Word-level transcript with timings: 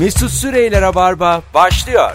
Mesut 0.00 0.30
Süreyler'e 0.30 0.94
barba 0.94 1.42
başlıyor. 1.54 2.10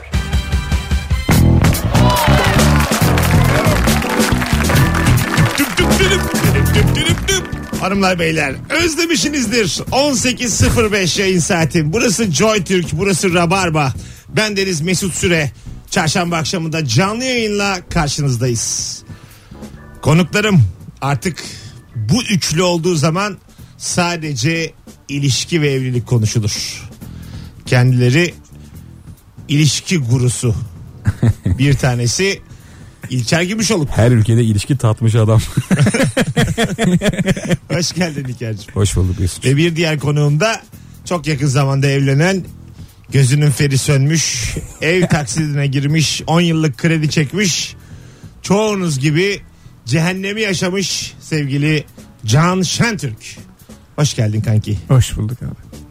Hanımlar 7.82 8.20
beyler 8.20 8.56
özlemişsinizdir. 8.70 9.66
18.05 9.68 11.22
yayın 11.22 11.40
saatim 11.40 11.94
burası 11.94 12.32
Joy 12.32 12.64
Türk 12.64 12.94
burası 12.94 13.34
Rabarba. 13.34 13.94
Ben 14.30 14.58
Deniz 14.58 14.82
Mesut 14.82 15.14
Süre. 15.14 15.52
Çarşamba 15.92 16.38
akşamında 16.38 16.86
canlı 16.86 17.24
yayınla 17.24 17.78
karşınızdayız. 17.90 19.04
Konuklarım 20.02 20.64
artık 21.02 21.44
bu 21.96 22.24
üçlü 22.24 22.62
olduğu 22.62 22.96
zaman 22.96 23.38
sadece 23.78 24.74
ilişki 25.10 25.62
ve 25.62 25.72
evlilik 25.72 26.08
konuşulur 26.08 26.85
kendileri 27.66 28.34
ilişki 29.48 29.98
gurusu 29.98 30.56
bir 31.46 31.74
tanesi 31.74 32.42
İlker 33.10 33.42
Gümüşoluk 33.42 33.90
Her 33.90 34.12
ülkede 34.12 34.44
ilişki 34.44 34.78
tatmış 34.78 35.16
adam. 35.16 35.42
hoş 37.72 37.94
geldin 37.94 38.26
İlker'cim 38.26 38.74
Hoş 38.74 38.96
bulduk 38.96 39.20
Mesut. 39.20 39.46
Ve 39.46 39.58
bir 39.58 39.76
diğer 39.76 40.00
konuğum 40.00 40.40
da 40.40 40.62
çok 41.06 41.28
yakın 41.28 41.48
zamanda 41.48 41.88
evlenen 41.88 42.44
gözünün 43.12 43.52
feri 43.52 43.78
sönmüş 43.78 44.56
ev 44.82 45.08
taksidine 45.10 45.68
girmiş 45.68 46.22
10 46.28 46.42
yıllık 46.42 46.78
kredi 46.78 47.10
çekmiş 47.10 47.76
çoğunuz 48.42 49.00
gibi 49.00 49.42
cehennemi 49.86 50.42
yaşamış 50.42 51.14
sevgili 51.20 51.84
Can 52.26 52.62
Şentürk. 52.62 53.38
Hoş 53.96 54.16
geldin 54.16 54.42
kanki. 54.42 54.80
Hoş 54.88 55.18
bulduk 55.18 55.38
abi. 55.42 55.82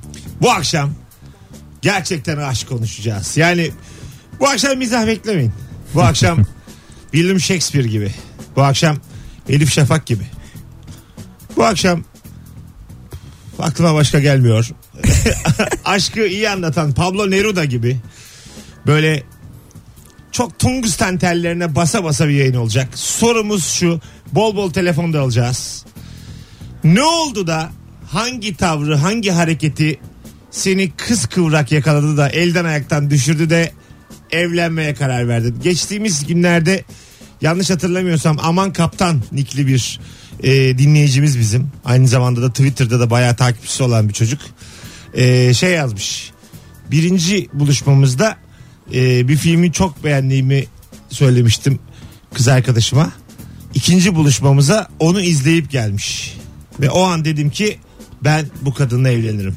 Bu 0.41 0.51
akşam 0.51 0.91
gerçekten 1.85 2.37
aşk 2.37 2.69
konuşacağız. 2.69 3.37
Yani 3.37 3.71
bu 4.41 4.49
akşam 4.49 4.79
mizah 4.79 5.07
beklemeyin. 5.07 5.53
Bu 5.95 6.03
akşam 6.03 6.39
William 7.13 7.41
Shakespeare 7.41 7.89
gibi. 7.89 8.15
Bu 8.57 8.63
akşam 8.63 8.97
Elif 9.49 9.73
Şafak 9.73 10.07
gibi. 10.07 10.25
Bu 11.57 11.65
akşam 11.65 12.05
aklıma 13.59 13.95
başka 13.95 14.21
gelmiyor. 14.21 14.71
Aşkı 15.85 16.27
iyi 16.27 16.51
anlatan 16.51 16.93
Pablo 16.93 17.31
Neruda 17.31 17.65
gibi. 17.65 18.01
Böyle 18.87 19.23
çok 20.33 20.59
tungsten 20.59 21.19
tellerine 21.19 21.75
basa 21.75 22.05
basa 22.05 22.29
bir 22.29 22.35
yayın 22.35 22.55
olacak. 22.55 22.89
Sorumuz 22.95 23.67
şu. 23.67 24.01
Bol 24.33 24.57
bol 24.57 24.71
telefonda 24.71 25.21
alacağız. 25.21 25.85
Ne 26.85 27.03
oldu 27.03 27.47
da 27.47 27.71
hangi 28.11 28.57
tavrı 28.57 28.97
hangi 28.97 29.31
hareketi 29.31 30.01
seni 30.55 30.91
kız 30.91 31.27
kıvrak 31.27 31.73
yakaladı 31.73 32.17
da 32.17 32.29
elden 32.29 32.65
ayaktan 32.65 33.11
düşürdü 33.11 33.51
de 33.51 33.73
evlenmeye 34.31 34.95
karar 34.95 35.29
verdin. 35.29 35.57
Geçtiğimiz 35.63 36.27
günlerde 36.27 36.85
yanlış 37.41 37.71
hatırlamıyorsam 37.71 38.39
Aman 38.43 38.73
Kaptan 38.73 39.23
nikli 39.33 39.67
bir 39.67 40.01
e, 40.43 40.79
dinleyicimiz 40.79 41.39
bizim. 41.39 41.69
Aynı 41.85 42.09
zamanda 42.09 42.43
da 42.43 42.51
Twitter'da 42.51 43.01
da 43.01 43.11
bayağı 43.11 43.37
takipçisi 43.37 43.83
olan 43.83 44.09
bir 44.09 44.15
çocuk. 44.15 44.41
E, 45.15 45.55
şey 45.55 45.71
yazmış. 45.71 46.31
Birinci 46.91 47.49
buluşmamızda 47.53 48.37
e, 48.95 49.29
bir 49.29 49.37
filmi 49.37 49.73
çok 49.73 50.05
beğendiğimi 50.05 50.65
söylemiştim 51.09 51.79
kız 52.35 52.49
arkadaşıma. 52.49 53.13
İkinci 53.75 54.15
buluşmamıza 54.15 54.89
onu 54.99 55.21
izleyip 55.21 55.71
gelmiş. 55.71 56.37
Ve 56.81 56.91
o 56.91 57.03
an 57.03 57.25
dedim 57.25 57.51
ki 57.51 57.79
ben 58.25 58.47
bu 58.63 58.75
kadınla 58.75 59.11
evlenirim. 59.11 59.57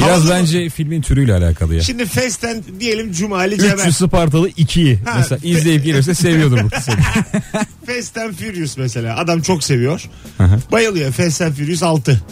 Biraz 0.00 0.20
Havalı 0.24 0.30
bence 0.30 0.68
filmin 0.68 1.02
türüyle 1.02 1.34
alakalı 1.34 1.74
ya. 1.74 1.82
Şimdi 1.82 2.06
Fest'ten 2.06 2.62
diyelim 2.80 3.12
Cumali 3.12 3.58
Cemal. 3.58 3.78
300 3.78 3.96
Spartalı 3.96 4.48
2'yi 4.50 4.98
Ha, 5.04 5.14
mesela 5.16 5.38
fe- 5.40 5.46
izleyip 5.46 5.84
gelirse 5.84 6.14
seviyordur 6.14 6.58
bu 6.64 6.68
seni. 6.82 6.96
Fast 7.96 8.16
and 8.18 8.32
Furious 8.34 8.76
mesela. 8.78 9.16
Adam 9.16 9.40
çok 9.42 9.64
seviyor. 9.64 10.02
Hı. 10.38 10.60
Bayılıyor. 10.72 11.12
Fast 11.12 11.42
and 11.42 11.52
Furious 11.52 11.82
6. 11.82 12.22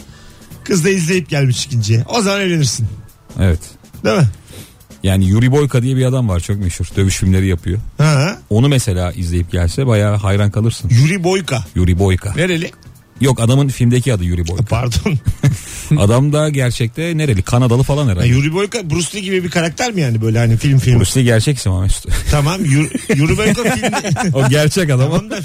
Kız 0.63 0.85
da 0.85 0.89
izleyip 0.89 1.29
gelmiş 1.29 1.65
ikinciye. 1.65 2.03
O 2.09 2.21
zaman 2.21 2.41
evlenirsin. 2.41 2.87
Evet. 3.39 3.59
Değil 4.05 4.17
mi? 4.17 4.27
Yani 5.03 5.25
Yuri 5.27 5.51
Boyka 5.51 5.81
diye 5.81 5.95
bir 5.95 6.05
adam 6.05 6.29
var 6.29 6.39
çok 6.39 6.57
meşhur. 6.57 6.85
Dövüş 6.95 7.17
filmleri 7.17 7.47
yapıyor. 7.47 7.79
Ha. 7.97 8.37
Onu 8.49 8.67
mesela 8.69 9.11
izleyip 9.11 9.51
gelse 9.51 9.87
bayağı 9.87 10.15
hayran 10.17 10.51
kalırsın. 10.51 10.89
Yuri 11.01 11.23
Boyka. 11.23 11.63
Yuri 11.75 11.99
Boyka. 11.99 12.33
Nereli? 12.35 12.71
Yok 13.21 13.39
adamın 13.39 13.67
filmdeki 13.67 14.13
adı 14.13 14.23
Yuri 14.23 14.47
Boyka. 14.47 14.63
Pardon. 14.65 15.17
Adam 15.97 16.33
da 16.33 16.49
gerçekte 16.49 17.17
nereli? 17.17 17.41
Kanadalı 17.41 17.83
falan 17.83 18.05
Ha, 18.05 18.11
herhalde. 18.11 18.27
Yuri 18.27 18.53
Boyka 18.53 18.89
Bruce 18.89 19.17
Lee 19.17 19.21
gibi 19.21 19.43
bir 19.43 19.49
karakter 19.49 19.91
mi 19.91 20.01
yani 20.01 20.21
böyle 20.21 20.37
hani 20.39 20.57
film 20.57 20.79
film? 20.79 20.99
Bruce 20.99 21.19
Lee 21.19 21.23
gerçek 21.23 21.57
isim 21.57 21.71
ama 21.71 21.81
Mesut. 21.81 22.05
Tamam. 22.31 22.65
Yuri, 22.65 22.89
Yuri 23.15 23.37
Boyka 23.37 23.63
film. 23.63 24.33
o 24.33 24.49
gerçek 24.49 24.89
adam. 24.89 25.11
tamam 25.11 25.29
da 25.29 25.39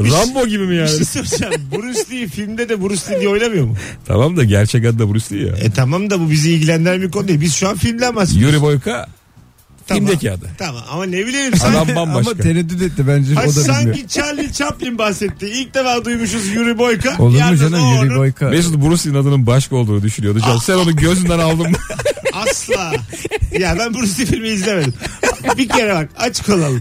Rambo 0.00 0.46
gibi 0.46 0.64
mi 0.64 0.70
bir 0.70 0.76
yani? 0.76 0.88
şey 0.88 1.04
soracağım. 1.04 1.54
Bruce 1.72 2.00
Lee 2.10 2.28
filmde 2.28 2.68
de 2.68 2.82
Bruce 2.82 3.10
Lee 3.10 3.20
diye 3.20 3.28
oynamıyor 3.28 3.64
mu? 3.66 3.76
tamam 4.06 4.36
da 4.36 4.44
gerçek 4.44 4.84
adı 4.84 4.98
da 4.98 5.14
Bruce 5.14 5.34
Lee 5.34 5.46
ya. 5.46 5.56
E 5.56 5.70
tamam 5.70 6.10
da 6.10 6.20
bu 6.20 6.30
bizi 6.30 6.52
ilgilendiren 6.52 7.02
bir 7.02 7.10
konu 7.10 7.28
değil. 7.28 7.40
Biz 7.40 7.54
şu 7.54 7.68
an 7.68 7.76
filmden 7.76 8.16
bahsediyoruz. 8.16 8.54
Yuri 8.54 8.62
Boyka 8.62 9.06
Tamam. 9.90 10.06
filmdeki 10.06 10.32
adı. 10.32 10.50
Tamam 10.58 10.82
ama 10.90 11.04
ne 11.04 11.26
bileyim 11.26 11.56
sen. 11.56 11.70
Adam 11.74 11.96
bambaşka. 11.96 12.30
Ama 12.32 12.40
tereddüt 12.42 12.82
etti 12.82 13.06
bence 13.08 13.38
Ay 13.40 13.46
o 13.46 13.50
da 13.50 13.56
bilmiyor. 13.56 13.74
sanki 13.74 14.08
Charlie 14.08 14.52
Chaplin 14.52 14.98
bahsetti. 14.98 15.46
İlk 15.46 15.74
defa 15.74 16.04
duymuşuz 16.04 16.46
Yuri 16.48 16.78
Boyka. 16.78 17.16
Olur 17.18 17.32
mu 17.50 17.56
canım 17.56 17.80
Yuri 17.94 18.10
onun 18.10 18.18
Boyka? 18.18 18.48
Mesut 18.48 18.74
Bruce 18.82 19.04
Lee'nin 19.08 19.22
adının 19.22 19.46
başka 19.46 19.76
olduğunu 19.76 20.02
düşünüyordu. 20.02 20.40
Can. 20.40 20.56
Sen 20.58 20.74
onu 20.74 20.96
gözünden 20.96 21.38
aldın 21.38 21.70
mı? 21.70 21.76
Asla. 22.32 22.92
ya 23.58 23.76
ben 23.78 23.94
Bruce 23.94 24.18
Lee 24.22 24.26
filmi 24.26 24.48
izlemedim. 24.48 24.94
Bir 25.58 25.68
kere 25.68 25.94
bak 25.94 26.08
açık 26.18 26.48
olalım. 26.48 26.80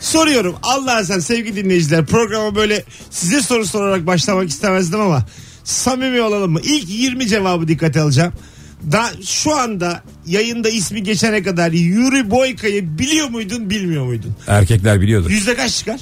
Soruyorum 0.00 0.56
Allah 0.62 1.04
sen 1.04 1.18
sevgili 1.18 1.64
dinleyiciler 1.64 2.06
programa 2.06 2.54
böyle 2.54 2.84
size 3.10 3.42
soru 3.42 3.66
sorarak 3.66 4.06
başlamak 4.06 4.48
istemezdim 4.48 5.00
ama 5.00 5.26
samimi 5.64 6.20
olalım 6.22 6.52
mı? 6.52 6.60
İlk 6.60 6.88
20 6.88 7.28
cevabı 7.28 7.68
dikkate 7.68 8.00
alacağım. 8.00 8.32
Da 8.92 9.10
şu 9.26 9.54
anda 9.56 10.02
yayında 10.26 10.68
ismi 10.68 11.02
geçene 11.02 11.42
kadar 11.42 11.72
Yuri 11.72 12.30
Boyka'yı 12.30 12.98
biliyor 12.98 13.28
muydun 13.28 13.70
bilmiyor 13.70 14.04
muydun? 14.04 14.34
Erkekler 14.46 15.00
biliyordur. 15.00 15.30
Yüzde 15.30 15.54
kaç 15.56 15.74
çıkar? 15.76 16.00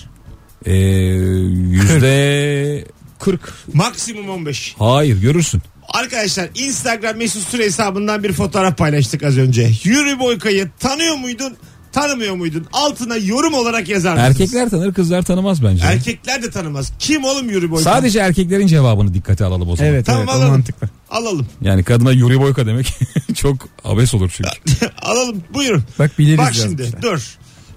Ee, 0.66 0.75
yüzde 1.72 2.84
40. 3.19 3.41
Maksimum 3.72 4.28
15. 4.31 4.75
Hayır 4.78 5.20
görürsün. 5.20 5.62
Arkadaşlar 5.88 6.48
Instagram 6.54 7.16
mesut 7.16 7.43
süre 7.48 7.65
hesabından 7.65 8.22
bir 8.22 8.32
fotoğraf 8.32 8.78
paylaştık 8.78 9.22
az 9.22 9.38
önce. 9.38 9.70
Yuri 9.84 10.19
Boyka'yı 10.19 10.70
tanıyor 10.81 11.16
muydun? 11.16 11.56
Tanımıyor 11.93 12.34
muydun? 12.34 12.66
Altına 12.72 13.16
yorum 13.16 13.54
olarak 13.54 13.88
yazar 13.88 14.12
mısınız? 14.14 14.31
Erkekler 14.41 14.70
tanır 14.70 14.94
kızlar 14.94 15.22
tanımaz 15.22 15.64
bence. 15.64 15.84
Erkekler 15.84 16.43
de 16.43 16.50
tanımaz. 16.50 16.93
Kim 16.99 17.25
oğlum 17.25 17.50
Yuri 17.50 17.70
Boyka? 17.70 17.91
Sadece 17.91 18.19
erkeklerin 18.19 18.66
cevabını 18.66 19.14
dikkate 19.14 19.44
alalım 19.44 19.69
o 19.69 19.76
zaman. 19.76 19.93
Evet 19.93 20.06
Tamam, 20.06 20.20
evet 20.20 20.31
o 20.31 20.32
alalım. 20.32 20.50
mantıklı. 20.50 20.88
Alalım. 21.12 21.47
Yani 21.61 21.84
kadına 21.84 22.12
Yuri 22.12 22.41
Boyka 22.41 22.67
demek 22.67 22.95
çok 23.34 23.69
abes 23.84 24.15
olur 24.15 24.33
çünkü. 24.37 24.50
Alalım. 25.03 25.45
Buyurun. 25.55 25.84
Bak 25.99 26.19
biliriz 26.19 26.39
Bak 26.39 26.55
şimdi 26.55 26.83
yazmışlar. 26.83 27.03
dur. 27.03 27.23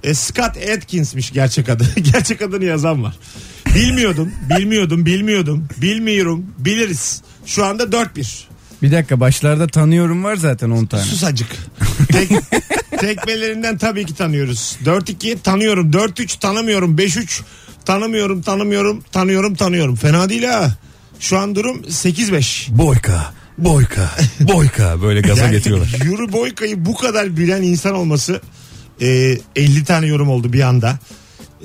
E, 0.03 0.13
Scott 0.13 0.57
Atkins'miş 0.75 1.31
gerçek 1.31 1.69
adı. 1.69 1.85
gerçek 2.13 2.41
adını 2.41 2.65
yazan 2.65 3.03
var. 3.03 3.15
Bilmiyordum, 3.75 4.31
bilmiyordum, 4.49 5.05
bilmiyordum, 5.05 5.67
bilmiyorum, 5.77 6.45
biliriz. 6.57 7.21
Şu 7.45 7.65
anda 7.65 7.83
4-1. 7.83 8.43
Bir 8.81 8.91
dakika 8.91 9.19
başlarda 9.19 9.67
tanıyorum 9.67 10.23
var 10.23 10.35
zaten 10.35 10.69
10 10.69 10.85
tane. 10.85 11.03
Sus 11.03 11.23
acık. 11.23 11.47
Tek, 12.11 12.29
tekmelerinden 12.99 13.77
tabii 13.77 14.05
ki 14.05 14.15
tanıyoruz. 14.15 14.77
4-2 14.85 15.37
tanıyorum. 15.39 15.91
4-3 15.91 16.39
tanımıyorum. 16.39 16.97
5-3 16.97 17.41
tanımıyorum, 17.85 18.41
tanımıyorum, 18.41 19.03
tanıyorum, 19.11 19.55
tanıyorum. 19.55 19.95
Fena 19.95 20.29
değil 20.29 20.43
ha. 20.43 20.75
Şu 21.19 21.37
an 21.37 21.55
durum 21.55 21.81
8-5. 21.81 22.77
Boyka, 22.77 23.33
Boyka, 23.57 24.09
Boyka 24.39 25.01
böyle 25.01 25.21
gaza 25.21 25.41
Yani 25.43 25.51
getiriyorlar. 25.51 25.99
Yuri 26.05 26.31
Boyka'yı 26.31 26.85
bu 26.85 26.95
kadar 26.95 27.37
bilen 27.37 27.61
insan 27.61 27.93
olması 27.95 28.41
e, 29.01 29.37
50 29.55 29.83
tane 29.85 30.07
yorum 30.07 30.29
oldu 30.29 30.53
bir 30.53 30.61
anda. 30.61 30.99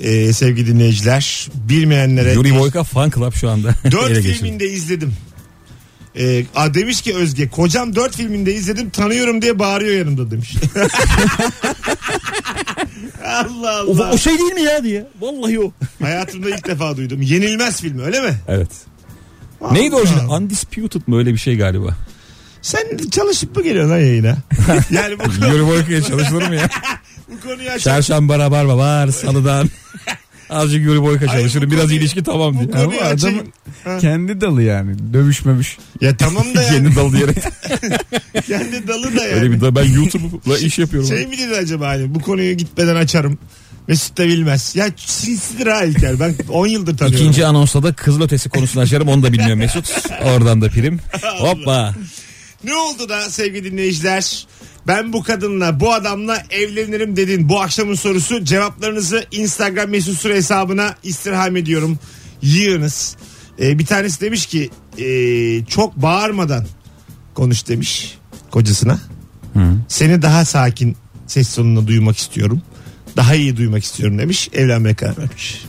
E, 0.01 0.33
sevgili 0.33 0.67
dinleyiciler. 0.67 1.47
Bilmeyenlere. 1.69 2.33
Yuri 2.33 2.59
Boyka 2.59 2.83
fan 2.83 3.09
club 3.09 3.33
şu 3.33 3.49
anda. 3.49 3.75
4 3.91 4.11
ele 4.11 4.21
geçirdi. 4.21 4.33
filminde 4.37 4.69
izledim. 4.69 5.13
E, 6.19 6.45
a, 6.55 6.73
demiş 6.73 7.01
ki 7.01 7.15
Özge 7.15 7.49
kocam 7.49 7.95
4 7.95 8.15
filminde 8.17 8.53
izledim 8.53 8.89
tanıyorum 8.89 9.41
diye 9.41 9.59
bağırıyor 9.59 9.95
yanımda 9.95 10.31
demiş. 10.31 10.53
Allah 13.25 13.85
O, 13.87 13.91
Allah. 13.91 14.11
o 14.11 14.17
şey 14.17 14.37
değil 14.37 14.53
mi 14.53 14.61
ya 14.61 14.83
diye. 14.83 15.07
Vallahi 15.21 15.59
o. 15.59 15.71
Hayatımda 16.01 16.49
ilk 16.49 16.67
defa 16.67 16.97
duydum. 16.97 17.21
Yenilmez 17.21 17.81
filmi 17.81 18.01
öyle 18.03 18.21
mi? 18.21 18.33
Evet. 18.47 18.67
Neydi 19.71 19.95
orijinal? 19.95 20.29
Undisputed 20.41 21.01
mı 21.07 21.17
öyle 21.17 21.33
bir 21.33 21.37
şey 21.37 21.57
galiba. 21.57 21.95
Sen 22.61 22.83
çalışıp 23.11 23.55
mı 23.55 23.63
geliyorsun 23.63 23.91
lan 23.91 23.97
yayına? 23.99 24.37
yani 24.91 25.19
bu, 25.19 25.23
konu, 25.23 25.53
Yuri 25.53 25.67
Boyka'ya 25.67 26.01
çalışılır 26.01 26.47
mı 26.47 26.55
ya? 26.55 26.69
bu 27.31 27.39
konuyu 27.47 27.69
açar. 27.69 27.79
Çarşamba 27.79 28.39
rabarba 28.39 28.77
var 28.77 29.07
salıdan. 29.07 29.69
Azıcık 30.49 30.85
Yuri 30.85 31.01
Boyka 31.01 31.27
çalışırım. 31.27 31.71
Biraz 31.71 31.83
konuyu- 31.83 31.99
ilişki 31.99 32.23
tamam 32.23 32.53
bu 32.55 32.59
diye. 32.59 32.69
konuyu 32.85 32.99
Ama 33.01 33.09
açayım. 33.09 33.37
adamın 33.39 33.53
Ha. 33.83 33.97
kendi 33.97 34.41
dalı 34.41 34.63
yani. 34.63 35.13
Dövüşmemiş. 35.13 35.77
Ya 36.01 36.17
tamam 36.17 36.45
da 36.55 36.61
yani. 36.63 36.75
Kendi 36.75 36.95
dal 36.95 37.11
diyerek. 37.13 37.37
kendi 38.47 38.87
dalı 38.87 39.17
da 39.17 39.23
yani. 39.23 39.33
Öyle 39.33 39.51
bir 39.51 39.61
da 39.61 39.75
ben 39.75 39.83
YouTube'la 39.83 40.57
iş 40.57 40.79
yapıyorum. 40.79 41.09
Şey 41.09 41.27
mi 41.27 41.37
dedi 41.37 41.55
acaba 41.55 41.87
hani 41.87 42.15
bu 42.15 42.19
konuyu 42.21 42.53
gitmeden 42.53 42.95
açarım. 42.95 43.37
Mesut 43.87 44.17
da 44.17 44.27
bilmez. 44.27 44.75
Ya 44.75 44.89
sinsidir 44.95 45.67
ha 45.67 45.83
İlker. 45.83 46.19
Ben 46.19 46.35
10 46.49 46.67
yıldır 46.67 46.97
tanıyorum. 46.97 47.25
İkinci 47.25 47.45
anonsta 47.45 47.83
da 47.83 47.93
kızıl 47.93 48.21
ötesi 48.21 48.49
konusunu 48.49 48.83
açarım 48.83 49.07
onu 49.07 49.23
da 49.23 49.33
bilmiyor 49.33 49.55
Mesut. 49.55 49.89
Oradan 50.23 50.61
da 50.61 50.69
prim. 50.69 50.99
Hoppa. 51.39 51.95
Ne 52.63 52.75
oldu 52.75 53.09
da 53.09 53.29
sevgili 53.29 53.71
dinleyiciler? 53.71 54.47
Ben 54.87 55.13
bu 55.13 55.23
kadınla 55.23 55.79
bu 55.79 55.93
adamla 55.93 56.43
evlenirim 56.49 57.15
dedin. 57.15 57.49
Bu 57.49 57.61
akşamın 57.61 57.95
sorusu 57.95 58.43
cevaplarınızı 58.45 59.25
Instagram 59.31 59.89
mesut 59.89 60.17
süre 60.17 60.35
hesabına 60.35 60.95
istirham 61.03 61.55
ediyorum. 61.55 61.99
Yığınız. 62.41 63.15
Ee, 63.59 63.79
bir 63.79 63.85
tanesi 63.85 64.21
demiş 64.21 64.45
ki 64.45 64.69
ee, 64.97 65.65
çok 65.65 65.95
bağırmadan 65.95 66.65
konuş 67.33 67.67
demiş 67.67 68.17
kocasına. 68.51 68.99
Seni 69.87 70.21
daha 70.21 70.45
sakin 70.45 70.95
ses 71.27 71.55
tonunda 71.55 71.87
duymak 71.87 72.17
istiyorum. 72.17 72.61
Daha 73.17 73.35
iyi 73.35 73.57
duymak 73.57 73.83
istiyorum 73.83 74.19
demiş. 74.19 74.49
Evlenmeye 74.53 74.95
karar 74.95 75.17
vermiş. 75.17 75.65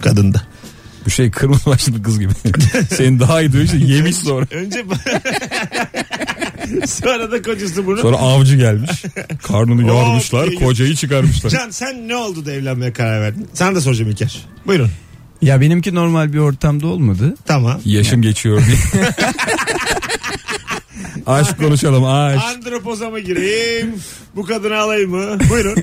Kadın 0.00 0.34
da. 0.34 0.42
Bu 1.06 1.10
şey 1.10 1.30
kırmızı 1.30 1.66
başlı 1.66 2.02
kız 2.02 2.20
gibi. 2.20 2.32
Senin 2.90 3.20
daha 3.20 3.40
iyi 3.40 3.52
duyuyorsun 3.52 3.78
yemiş 3.78 4.16
sonra. 4.16 4.46
Önce 4.50 4.84
sonra 6.86 7.32
da 7.32 7.42
kocası 7.42 7.86
bunu. 7.86 7.98
Sonra 7.98 8.16
avcı 8.16 8.56
gelmiş. 8.56 8.90
Karnını 9.42 9.82
Hop 9.82 9.88
yarmışlar. 9.90 10.50
diye 10.50 10.60
Kocayı 10.60 10.94
çıkarmışlar. 10.94 11.50
Can 11.50 11.70
sen 11.70 12.08
ne 12.08 12.16
oldu 12.16 12.46
da 12.46 12.52
evlenmeye 12.52 12.92
karar 12.92 13.20
verdin? 13.20 13.48
Sana 13.54 13.74
da 13.74 13.80
soracağım 13.80 14.10
İlker. 14.10 14.38
Buyurun. 14.66 14.90
Ya 15.42 15.60
benimki 15.60 15.94
normal 15.94 16.32
bir 16.32 16.38
ortamda 16.38 16.86
olmadı. 16.86 17.34
Tamam. 17.46 17.80
Yaşım 17.84 18.22
geçiyor 18.22 18.62
diye. 18.66 19.04
aşk 21.26 21.58
konuşalım 21.58 22.04
aşk. 22.04 22.44
Andropoza 22.44 23.10
mı 23.10 23.20
gireyim? 23.20 23.94
Bu 24.36 24.46
kadını 24.46 24.78
alayım 24.78 25.10
mı? 25.10 25.38
Buyurun. 25.50 25.76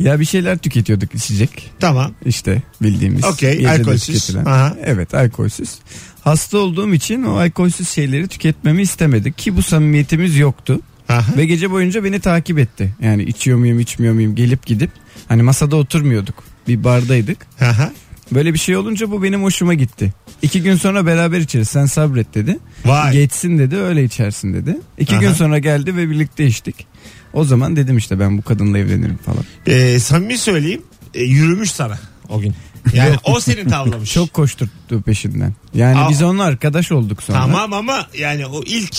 Ya 0.00 0.20
bir 0.20 0.24
şeyler 0.24 0.58
tüketiyorduk 0.58 1.14
içecek. 1.14 1.70
tamam. 1.80 2.12
İşte 2.24 2.62
bildiğimiz. 2.82 3.24
Okey, 3.24 3.52
gecede 3.52 3.70
alkolsüz. 3.70 4.06
tüketilen. 4.06 4.44
Aha. 4.44 4.76
Evet 4.84 5.14
alkolsüz. 5.14 5.78
Hasta 6.24 6.58
olduğum 6.58 6.94
için 6.94 7.22
o 7.22 7.36
alkolsüz 7.36 7.88
şeyleri 7.88 8.28
tüketmemi 8.28 8.82
istemedi 8.82 9.32
ki 9.32 9.56
bu 9.56 9.62
samimiyetimiz 9.62 10.36
yoktu. 10.38 10.80
Aha. 11.08 11.36
Ve 11.36 11.46
gece 11.46 11.70
boyunca 11.70 12.04
beni 12.04 12.20
takip 12.20 12.58
etti. 12.58 12.94
Yani 13.02 13.22
içiyor 13.22 13.58
muyum 13.58 13.80
içmiyor 13.80 14.14
muyum 14.14 14.34
gelip 14.34 14.66
gidip. 14.66 14.90
Hani 15.28 15.42
masada 15.42 15.76
oturmuyorduk. 15.76 16.44
Bir 16.68 16.84
bardaydık. 16.84 17.38
Aha. 17.60 17.92
Böyle 18.32 18.54
bir 18.54 18.58
şey 18.58 18.76
olunca 18.76 19.10
bu 19.10 19.22
benim 19.22 19.42
hoşuma 19.42 19.74
gitti. 19.74 20.12
İki 20.42 20.62
gün 20.62 20.76
sonra 20.76 21.06
beraber 21.06 21.38
içeriz 21.38 21.68
sen 21.68 21.86
sabret 21.86 22.34
dedi. 22.34 22.58
Vay. 22.84 23.12
Geçsin 23.12 23.58
dedi 23.58 23.76
öyle 23.76 24.04
içersin 24.04 24.54
dedi. 24.54 24.76
İki 24.98 25.14
Aha. 25.14 25.20
gün 25.20 25.32
sonra 25.32 25.58
geldi 25.58 25.96
ve 25.96 26.10
birlikte 26.10 26.46
içtik. 26.46 26.86
O 27.32 27.44
zaman 27.44 27.76
dedim 27.76 27.98
işte 27.98 28.20
ben 28.20 28.38
bu 28.38 28.42
kadınla 28.42 28.78
evlenirim 28.78 29.16
falan. 29.16 29.44
Ee, 29.66 29.98
samimi 29.98 30.38
söyleyeyim. 30.38 30.82
e, 31.14 31.22
yürümüş 31.24 31.70
sana 31.70 31.98
o 32.28 32.40
gün. 32.40 32.54
Yani 32.94 33.16
o 33.24 33.40
seni 33.40 33.66
tavlamış. 33.68 34.12
Çok 34.14 34.32
koşturttu 34.32 35.02
peşinden. 35.02 35.54
Yani 35.74 35.98
Aa. 35.98 36.10
biz 36.10 36.22
onunla 36.22 36.44
arkadaş 36.44 36.92
olduk 36.92 37.22
sonra. 37.22 37.38
Tamam 37.38 37.72
ama 37.72 38.06
yani 38.18 38.46
o 38.46 38.62
ilk 38.62 38.96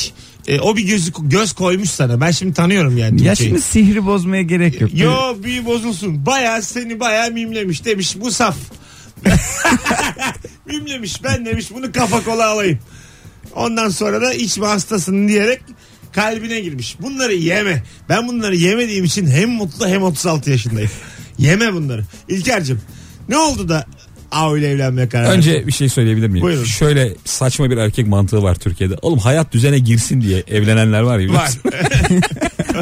e, 0.47 0.59
o 0.59 0.77
bir 0.77 0.83
gözü 0.83 1.11
göz 1.21 1.53
koymuş 1.53 1.89
sana. 1.89 2.21
Ben 2.21 2.31
şimdi 2.31 2.53
tanıyorum 2.53 2.97
yani. 2.97 3.23
Ya 3.23 3.35
şimdi 3.35 3.61
sihri 3.61 4.05
bozmaya 4.05 4.41
gerek 4.41 4.81
yok. 4.81 4.91
Yo 4.93 5.43
büyü 5.43 5.65
bozulsun. 5.65 6.25
Baya 6.25 6.61
seni 6.61 6.99
baya 6.99 7.29
mimlemiş 7.29 7.85
demiş 7.85 8.15
bu 8.21 8.31
saf. 8.31 8.57
mimlemiş 10.65 11.23
ben 11.23 11.45
demiş 11.45 11.67
bunu 11.73 11.91
kafa 11.91 12.23
kola 12.23 12.47
alayım. 12.47 12.79
Ondan 13.55 13.89
sonra 13.89 14.21
da 14.21 14.33
içme 14.33 14.65
hastasın 14.65 15.27
diyerek 15.27 15.61
kalbine 16.11 16.59
girmiş. 16.59 16.97
Bunları 17.01 17.33
yeme. 17.33 17.83
Ben 18.09 18.27
bunları 18.27 18.55
yemediğim 18.55 19.05
için 19.05 19.27
hem 19.27 19.49
mutlu 19.49 19.87
hem 19.87 20.03
36 20.03 20.51
yaşındayım. 20.51 20.91
Yeme 21.37 21.73
bunları. 21.73 22.05
İlker'cim 22.29 22.81
ne 23.29 23.37
oldu 23.37 23.69
da 23.69 23.85
Av 24.31 24.57
ile 24.57 24.67
evlenmeye 24.67 25.09
karar 25.09 25.23
verdin? 25.23 25.37
Önce 25.37 25.67
bir 25.67 25.71
şey 25.71 25.89
söyleyebilir 25.89 26.27
miyim? 26.27 26.43
Buyurun. 26.45 26.63
Şöyle 26.63 27.13
saçma 27.25 27.69
bir 27.69 27.77
erkek 27.77 28.07
mantığı 28.07 28.43
var 28.43 28.55
Türkiye'de. 28.55 28.95
Oğlum 29.01 29.19
hayat 29.19 29.53
düzene 29.53 29.79
girsin 29.79 30.21
diye 30.21 30.43
evlenenler 30.47 31.01
var 31.01 31.19
ya. 31.19 31.33
Var. 31.33 31.51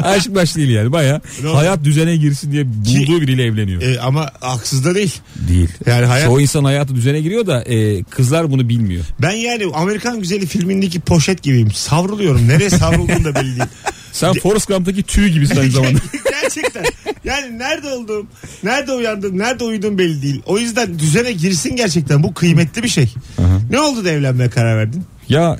Aşk 0.02 0.34
baş 0.34 0.56
değil 0.56 0.68
yani 0.70 0.92
baya. 0.92 1.20
Hayat 1.52 1.84
düzene 1.84 2.16
girsin 2.16 2.52
diye 2.52 2.66
bulduğu 2.66 3.20
biriyle 3.20 3.44
evleniyor. 3.44 3.82
E, 3.82 4.00
ama 4.00 4.30
haksız 4.40 4.84
da 4.84 4.94
değil. 4.94 5.14
değil. 5.48 5.68
Yani 5.86 6.06
hayat 6.06 6.26
Çoğu 6.26 6.40
insan 6.40 6.64
hayatı 6.64 6.94
düzene 6.94 7.20
giriyor 7.20 7.46
da 7.46 7.62
e, 7.62 8.02
kızlar 8.02 8.50
bunu 8.50 8.68
bilmiyor. 8.68 9.04
ben 9.22 9.30
yani 9.30 9.64
Amerikan 9.74 10.20
Güzeli 10.20 10.46
filmindeki 10.46 11.00
poşet 11.00 11.42
gibiyim. 11.42 11.72
Savruluyorum. 11.72 12.48
Nereye 12.48 12.70
savrulduğum 12.70 13.24
da 13.24 13.34
belli 13.34 13.44
değil. 13.56 13.68
Sen 14.12 14.32
Forrest 14.34 14.68
Gump'taki 14.68 15.02
tüy 15.02 15.28
gibisin 15.28 15.56
aynı 15.56 15.70
zamanda. 15.80 15.98
Gerçekten. 16.42 16.84
Yani 17.24 17.58
nerede 17.58 17.88
olduğum, 17.88 18.26
nerede 18.62 18.92
uyandım, 18.92 19.38
nerede 19.38 19.64
uyudum 19.64 19.98
belli 19.98 20.22
değil. 20.22 20.42
O 20.46 20.58
yüzden 20.58 20.98
düzene 20.98 21.32
girsin 21.32 21.76
gerçekten. 21.76 22.22
Bu 22.22 22.34
kıymetli 22.34 22.82
bir 22.82 22.88
şey. 22.88 23.14
Ne 23.70 23.80
oldu 23.80 24.04
da 24.04 24.10
evlenmeye 24.10 24.50
karar 24.50 24.76
verdin? 24.78 25.04
ya 25.28 25.56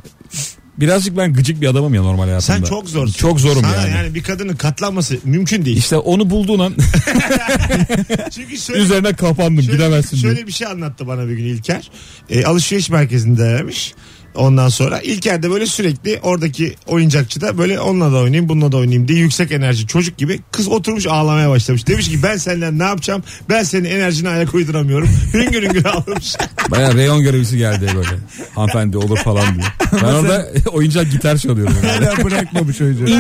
birazcık 0.81 1.17
ben 1.17 1.33
gıcık 1.33 1.61
bir 1.61 1.67
adamım 1.67 1.95
ya 1.95 2.03
normal 2.03 2.25
hayatımda. 2.25 2.59
Sen 2.59 2.63
çok 2.63 2.89
zorsun. 2.89 3.13
Çok 3.13 3.41
zorum 3.41 3.63
Sana 3.63 3.89
yani. 3.89 4.15
bir 4.15 4.23
kadının 4.23 4.57
katlanması 4.57 5.19
mümkün 5.25 5.65
değil. 5.65 5.77
İşte 5.77 5.97
onu 5.97 6.31
bulduğun 6.31 6.59
an 6.59 6.75
Çünkü 8.31 8.59
şöyle, 8.59 8.81
üzerine 8.81 9.13
kapandım 9.13 9.65
şöyle, 9.65 9.77
gidemezsin 9.77 10.17
diye. 10.17 10.33
şöyle 10.33 10.47
bir 10.47 10.53
şey 10.53 10.67
anlattı 10.67 11.07
bana 11.07 11.29
bir 11.29 11.33
gün 11.33 11.45
İlker. 11.45 11.91
E, 12.31 12.45
alışveriş 12.45 12.91
merkezindeymiş. 12.91 13.95
Ondan 14.35 14.69
sonra 14.69 15.01
İlker 15.01 15.43
de 15.43 15.51
böyle 15.51 15.67
sürekli 15.67 16.21
oradaki 16.23 16.75
oyuncakçıda 16.87 17.59
böyle 17.59 17.81
onunla 17.81 18.13
da 18.13 18.17
oynayayım 18.17 18.49
bununla 18.49 18.73
da 18.73 18.77
oynayayım 18.77 19.09
diye 19.09 19.19
yüksek 19.19 19.53
enerji 19.53 19.87
çocuk 19.87 20.19
gibi 20.19 20.41
kız 20.53 20.69
oturmuş 20.69 21.07
ağlamaya 21.07 21.51
başlamış. 21.51 21.87
Demiş 21.87 22.09
ki 22.09 22.23
ben 22.23 22.37
seninle 22.37 22.79
ne 22.79 22.83
yapacağım 22.85 23.23
ben 23.49 23.63
senin 23.63 23.85
enerjine 23.85 24.29
ayak 24.29 24.55
uyduramıyorum. 24.55 25.09
Hüngür 25.35 25.63
hüngür 25.63 25.85
ağlamış. 25.85 26.37
Baya 26.71 26.95
reyon 26.95 27.23
görevlisi 27.23 27.59
geldi 27.59 27.87
böyle. 27.97 28.09
Hanımefendi 28.55 28.97
olur 28.99 29.17
falan 29.19 29.55
diye. 29.55 29.65
Ben 30.03 30.13
orada 30.15 30.47
oyuncak 30.73 31.11
gitar 31.11 31.37
çalıyorum. 31.37 31.75
Hala 31.83 32.25
bırakmamış 32.25 32.81
oyuncu. 32.81 33.07
diye. 33.07 33.17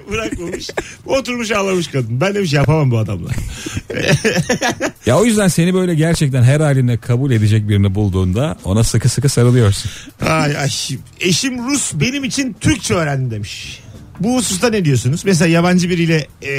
Bırakmamış. 0.12 0.70
Oturmuş 1.06 1.50
ağlamış 1.50 1.86
kadın. 1.88 2.20
Ben 2.20 2.34
demiş 2.34 2.52
yapamam 2.52 2.90
bu 2.90 2.98
adamla. 2.98 3.30
Ya 5.06 5.18
o 5.18 5.24
yüzden 5.24 5.48
seni 5.48 5.74
böyle 5.74 5.94
gerçekten 5.94 6.42
her 6.42 6.60
haline 6.60 6.96
kabul 6.96 7.30
edecek 7.30 7.68
birini 7.68 7.94
bulduğunda 7.94 8.56
ona 8.64 8.84
sıkı 8.84 9.08
sıkı 9.08 9.28
sarılıyorsun. 9.28 9.90
Ay, 10.20 10.56
ay. 10.56 10.70
Eşim 11.20 11.66
Rus 11.70 11.92
benim 11.94 12.24
için 12.24 12.56
Türkçe 12.60 12.94
öğrendi 12.94 13.30
demiş. 13.30 13.80
Bu 14.20 14.36
hususta 14.36 14.70
ne 14.70 14.84
diyorsunuz? 14.84 15.22
Mesela 15.24 15.48
yabancı 15.48 15.90
biriyle 15.90 16.26
e, 16.42 16.52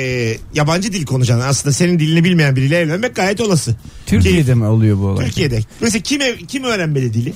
yabancı 0.54 0.94
dil 0.94 1.06
konuşan 1.06 1.40
aslında 1.40 1.74
senin 1.74 2.00
dilini 2.00 2.24
bilmeyen 2.24 2.56
biriyle 2.56 2.78
evlenmek 2.78 3.16
gayet 3.16 3.42
olası. 3.42 3.76
Türkiye'de 4.06 4.56
mi 4.56 4.66
oluyor 4.66 4.98
bu 4.98 5.06
olay? 5.06 5.26
Türkiye'de. 5.26 5.60
Mesela 5.82 6.02
kim 6.04 6.22
ev- 6.22 6.38
kim 6.38 6.64
öğrenmeli 6.64 7.14
dili? 7.14 7.34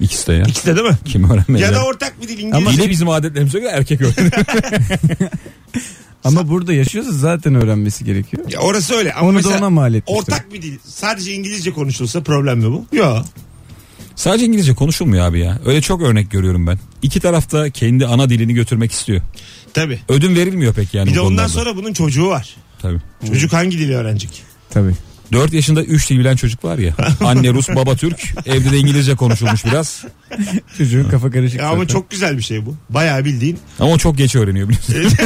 İkisi 0.00 0.26
de 0.26 0.32
ya. 0.32 0.42
İkisi 0.44 0.66
de 0.66 0.76
değil 0.76 0.88
mi? 0.88 0.96
Kim 1.04 1.30
öğrenmedi? 1.30 1.62
Ya 1.62 1.74
da 1.74 1.84
ortak 1.84 2.22
bir 2.22 2.28
dil 2.28 2.38
İngilizce. 2.38 2.72
Yine 2.82 2.90
bizim 2.90 3.08
adetlerimize 3.08 3.58
göre 3.58 3.70
erkek 3.70 4.00
öğrenir. 4.02 4.32
Ama 6.24 6.48
burada 6.48 6.72
yaşıyorsa 6.72 7.12
zaten 7.12 7.54
öğrenmesi 7.54 8.04
gerekiyor. 8.04 8.44
Ya 8.50 8.60
orası 8.60 8.94
öyle 8.94 9.12
ama 9.14 9.28
Onu 9.28 9.34
da 9.34 9.36
mesela 9.36 9.58
ona 9.58 9.70
mal 9.70 9.94
etmişler. 9.94 10.18
ortak 10.22 10.52
bir 10.52 10.62
dil. 10.62 10.78
Sadece 10.84 11.32
İngilizce 11.32 11.70
konuşulsa 11.72 12.22
problem 12.22 12.58
mi 12.58 12.64
bu? 12.72 12.86
Yok. 12.96 13.24
Sadece 14.16 14.44
İngilizce 14.44 14.74
konuşulmuyor 14.74 15.26
abi 15.26 15.40
ya. 15.40 15.58
Öyle 15.66 15.80
çok 15.80 16.02
örnek 16.02 16.30
görüyorum 16.30 16.66
ben. 16.66 16.78
İki 17.02 17.20
tarafta 17.20 17.70
kendi 17.70 18.06
ana 18.06 18.28
dilini 18.30 18.54
götürmek 18.54 18.92
istiyor. 18.92 19.20
Tabii. 19.74 19.98
Ödün 20.08 20.34
verilmiyor 20.36 20.74
pek 20.74 20.94
yani 20.94 21.06
Bir 21.06 21.12
bu 21.12 21.14
de 21.16 21.20
ondan 21.20 21.28
konularda. 21.46 21.48
sonra 21.48 21.76
bunun 21.76 21.92
çocuğu 21.92 22.26
var. 22.28 22.56
Tabii. 22.82 22.98
Çocuk 23.28 23.52
hangi 23.52 23.78
dili 23.78 23.94
öğrenecek? 23.96 24.42
Tabii. 24.70 24.92
4 25.32 25.52
yaşında 25.52 25.82
3 25.84 26.10
dil 26.10 26.18
bilen 26.18 26.36
çocuk 26.36 26.64
var 26.64 26.78
ya. 26.78 26.94
Anne 27.24 27.52
Rus 27.52 27.68
baba 27.68 27.96
Türk. 27.96 28.32
Evde 28.46 28.72
de 28.72 28.78
İngilizce 28.78 29.14
konuşulmuş 29.16 29.64
biraz. 29.64 30.04
Çocuğun 30.78 31.04
kafa 31.08 31.30
karışık 31.30 31.60
Ya 31.60 31.66
ama 31.68 31.76
zaten. 31.76 31.86
çok 31.92 32.10
güzel 32.10 32.38
bir 32.38 32.42
şey 32.42 32.66
bu. 32.66 32.76
Bayağı 32.90 33.24
bildiğin. 33.24 33.58
Ama 33.80 33.90
o 33.92 33.98
çok 33.98 34.16
geç 34.18 34.36
öğreniyor 34.36 34.68
biliyorsun. 34.68 35.16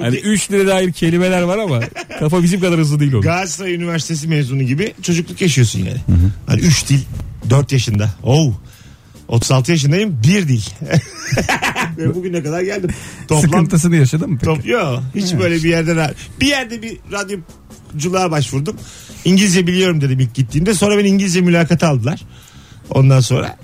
Hani 0.00 0.16
ge- 0.16 0.20
3 0.20 0.50
dile 0.50 0.66
dair 0.66 0.92
kelimeler 0.92 1.42
var 1.42 1.58
ama 1.58 1.80
kafa 2.18 2.42
bizim 2.42 2.60
kadar 2.60 2.78
hızlı 2.80 3.00
değil 3.00 3.12
o. 3.12 3.20
Galatasaray 3.20 3.74
Üniversitesi 3.74 4.28
mezunu 4.28 4.62
gibi 4.62 4.94
çocukluk 5.02 5.40
yaşıyorsun 5.40 5.78
yani. 5.78 5.98
Hani 6.46 6.60
3 6.60 6.88
dil 6.88 7.00
4 7.50 7.72
yaşında. 7.72 8.10
Oh. 8.22 8.52
36 9.28 9.70
yaşındayım 9.72 10.20
bir 10.26 10.48
dil. 10.48 10.62
Ve 11.98 12.14
bugüne 12.14 12.42
kadar 12.42 12.60
geldim. 12.62 12.90
Toplam 13.28 13.40
Sıkıntısını 13.50 13.96
yaşadın 13.96 14.30
mı 14.30 14.38
peki? 14.40 14.54
top 14.56 14.66
yok. 14.66 15.02
Hiç 15.14 15.34
böyle 15.38 15.54
bir 15.54 15.68
yerde 15.68 15.90
ra- 15.90 16.14
bir 16.40 16.46
yerde 16.46 16.82
bir 16.82 16.96
radyoculuğa 17.12 18.30
başvurdum. 18.30 18.76
İngilizce 19.24 19.66
biliyorum 19.66 20.00
dedim 20.00 20.20
ilk 20.20 20.34
gittiğimde. 20.34 20.74
Sonra 20.74 20.98
beni 20.98 21.08
İngilizce 21.08 21.40
mülakata 21.40 21.88
aldılar. 21.88 22.20
Ondan 22.90 23.20
sonra 23.20 23.56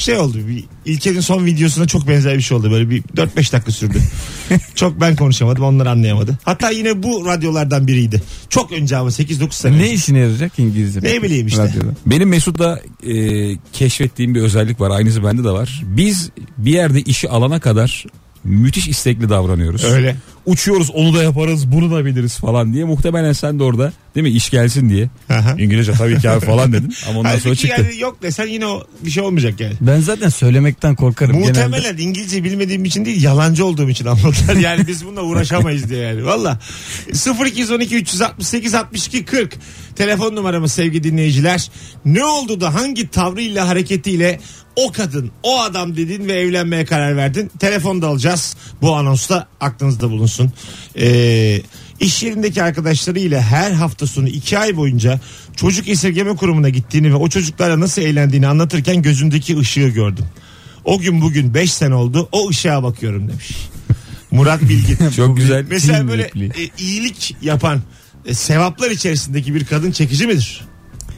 şey 0.00 0.16
oldu. 0.16 0.38
Bir, 0.48 0.64
İlker'in 0.84 1.20
son 1.20 1.46
videosuna 1.46 1.86
çok 1.86 2.08
benzer 2.08 2.36
bir 2.36 2.42
şey 2.42 2.56
oldu. 2.56 2.70
Böyle 2.70 2.90
bir 2.90 3.02
4-5 3.02 3.52
dakika 3.52 3.72
sürdü. 3.72 3.98
çok 4.74 5.00
ben 5.00 5.16
konuşamadım 5.16 5.64
onlar 5.64 5.86
anlayamadı. 5.86 6.38
Hatta 6.42 6.70
yine 6.70 7.02
bu 7.02 7.26
radyolardan 7.26 7.86
biriydi. 7.86 8.22
Çok 8.48 8.72
önce 8.72 8.96
ama 8.96 9.10
8-9 9.10 9.52
sene. 9.52 9.78
Ne 9.78 9.90
işine 9.90 10.18
yarayacak 10.18 10.58
İngilizce? 10.58 11.00
Ne 11.02 11.22
bileyim 11.22 11.46
işte. 11.46 11.62
Radyoda. 11.62 11.94
Benim 12.06 12.28
Mesut'ta 12.28 12.80
e, 13.06 13.14
keşfettiğim 13.72 14.34
bir 14.34 14.40
özellik 14.40 14.80
var. 14.80 14.90
Aynısı 14.90 15.24
bende 15.24 15.44
de 15.44 15.50
var. 15.50 15.82
Biz 15.84 16.30
bir 16.58 16.72
yerde 16.72 17.00
işi 17.00 17.28
alana 17.28 17.60
kadar 17.60 18.04
müthiş 18.44 18.88
istekli 18.88 19.28
davranıyoruz. 19.28 19.84
Öyle. 19.84 20.16
Uçuyoruz 20.46 20.90
onu 20.90 21.14
da 21.14 21.22
yaparız 21.22 21.72
bunu 21.72 21.90
da 21.90 22.04
biliriz 22.04 22.36
falan 22.36 22.72
diye. 22.72 22.84
Muhtemelen 22.84 23.32
sen 23.32 23.58
de 23.58 23.62
orada 23.62 23.92
değil 24.14 24.22
mi 24.26 24.30
iş 24.30 24.50
gelsin 24.50 24.88
diye. 24.88 25.08
Aha. 25.30 25.54
İngilizce 25.58 25.92
tabii 25.92 26.18
ki 26.20 26.30
abi 26.30 26.46
falan 26.46 26.72
dedin. 26.72 26.94
Ama 27.08 27.18
ondan 27.18 27.30
sonra 27.30 27.42
Halbuki 27.44 27.60
çıktı. 27.62 27.82
yani 27.82 28.00
yok 28.00 28.22
desen 28.22 28.46
yine 28.46 28.66
o 28.66 28.86
bir 29.04 29.10
şey 29.10 29.22
olmayacak 29.22 29.60
yani. 29.60 29.74
Ben 29.80 30.00
zaten 30.00 30.28
söylemekten 30.28 30.94
korkarım 30.94 31.32
genelde. 31.38 31.66
Muhtemelen 31.66 31.96
İngilizce 31.98 32.44
bilmediğim 32.44 32.84
için 32.84 33.04
değil 33.04 33.22
yalancı 33.22 33.64
olduğum 33.66 33.90
için 33.90 34.06
anladılar. 34.06 34.56
Yani 34.68 34.86
biz 34.86 35.04
bununla 35.04 35.22
uğraşamayız 35.22 35.90
diye 35.90 36.00
yani. 36.00 36.24
Valla 36.24 36.58
0212 37.46 37.96
368 37.96 38.74
62 38.74 39.24
40 39.24 39.56
telefon 39.96 40.36
numaramız 40.36 40.72
sevgili 40.72 41.04
dinleyiciler. 41.04 41.70
Ne 42.04 42.24
oldu 42.24 42.60
da 42.60 42.74
hangi 42.74 43.08
tavrıyla 43.08 43.68
hareketiyle 43.68 44.40
o 44.76 44.92
kadın 44.92 45.30
o 45.42 45.60
adam 45.60 45.96
dedin 45.96 46.28
ve 46.28 46.32
evlenmeye 46.32 46.84
karar 46.84 47.16
verdin. 47.16 47.50
Telefon 47.58 48.02
da 48.02 48.08
alacağız. 48.08 48.56
Bu 48.82 48.96
anonsta 48.96 49.48
aklınızda 49.60 50.10
bulunsun. 50.10 50.52
Ee, 51.00 51.60
iş 52.00 52.22
yerindeki 52.22 52.62
arkadaşlarıyla 52.62 53.42
her 53.42 53.70
hafta 53.70 54.06
sonu 54.06 54.28
iki 54.28 54.58
ay 54.58 54.76
boyunca 54.76 55.20
çocuk 55.56 55.88
esirgeme 55.88 56.36
kurumuna 56.36 56.68
gittiğini 56.68 57.10
ve 57.10 57.14
o 57.14 57.28
çocuklarla 57.28 57.80
nasıl 57.80 58.02
eğlendiğini 58.02 58.46
anlatırken 58.46 59.02
gözündeki 59.02 59.58
ışığı 59.58 59.88
gördüm. 59.88 60.24
O 60.84 60.98
gün 60.98 61.20
bugün 61.20 61.54
5 61.54 61.72
sene 61.72 61.94
oldu 61.94 62.28
o 62.32 62.48
ışığa 62.48 62.82
bakıyorum 62.82 63.28
demiş. 63.28 63.68
Murat 64.30 64.62
Bilgin. 64.62 65.10
Çok 65.16 65.36
güzel. 65.36 65.66
Mesela 65.70 66.08
böyle 66.08 66.22
e, 66.22 66.70
iyilik 66.78 67.36
yapan 67.42 67.82
e, 68.26 68.34
sevaplar 68.34 68.90
içerisindeki 68.90 69.54
bir 69.54 69.64
kadın 69.64 69.92
çekici 69.92 70.26
midir? 70.26 70.64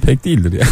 Pek 0.02 0.25
değildir 0.25 0.52
ya. 0.52 0.66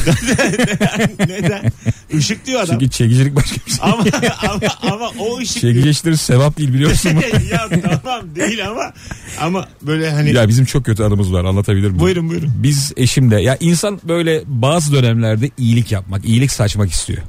Neden? 1.28 1.72
Işık 2.10 2.46
diyor 2.46 2.60
adam. 2.60 2.78
Çünkü 2.78 2.90
çekicilik 2.90 3.36
başka 3.36 3.56
bir 3.66 3.70
şey. 3.70 3.78
Ama, 3.82 4.04
ama, 4.48 4.94
ama 4.94 5.10
o 5.18 5.38
ışık. 5.38 5.60
Çekici 5.60 5.90
işleri 5.90 6.16
sevap 6.16 6.58
değil 6.58 6.72
biliyorsun 6.72 7.10
ya 7.50 7.68
tamam 8.04 8.34
değil 8.36 8.68
ama 8.68 8.92
ama 9.40 9.68
böyle 9.82 10.10
hani 10.10 10.32
ya 10.34 10.48
bizim 10.48 10.64
çok 10.64 10.84
kötü 10.84 11.02
anımız 11.02 11.32
var 11.32 11.44
anlatabilir 11.44 11.90
miyim? 11.90 12.00
buyurun 12.00 12.28
buyurun. 12.28 12.50
Biz 12.56 12.92
eşimle 12.96 13.42
ya 13.42 13.56
insan 13.60 14.00
böyle 14.04 14.42
bazı 14.46 14.92
dönemlerde 14.92 15.50
iyilik 15.58 15.92
yapmak, 15.92 16.24
iyilik 16.24 16.52
saçmak 16.52 16.90
istiyor. 16.90 17.22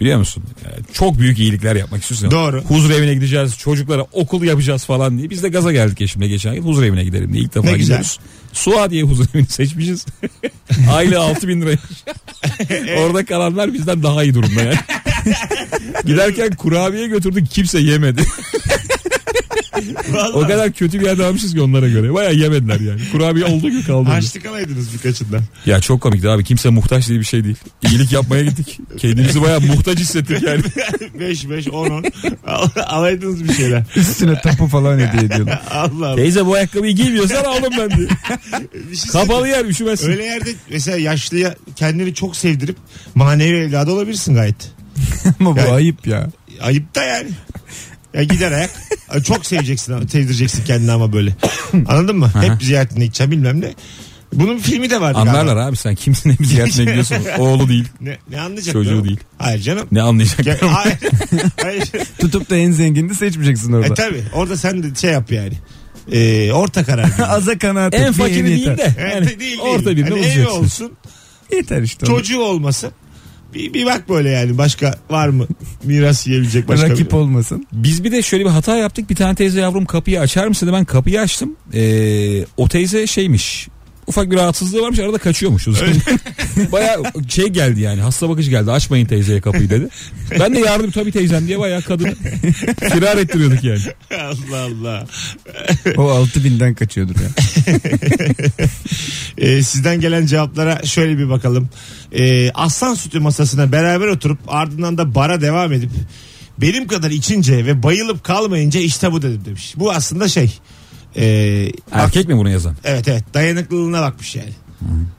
Biliyor 0.00 0.18
musun? 0.18 0.42
Yani 0.64 0.84
çok 0.92 1.18
büyük 1.18 1.38
iyilikler 1.38 1.76
yapmak 1.76 2.02
istiyorsun. 2.02 2.30
Doğru. 2.30 2.62
Huzur 2.62 2.90
evine 2.90 3.14
gideceğiz, 3.14 3.58
çocuklara 3.58 4.02
okul 4.12 4.42
yapacağız 4.42 4.84
falan 4.84 5.18
diye. 5.18 5.30
Biz 5.30 5.42
de 5.42 5.48
gaza 5.48 5.72
geldik 5.72 6.00
eşimle 6.00 6.28
geçen 6.28 6.52
yıl 6.52 6.64
huzur 6.64 6.82
evine 6.82 7.04
gidelim 7.04 7.32
diye 7.32 7.42
ilk 7.44 7.54
defa 7.54 7.66
Ne 7.66 7.72
güzel. 7.72 7.82
gidiyoruz. 7.82 8.18
Suadiye 8.52 9.02
huzur 9.02 9.26
evini 9.34 9.46
seçmişiz. 9.46 10.06
Aile 10.90 11.18
6 11.18 11.48
bin 11.48 11.60
lira. 11.62 11.78
Orada 13.00 13.24
kalanlar 13.24 13.72
bizden 13.74 14.02
daha 14.02 14.24
iyi 14.24 14.34
durumda 14.34 14.62
yani. 14.62 14.74
Giderken 16.06 16.50
kurabiye 16.50 17.06
götürdük 17.06 17.50
kimse 17.50 17.78
yemedi. 17.80 18.22
O 20.34 20.40
kadar 20.40 20.72
kötü 20.72 21.00
bir 21.00 21.04
yerde 21.06 21.24
almışız 21.24 21.54
ki 21.54 21.60
onlara 21.62 21.88
göre. 21.88 22.14
Baya 22.14 22.30
yemediler 22.30 22.80
yani. 22.80 23.00
Kurabiye 23.12 23.44
olduğu 23.46 23.70
gibi 23.70 23.84
kaldı. 23.84 24.08
Harçlık 24.10 24.46
alaydınız 24.46 24.92
birkaçından. 24.94 25.40
Ya 25.66 25.80
çok 25.80 26.00
komikti 26.00 26.28
abi. 26.28 26.44
Kimse 26.44 26.68
muhtaç 26.68 27.08
diye 27.08 27.18
bir 27.20 27.24
şey 27.24 27.44
değil. 27.44 27.56
İyilik 27.88 28.12
yapmaya 28.12 28.44
gittik. 28.44 28.78
Kendimizi 28.98 29.42
baya 29.42 29.60
muhtaç 29.60 29.98
hissettik 29.98 30.42
yani. 30.42 30.62
5 31.20 31.50
5 31.50 31.68
10 31.68 31.90
10 31.90 32.04
alaydınız 32.86 33.44
bir 33.44 33.52
şeyler. 33.52 33.82
Üstüne 33.96 34.40
tapu 34.40 34.66
falan 34.66 34.98
hediye 34.98 35.22
ediyorlar. 35.26 35.62
Allah 35.70 36.06
Allah. 36.06 36.16
Teyze 36.16 36.46
bu 36.46 36.54
ayakkabıyı 36.54 36.94
giymiyorsan 36.96 37.44
aldım 37.44 37.72
ben 37.78 37.90
diye. 37.98 38.08
Şey 38.96 39.10
Kapalı 39.12 39.48
yer 39.48 39.64
üşümezsin. 39.64 40.08
Öyle 40.10 40.24
yerde 40.24 40.50
mesela 40.70 40.96
yaşlıya 40.98 41.54
kendini 41.76 42.14
çok 42.14 42.36
sevdirip 42.36 42.76
manevi 43.14 43.56
evladı 43.58 43.90
olabilirsin 43.90 44.34
gayet. 44.34 44.56
Ama 45.40 45.56
bu 45.56 45.58
Yani- 45.58 45.70
ayıp 45.70 46.06
ya. 46.06 46.30
Ayıp 46.60 46.94
da 46.94 47.04
yani. 47.04 47.28
Ya 48.14 48.22
gider 48.22 48.52
ayak. 48.52 48.70
Çok 49.24 49.46
seveceksin 49.46 49.92
ama 49.92 50.08
sevdireceksin 50.08 50.64
kendini 50.64 50.92
ama 50.92 51.12
böyle. 51.12 51.36
Anladın 51.88 52.16
mı? 52.16 52.30
Hep 52.40 52.62
ziyaretine 52.62 53.04
gideceğim 53.04 53.30
bilmem 53.30 53.60
ne. 53.60 53.74
Bunun 54.32 54.56
bir 54.56 54.62
filmi 54.62 54.90
de 54.90 55.00
vardı 55.00 55.18
Anlarlar 55.18 55.44
galiba. 55.54 55.64
abi 55.64 55.76
sen 55.76 55.94
kimsin 55.94 56.36
ne 56.40 56.46
ziyaretine 56.46 56.84
gidiyorsun. 56.90 57.16
Oğlu 57.38 57.68
değil. 57.68 57.84
Ne, 58.00 58.18
ne 58.30 58.40
anlayacak? 58.40 58.72
Çocuğu 58.72 59.04
değil. 59.04 59.20
Hayır 59.38 59.60
canım. 59.62 59.86
Ne 59.92 60.02
anlayacak? 60.02 60.46
Ya, 60.46 60.56
hayır. 60.62 60.98
hayır. 61.62 61.88
Tutup 62.20 62.50
da 62.50 62.56
en 62.56 62.70
zenginini 62.70 63.14
seçmeyeceksin 63.14 63.72
E 63.72 63.76
orada. 63.76 63.94
tabi 63.94 64.22
orada 64.34 64.56
sen 64.56 64.82
de 64.82 64.94
şey 64.94 65.10
yap 65.10 65.32
yani. 65.32 65.52
Ee, 66.12 66.52
orta 66.52 66.84
karar. 66.84 67.10
Aza 67.28 67.58
kanaat 67.58 67.94
en 67.94 68.12
fakiri 68.12 68.44
değil 68.46 68.66
de. 68.66 68.94
Yani 69.14 69.26
değil, 69.28 69.40
değil. 69.40 69.58
orta 69.60 69.96
birini 69.96 70.28
hani 70.34 70.48
olsun. 70.48 70.92
Yeter 71.52 71.82
işte. 71.82 72.06
Çocuğu 72.06 72.40
olmasın. 72.40 72.90
Bir, 73.54 73.74
bir 73.74 73.86
bak 73.86 74.08
böyle 74.08 74.30
yani 74.30 74.58
başka 74.58 74.94
var 75.10 75.28
mı 75.28 75.46
miras 75.84 76.26
yiyebilecek 76.26 76.68
başka 76.68 76.90
Rakip 76.90 77.10
bir... 77.10 77.16
olmasın. 77.16 77.66
Biz 77.72 78.04
bir 78.04 78.12
de 78.12 78.22
şöyle 78.22 78.44
bir 78.44 78.50
hata 78.50 78.76
yaptık. 78.76 79.10
Bir 79.10 79.16
tane 79.16 79.34
teyze 79.34 79.60
yavrum 79.60 79.84
kapıyı 79.84 80.20
açar 80.20 80.46
mısın. 80.46 80.70
Ben 80.72 80.84
kapıyı 80.84 81.20
açtım. 81.20 81.56
Ee, 81.74 82.44
o 82.56 82.68
teyze 82.68 83.06
şeymiş. 83.06 83.68
Ufak 84.08 84.30
bir 84.30 84.36
rahatsızlığı 84.36 84.82
varmış 84.82 84.98
arada 84.98 85.18
kaçıyormuşuz. 85.18 85.80
baya 86.72 86.96
şey 87.28 87.46
geldi 87.46 87.80
yani 87.80 88.00
hasta 88.00 88.28
bakıcı 88.28 88.50
geldi 88.50 88.72
açmayın 88.72 89.06
teyzeye 89.06 89.40
kapıyı 89.40 89.70
dedi. 89.70 89.88
Ben 90.40 90.54
de 90.54 90.58
yardım 90.58 90.90
tabii 90.90 91.12
teyzem 91.12 91.46
diye 91.46 91.58
baya 91.58 91.80
kadını 91.80 92.14
firar 92.92 93.16
ettiriyorduk 93.16 93.64
yani. 93.64 93.80
Allah 94.20 94.60
Allah. 94.62 95.06
O 95.96 96.02
6000'den 96.02 96.74
kaçıyordur 96.74 97.14
ya. 97.20 97.28
Ee, 99.38 99.62
sizden 99.62 100.00
gelen 100.00 100.26
cevaplara 100.26 100.82
şöyle 100.84 101.18
bir 101.18 101.28
bakalım. 101.30 101.68
Ee, 102.12 102.50
aslan 102.50 102.94
sütü 102.94 103.20
masasına 103.20 103.72
beraber 103.72 104.06
oturup 104.06 104.38
ardından 104.48 104.98
da 104.98 105.14
bara 105.14 105.40
devam 105.40 105.72
edip 105.72 105.90
benim 106.58 106.86
kadar 106.86 107.10
içince 107.10 107.66
ve 107.66 107.82
bayılıp 107.82 108.24
kalmayınca 108.24 108.80
işte 108.80 109.12
bu 109.12 109.22
dedim 109.22 109.42
demiş. 109.44 109.74
Bu 109.76 109.92
aslında 109.92 110.28
şey. 110.28 110.58
Ee, 111.16 111.68
Erkek 111.92 112.28
mi 112.28 112.36
bunu 112.36 112.50
yazan? 112.50 112.76
evet 112.84 113.08
evet 113.08 113.24
dayanıklılığına 113.34 114.02
bakmış 114.02 114.36
yani. 114.36 114.52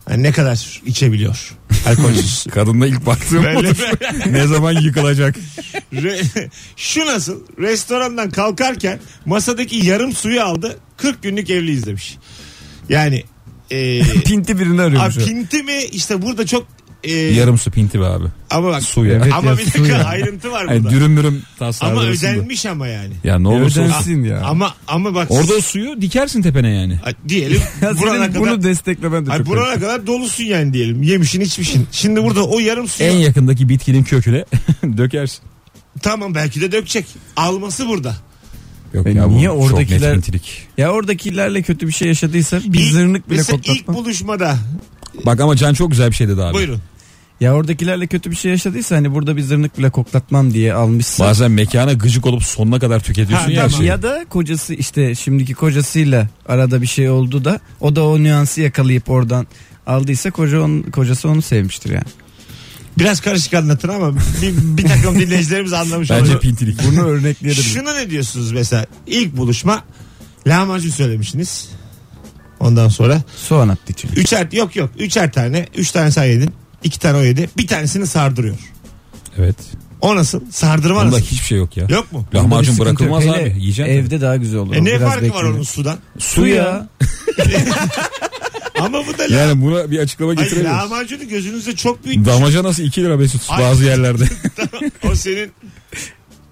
Yani 0.09 0.23
ne 0.23 0.31
kadar 0.31 0.81
içebiliyor 0.85 1.55
alkolsüz. 1.87 2.43
Kadınla 2.51 2.87
ilk 2.87 3.05
baktığım 3.05 3.43
Böyle- 3.43 3.57
odur. 3.59 3.77
ne 4.31 4.47
zaman 4.47 4.71
yıkılacak? 4.71 5.35
Re- 5.93 6.49
Şu 6.75 7.05
nasıl? 7.05 7.41
Restorandan 7.59 8.29
kalkarken 8.29 8.99
masadaki 9.25 9.85
yarım 9.85 10.13
suyu 10.13 10.41
aldı. 10.41 10.77
40 10.97 11.23
günlük 11.23 11.49
evliyiz 11.49 11.85
demiş. 11.85 12.17
Yani 12.89 13.23
e, 13.71 14.01
Pinti 14.25 14.59
birini 14.59 14.81
arıyormuş 14.81 15.17
abi 15.17 15.23
o. 15.23 15.27
pinti 15.27 15.63
mi 15.63 15.77
işte 15.91 16.21
burada 16.21 16.45
çok 16.45 16.67
e, 17.03 17.11
Yarım 17.13 17.57
su 17.57 17.71
pinti 17.71 17.99
be 17.99 18.05
abi. 18.05 18.25
ama 18.49 18.69
bak 18.69 18.83
Su 18.83 19.05
ya. 19.05 19.13
Evet 19.13 19.33
ama 19.33 19.49
ya, 19.51 19.57
bir 19.57 19.65
dakika 19.65 19.87
ya. 19.87 20.03
ayrıntı 20.03 20.51
var 20.51 20.67
burada. 20.67 20.89
dürüm 20.89 21.11
mürüm 21.11 21.43
ama 21.81 22.03
ödenmiş 22.03 22.65
ama 22.65 22.87
yani. 22.87 23.13
Ya 23.23 23.39
ne 23.39 23.47
olursa 23.47 23.81
olsun. 23.81 24.23
Ya. 24.23 24.41
Ama 24.41 24.73
ama 24.87 25.15
bak 25.15 25.31
Orada 25.31 25.53
o 25.53 25.61
suyu 25.61 26.01
dikersin 26.01 26.41
tepene 26.41 26.69
yani. 26.69 26.95
Ha, 26.95 27.09
diyelim 27.29 27.61
Ya 27.81 27.97
burana 28.01 28.27
kadar 28.27 28.41
bunu 28.41 28.63
destekle 28.63 29.11
ben 29.13 29.25
de 29.25 29.31
Ay, 29.31 29.37
çok 29.37 29.47
burana 29.47 29.73
kadar 29.79 30.07
dolusun 30.07 30.43
yani 30.43 30.73
diyelim. 30.73 31.03
Yemişin 31.03 31.41
içmişin. 31.41 31.87
Şimdi 31.91 32.23
burada 32.23 32.43
o 32.43 32.59
yarım 32.59 32.87
suyu 32.87 33.09
En 33.09 33.15
yakındaki 33.15 33.69
bitkinin 33.69 34.03
köküne 34.03 34.45
dökersin. 34.97 35.39
tamam 36.01 36.35
belki 36.35 36.61
de 36.61 36.71
dökecek. 36.71 37.05
Alması 37.35 37.87
burada. 37.87 38.15
Yok 38.93 39.07
E 39.07 39.11
ya 39.11 39.27
niye 39.27 39.49
oradakiler-. 39.49 40.19
Ya 40.77 40.91
oradakilerle 40.91 41.61
kötü 41.61 41.87
bir 41.87 41.91
şey 41.91 42.07
yaşadıysa 42.07 42.59
bir 42.65 42.79
İlk- 42.79 42.91
zırnık 42.91 43.29
bile 43.29 43.37
Mesela 43.37 43.59
ilk 43.65 43.87
buluşmada. 43.87 44.57
Bak 45.25 45.39
ama 45.39 45.55
Can 45.55 45.73
çok 45.73 45.91
güzel 45.91 46.09
bir 46.11 46.15
şey 46.15 46.27
dedi 46.27 46.43
abi. 46.43 46.53
Buyurun. 46.53 46.79
Ya 47.39 47.53
oradakilerle 47.55 48.07
kötü 48.07 48.31
bir 48.31 48.35
şey 48.35 48.51
yaşadıysa 48.51 48.95
hani 48.95 49.13
burada 49.13 49.37
bir 49.37 49.41
zırnık 49.41 49.77
bile 49.77 49.89
koklatmam 49.89 50.53
diye 50.53 50.73
almışsın. 50.73 51.25
Bazen 51.25 51.51
mekana 51.51 51.93
gıcık 51.93 52.25
olup 52.25 52.43
sonuna 52.43 52.79
kadar 52.79 52.99
tüketiyorsun 52.99 53.45
Ha, 53.45 53.51
ya 53.51 53.61
tamam. 53.61 53.77
şeyi. 53.77 53.87
Ya 53.87 54.03
da 54.03 54.25
kocası 54.29 54.73
işte 54.73 55.15
şimdiki 55.15 55.53
kocasıyla 55.53 56.27
arada 56.47 56.81
bir 56.81 56.87
şey 56.87 57.09
oldu 57.09 57.45
da 57.45 57.59
o 57.81 57.95
da 57.95 58.03
o 58.07 58.19
nüansı 58.23 58.61
yakalayıp 58.61 59.09
oradan 59.09 59.47
aldıysa 59.87 60.31
koca 60.31 60.61
onun, 60.61 60.81
kocası 60.81 61.29
onu 61.29 61.41
sevmiştir 61.41 61.89
yani. 61.89 62.05
Biraz 62.99 63.21
karışık 63.21 63.53
anlatın 63.53 63.89
ama 63.89 64.13
bir, 64.15 64.53
bir 64.77 64.87
takım 64.87 65.19
dinleyicilerimiz 65.19 65.73
anlamış 65.73 66.09
Bence 66.09 66.21
olacak. 66.21 66.41
pintilik. 66.41 66.79
Bunu 66.87 67.05
örnekleyelim. 67.07 67.63
Şuna 67.63 67.93
ne 67.93 68.09
diyorsunuz 68.09 68.51
mesela? 68.51 68.85
İlk 69.07 69.37
buluşma 69.37 69.83
lahmacun 70.47 70.89
söylemişsiniz. 70.89 71.69
Ondan 72.59 72.87
sonra 72.89 73.21
Soğan 73.37 73.69
attı 73.69 73.91
içine. 73.93 74.11
üçer 74.11 74.47
yok 74.51 74.75
yok 74.75 74.89
üçer 74.99 75.31
tane 75.31 75.65
üç 75.77 75.91
tane 75.91 76.11
sen 76.11 76.23
yedin. 76.25 76.53
iki 76.83 76.99
tane 76.99 77.17
o 77.17 77.21
yedi. 77.23 77.49
Bir 77.57 77.67
tanesini 77.67 78.07
sardırıyor. 78.07 78.55
Evet. 79.37 79.55
O 80.01 80.15
nasıl? 80.15 80.41
Sardırma 80.51 80.95
Bunda 81.05 81.15
nasıl? 81.15 81.25
hiçbir 81.25 81.45
şey 81.45 81.57
yok 81.57 81.77
ya. 81.77 81.85
Yok 81.89 82.11
mu? 82.11 82.25
Onda 82.33 82.37
Lahmacun 82.43 82.73
sıkıntı 82.73 82.89
bırakılmaz 82.89 83.25
yok. 83.25 83.35
Hele 83.35 83.51
abi. 83.51 83.59
Yiyeceksin. 83.61 83.93
Evde 83.93 84.21
daha 84.21 84.35
güzel 84.35 84.59
olur. 84.59 84.75
E 84.75 84.83
ne 84.83 84.85
biraz 84.85 85.01
farkı 85.13 85.33
var 85.33 85.43
onun 85.43 85.63
sudan? 85.63 85.97
Su 86.19 86.47
ya. 86.47 86.87
Ama 88.79 89.07
bu 89.07 89.17
da 89.17 89.23
la- 89.23 89.35
Yani 89.35 89.61
buna 89.61 89.91
bir 89.91 89.99
açıklama 89.99 90.35
Hayır, 90.35 90.49
getiremiyoruz. 90.49 90.79
lahmacunu 90.91 91.27
gözünüzde 91.27 91.75
çok 91.75 92.05
büyük. 92.05 92.25
Damacanası 92.25 92.83
2 92.83 93.03
lira 93.03 93.17
Mesut 93.17 93.41
Ay. 93.49 93.63
bazı 93.63 93.83
yerlerde. 93.83 94.23
o 95.11 95.15
senin 95.15 95.51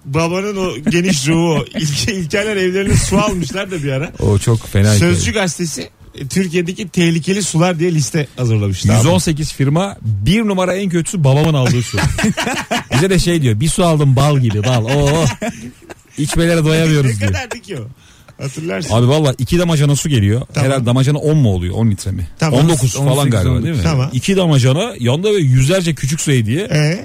babanın 0.04 0.56
o 0.56 0.90
geniş 0.90 1.28
ruhu. 1.28 1.64
İlke, 1.74 2.14
İlkerler 2.14 2.56
evlerine 2.56 2.96
su 2.96 3.18
almışlar 3.18 3.70
da 3.70 3.82
bir 3.82 3.92
ara. 3.92 4.12
o 4.18 4.38
çok 4.38 4.66
fena. 4.68 4.94
Sözcü 4.94 5.32
gazetesi 5.32 5.90
Türkiye'deki 6.30 6.88
tehlikeli 6.88 7.42
sular 7.42 7.78
diye 7.78 7.94
liste 7.94 8.26
hazırlamıştı. 8.36 8.88
118 8.88 9.52
firma 9.52 9.96
bir 10.02 10.40
numara 10.44 10.74
en 10.74 10.88
kötüsü 10.90 11.24
babamın 11.24 11.54
aldığı 11.54 11.82
su. 11.82 11.98
Bize 12.94 13.10
de 13.10 13.18
şey 13.18 13.42
diyor 13.42 13.60
bir 13.60 13.68
su 13.68 13.84
aldım 13.84 14.16
bal 14.16 14.38
gibi 14.38 14.64
bal. 14.64 14.84
Oo. 14.84 15.24
İçmelere 16.18 16.60
Ne 16.60 16.64
doyamıyoruz 16.64 17.20
diyor. 17.20 17.32
kadardı 17.32 17.60
ki 17.60 17.76
o? 17.76 17.82
Hatırlarsın. 18.42 18.94
Abi 18.94 19.08
valla 19.08 19.34
iki 19.38 19.58
damacana 19.58 19.96
su 19.96 20.08
geliyor. 20.08 20.42
Tamam. 20.54 20.70
Herhalde 20.70 20.86
damacana 20.86 21.18
10 21.18 21.36
mu 21.36 21.48
oluyor 21.54 21.74
10 21.74 21.90
litre 21.90 22.10
mi? 22.10 22.28
Tamam. 22.38 22.60
19 22.60 22.94
falan 22.94 23.08
18, 23.08 23.32
galiba 23.32 23.50
19. 23.50 23.64
değil 23.64 23.76
mi? 23.76 23.82
Tamam. 23.82 24.10
İki 24.12 24.36
damacana 24.36 24.92
yanında 25.00 25.28
böyle 25.30 25.44
yüzlerce 25.44 25.94
küçük 25.94 26.20
su 26.20 26.32
hediye. 26.32 26.60
Ee, 26.72 27.04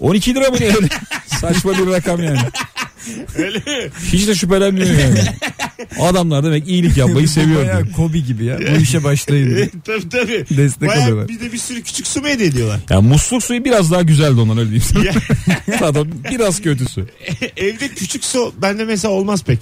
12 0.00 0.34
lira 0.34 0.50
mı 0.50 0.56
ne 0.60 0.64
öyle? 0.66 0.88
Saçma 1.40 1.72
bir 1.72 1.86
rakam 1.86 2.22
yani. 2.22 2.38
Öyle 3.38 3.58
mi? 3.58 3.90
Hiç 4.12 4.28
de 4.28 4.34
şüphelenmiyor 4.34 4.98
yani. 4.98 5.18
Adamlar 6.00 6.44
demek 6.44 6.68
iyilik 6.68 6.96
yapmayı 6.96 7.28
seviyor. 7.28 7.60
Bayağı 7.62 7.92
Kobi 7.92 8.24
gibi 8.24 8.44
ya. 8.44 8.58
Bu 8.76 8.80
işe 8.82 9.04
başlayın. 9.04 9.70
tabii 9.84 10.08
tabii. 10.08 10.44
Destek 10.56 10.88
Bayağı 10.88 11.02
oluyorlar. 11.04 11.28
bir 11.28 11.40
de 11.40 11.52
bir 11.52 11.58
sürü 11.58 11.82
küçük 11.82 12.06
su 12.06 12.20
mu 12.20 12.28
hediye 12.28 12.48
ediyorlar? 12.48 12.80
Yani 12.90 13.08
musluk 13.08 13.42
suyu 13.44 13.64
biraz 13.64 13.90
daha 13.90 14.02
güzeldi 14.02 14.40
ondan 14.40 14.58
öyle 14.58 14.70
diyeyim 14.70 14.86
sana. 14.92 15.04
Ya, 15.04 15.12
Zaten 15.78 16.06
biraz 16.30 16.62
kötüsü. 16.62 17.06
evde 17.56 17.88
küçük 17.88 18.24
su 18.24 18.54
bende 18.62 18.84
mesela 18.84 19.14
olmaz 19.14 19.44
pek. 19.44 19.58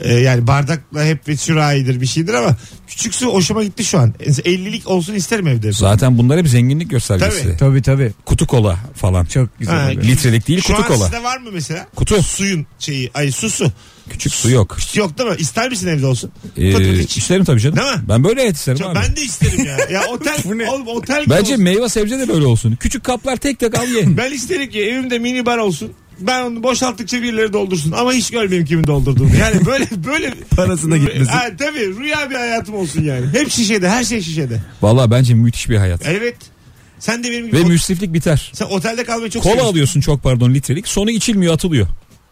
Ee, 0.00 0.14
yani 0.14 0.46
bardakla 0.46 1.04
hep 1.04 1.28
ve 1.28 1.36
sürahidir 1.36 2.00
bir 2.00 2.06
şeydir 2.06 2.34
ama 2.34 2.56
küçük 2.88 3.14
su 3.14 3.26
hoşuma 3.26 3.64
gitti 3.64 3.84
şu 3.84 3.98
an. 3.98 4.14
50'lik 4.20 4.88
olsun 4.88 5.14
isterim 5.14 5.46
evde. 5.46 5.72
Zaten 5.72 6.18
bunlar 6.18 6.38
hep 6.38 6.48
zenginlik 6.48 6.90
göstergesi. 6.90 7.42
Tabii. 7.42 7.56
Tabii 7.56 7.82
tabii. 7.82 8.12
Kutu 8.24 8.46
kola 8.46 8.78
falan. 8.94 9.24
Çok 9.24 9.58
güzel. 9.58 9.74
Ha, 9.74 9.86
oluyor. 9.86 10.02
Litrelik 10.04 10.48
değil 10.48 10.60
Şu 10.60 10.66
kutu 10.66 10.82
an 10.82 10.88
kola. 10.88 11.04
sizde 11.04 11.22
var 11.22 11.38
mı 11.38 11.50
mesela? 11.52 11.86
Kutu. 11.96 12.22
Suyun 12.22 12.66
şeyi 12.78 13.10
ay 13.14 13.32
su 13.32 13.50
su. 13.50 13.72
Küçük 14.10 14.32
su 14.34 14.50
yok. 14.50 14.76
Yok 14.94 15.18
değil 15.18 15.30
mi? 15.30 15.36
İster 15.38 15.68
misin 15.70 15.88
evde 15.88 16.06
olsun? 16.06 16.30
Ee, 16.56 16.72
Pıt 16.72 16.82
pıt 17.00 17.16
isterim 17.16 17.44
tabii 17.44 17.60
canım. 17.60 17.76
Değil 17.76 17.88
mi? 17.92 18.02
Ben 18.08 18.24
böyle 18.24 18.42
et 18.42 18.56
isterim 18.56 18.78
Çok- 18.78 18.90
abi. 18.90 18.98
ben 19.08 19.16
de 19.16 19.20
isterim 19.22 19.64
ya. 19.64 19.76
Ya 19.90 20.06
otel 20.12 20.68
oğlum, 20.68 20.86
otel 20.86 21.24
Bence 21.30 21.52
olsun. 21.52 21.64
meyve 21.64 21.88
sebze 21.88 22.18
de 22.18 22.28
böyle 22.28 22.46
olsun. 22.46 22.76
Küçük 22.80 23.04
kaplar 23.04 23.36
tek 23.36 23.58
tek 23.58 23.78
al 23.78 23.88
ye. 23.88 24.16
Ben 24.16 24.32
isterim 24.32 24.70
ki 24.70 24.80
evimde 24.82 25.18
mini 25.18 25.46
bar 25.46 25.58
olsun. 25.58 25.92
Ben 26.20 26.44
onu 26.44 26.62
boşalttıkça 26.62 27.22
birileri 27.22 27.52
doldursun 27.52 27.92
ama 27.92 28.12
hiç 28.12 28.30
görmeyeyim 28.30 28.66
kimin 28.66 28.86
doldurduğunu. 28.86 29.36
Yani 29.36 29.66
böyle 29.66 29.86
böyle 30.06 30.34
Parasına 30.56 30.96
gitmesin. 30.96 31.24
Ha, 31.24 31.44
tabii 31.58 31.96
rüya 32.00 32.30
bir 32.30 32.34
hayatım 32.34 32.74
olsun 32.74 33.02
yani. 33.02 33.26
Hep 33.32 33.50
şişede, 33.50 33.88
her 33.88 34.04
şey 34.04 34.22
şişede. 34.22 34.60
Valla 34.82 35.10
bence 35.10 35.34
müthiş 35.34 35.68
bir 35.70 35.76
hayat. 35.76 36.00
Evet. 36.06 36.36
Sen 36.98 37.24
de 37.24 37.30
benim 37.30 37.46
gibi 37.46 37.56
Ve 37.56 37.60
ot- 37.60 37.68
müsriflik 37.68 38.12
biter. 38.14 38.50
sen 38.54 38.66
otelde 38.66 39.04
kalmayı 39.04 39.30
çok 39.30 39.42
Kola 39.42 39.52
seviyorsun. 39.52 39.72
alıyorsun 39.72 40.00
çok 40.00 40.22
pardon 40.22 40.54
litrelik. 40.54 40.88
Sonu 40.88 41.10
içilmiyor 41.10 41.54
atılıyor. 41.54 41.86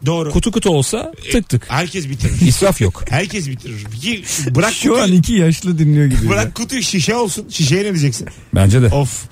Doğru. 0.05 0.31
Kutu 0.31 0.51
kutu 0.51 0.69
olsa 0.69 1.11
tık 1.31 1.49
tık. 1.49 1.71
Herkes 1.71 2.09
bitirir. 2.09 2.47
İsraf 2.47 2.81
yok. 2.81 3.03
Herkes 3.09 3.49
bitirir. 3.49 3.85
Ki 3.85 4.23
bırak 4.55 4.73
Şu 4.73 4.89
kutuyu, 4.89 5.03
an 5.03 5.11
iki 5.11 5.33
yaşlı 5.33 5.79
dinliyor 5.79 6.05
gibi. 6.05 6.29
bırak 6.29 6.55
kutuyu 6.55 6.81
şişe 6.81 7.15
olsun. 7.15 7.49
Şişeye 7.49 7.81
ne 7.83 7.89
diyeceksin? 7.89 8.27
Bence 8.55 8.81
de. 8.81 8.87
Of. 8.87 9.23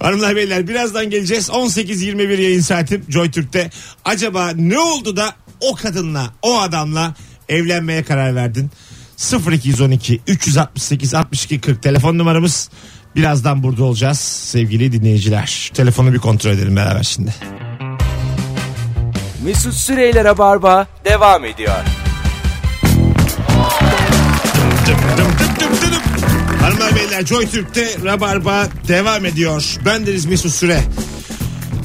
Hanımlar 0.00 0.36
beyler 0.36 0.68
birazdan 0.68 1.10
geleceğiz. 1.10 1.48
18.21 1.48 2.40
yayın 2.40 2.60
saatim 2.60 3.04
Joy 3.08 3.30
Türk'te. 3.30 3.70
Acaba 4.04 4.50
ne 4.50 4.78
oldu 4.78 5.16
da 5.16 5.34
o 5.60 5.74
kadınla, 5.74 6.32
o 6.42 6.60
adamla 6.60 7.14
evlenmeye 7.48 8.02
karar 8.02 8.34
verdin? 8.34 8.70
0212 9.52 10.20
368 10.26 11.14
62 11.14 11.60
40 11.60 11.82
telefon 11.82 12.18
numaramız. 12.18 12.70
Birazdan 13.16 13.62
burada 13.62 13.84
olacağız 13.84 14.18
sevgili 14.18 14.92
dinleyiciler. 14.92 15.70
Telefonu 15.74 16.12
bir 16.12 16.18
kontrol 16.18 16.50
edelim 16.50 16.76
beraber 16.76 17.02
şimdi. 17.02 17.34
Mesut 19.44 19.74
Süreyler'e 19.74 20.38
barba 20.38 20.86
devam 21.04 21.44
ediyor. 21.44 21.74
Hanımlar 26.60 26.96
beyler 26.96 27.26
Joy 27.26 27.46
Türk'te 27.46 27.88
Rabarba 28.04 28.66
devam 28.88 29.24
ediyor. 29.24 29.76
Ben 29.84 30.06
Deniz 30.06 30.26
Mesut 30.26 30.52
Süre. 30.52 30.80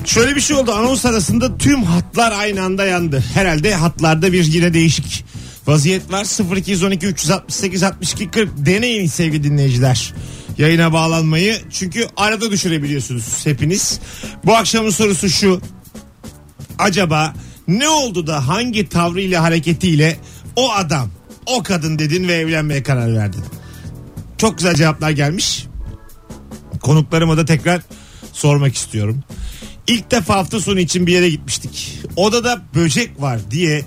Şöyle 0.05 0.35
bir 0.35 0.41
şey 0.41 0.57
oldu 0.57 0.71
anons 0.71 1.05
arasında 1.05 1.57
tüm 1.57 1.83
hatlar 1.83 2.31
aynı 2.31 2.63
anda 2.63 2.85
yandı. 2.85 3.23
Herhalde 3.33 3.73
hatlarda 3.73 4.33
bir 4.33 4.45
yine 4.45 4.73
değişik 4.73 5.25
vaziyet 5.67 6.11
var. 6.11 6.55
0212 6.57 7.07
368 7.07 7.83
62 7.83 8.31
40 8.31 8.49
deneyin 8.57 9.07
sevgili 9.07 9.43
dinleyiciler. 9.43 10.13
Yayına 10.57 10.93
bağlanmayı 10.93 11.57
çünkü 11.71 12.07
arada 12.17 12.51
düşürebiliyorsunuz 12.51 13.45
hepiniz. 13.45 13.99
Bu 14.45 14.55
akşamın 14.55 14.89
sorusu 14.89 15.29
şu. 15.29 15.61
Acaba 16.79 17.33
ne 17.69 17.89
oldu 17.89 18.27
da 18.27 18.47
hangi 18.47 18.89
tavrıyla 18.89 19.43
hareketiyle 19.43 20.17
o 20.55 20.71
adam 20.71 21.09
o 21.45 21.63
kadın 21.63 21.99
dedin 21.99 22.27
ve 22.27 22.33
evlenmeye 22.33 22.83
karar 22.83 23.15
verdin? 23.15 23.43
Çok 24.37 24.57
güzel 24.57 24.75
cevaplar 24.75 25.09
gelmiş. 25.09 25.67
Konuklarıma 26.81 27.37
da 27.37 27.45
tekrar 27.45 27.81
sormak 28.33 28.75
istiyorum. 28.75 29.23
İlk 29.87 30.11
defa 30.11 30.35
hafta 30.35 30.59
sonu 30.59 30.79
için 30.79 31.07
bir 31.07 31.13
yere 31.13 31.29
gitmiştik. 31.29 31.99
Odada 32.15 32.61
böcek 32.75 33.21
var 33.21 33.39
diye 33.51 33.85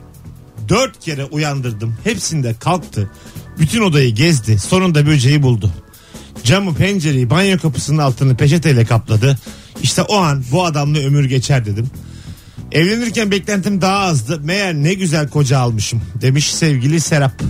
dört 0.68 1.00
kere 1.00 1.24
uyandırdım. 1.24 1.96
Hepsinde 2.04 2.54
kalktı. 2.54 3.10
Bütün 3.58 3.82
odayı 3.82 4.14
gezdi. 4.14 4.58
Sonunda 4.58 5.06
böceği 5.06 5.42
buldu. 5.42 5.70
Camı 6.44 6.74
pencereyi 6.74 7.30
banyo 7.30 7.58
kapısının 7.58 7.98
altını 7.98 8.36
peçeteyle 8.36 8.84
kapladı. 8.84 9.38
İşte 9.82 10.02
o 10.02 10.16
an 10.16 10.44
bu 10.52 10.64
adamla 10.64 10.98
ömür 10.98 11.24
geçer 11.24 11.66
dedim. 11.66 11.90
Evlenirken 12.72 13.30
beklentim 13.30 13.80
daha 13.80 13.98
azdı. 13.98 14.40
Meğer 14.44 14.74
ne 14.74 14.94
güzel 14.94 15.28
koca 15.28 15.58
almışım 15.58 16.02
demiş 16.20 16.54
sevgili 16.54 17.00
Serap. 17.00 17.42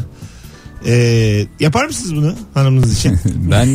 Ee, 0.87 1.47
yapar 1.61 1.85
mısınız 1.87 2.17
bunu 2.17 2.35
hanımınız 2.55 2.99
için? 2.99 3.19
Ben 3.51 3.67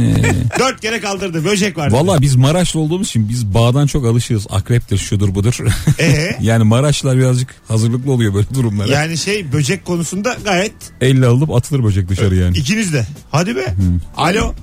e, 0.00 0.14
Dört 0.58 0.80
kere 0.80 1.00
kaldırdı 1.00 1.44
böcek 1.44 1.78
var. 1.78 1.90
valla 1.92 2.20
biz 2.20 2.36
Maraşlı 2.36 2.80
olduğumuz 2.80 3.08
için 3.08 3.28
biz 3.28 3.46
bağdan 3.54 3.86
çok 3.86 4.06
alışığız. 4.06 4.46
Akreptir 4.50 4.98
şudur 4.98 5.34
budur. 5.34 5.58
Ee? 6.00 6.36
yani 6.40 6.64
Maraşlılar 6.64 7.16
birazcık 7.18 7.54
hazırlıklı 7.68 8.12
oluyor 8.12 8.34
böyle 8.34 8.46
durumlara. 8.54 8.92
Yani 8.92 9.18
şey 9.18 9.52
böcek 9.52 9.84
konusunda 9.84 10.36
gayet 10.44 10.72
Elle 11.00 11.26
alınıp 11.26 11.50
atılır 11.54 11.84
böcek 11.84 12.08
dışarı 12.08 12.34
yani. 12.36 12.58
ikiniz 12.58 12.92
de. 12.92 13.06
Hadi 13.30 13.56
be. 13.56 13.74
Alo. 14.16 14.54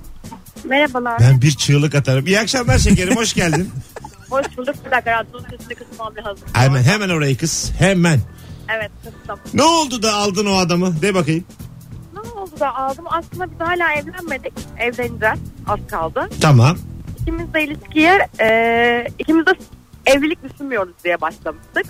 Merhabalar. 0.69 1.19
Ben 1.19 1.41
bir 1.41 1.51
çığlık 1.51 1.95
atarım. 1.95 2.27
İyi 2.27 2.39
akşamlar 2.39 2.77
şekerim 2.79 3.15
hoş 3.15 3.33
geldin. 3.33 3.69
Hoş 4.33 4.57
bulduk. 4.57 4.75
Bir 4.85 4.91
dakika 4.91 5.11
radyonun 5.11 5.45
sesini 5.49 5.75
kısmam 5.75 6.13
lazım. 6.17 6.47
Hemen 6.53 6.83
hemen 6.83 7.09
orayı 7.09 7.37
kız. 7.37 7.71
Hemen. 7.79 8.19
Evet 8.77 8.91
kıstım. 9.03 9.39
Ne 9.53 9.63
oldu 9.63 10.03
da 10.03 10.13
aldın 10.13 10.45
o 10.45 10.55
adamı? 10.57 11.01
De 11.01 11.13
bakayım. 11.13 11.43
Ne 12.13 12.19
oldu 12.19 12.59
da 12.59 12.75
aldım? 12.75 13.05
Aslında 13.09 13.51
biz 13.51 13.59
hala 13.59 13.93
evlenmedik. 13.93 14.53
Evleneceğiz. 14.77 15.39
Az 15.67 15.79
kaldı. 15.91 16.29
Tamam. 16.41 16.77
İkimiz 17.21 17.53
de 17.53 17.63
ilişkiye 17.63 18.27
e, 18.41 19.07
ikimiz 19.19 19.45
de 19.45 19.51
evlilik 20.05 20.43
düşünmüyoruz 20.43 20.93
diye 21.03 21.21
başlamıştık. 21.21 21.85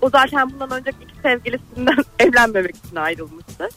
O 0.00 0.10
zaten 0.10 0.50
bundan 0.52 0.70
önceki 0.70 0.96
iki 1.04 1.14
sevgilisinden 1.22 1.96
evlenmemek 2.18 2.76
için 2.76 2.96
ayrılmıştı. 2.96 3.68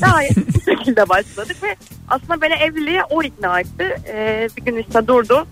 Gayet 0.00 0.36
bu 0.54 0.60
şekilde 0.60 1.08
başladık 1.08 1.56
ve 1.62 1.76
aslında 2.08 2.40
beni 2.40 2.54
evliliğe 2.54 3.04
o 3.10 3.22
ikna 3.22 3.60
etti. 3.60 3.96
E, 4.08 4.48
bir 4.56 4.64
gün 4.64 4.76
işte 4.76 5.06
durdu. 5.06 5.46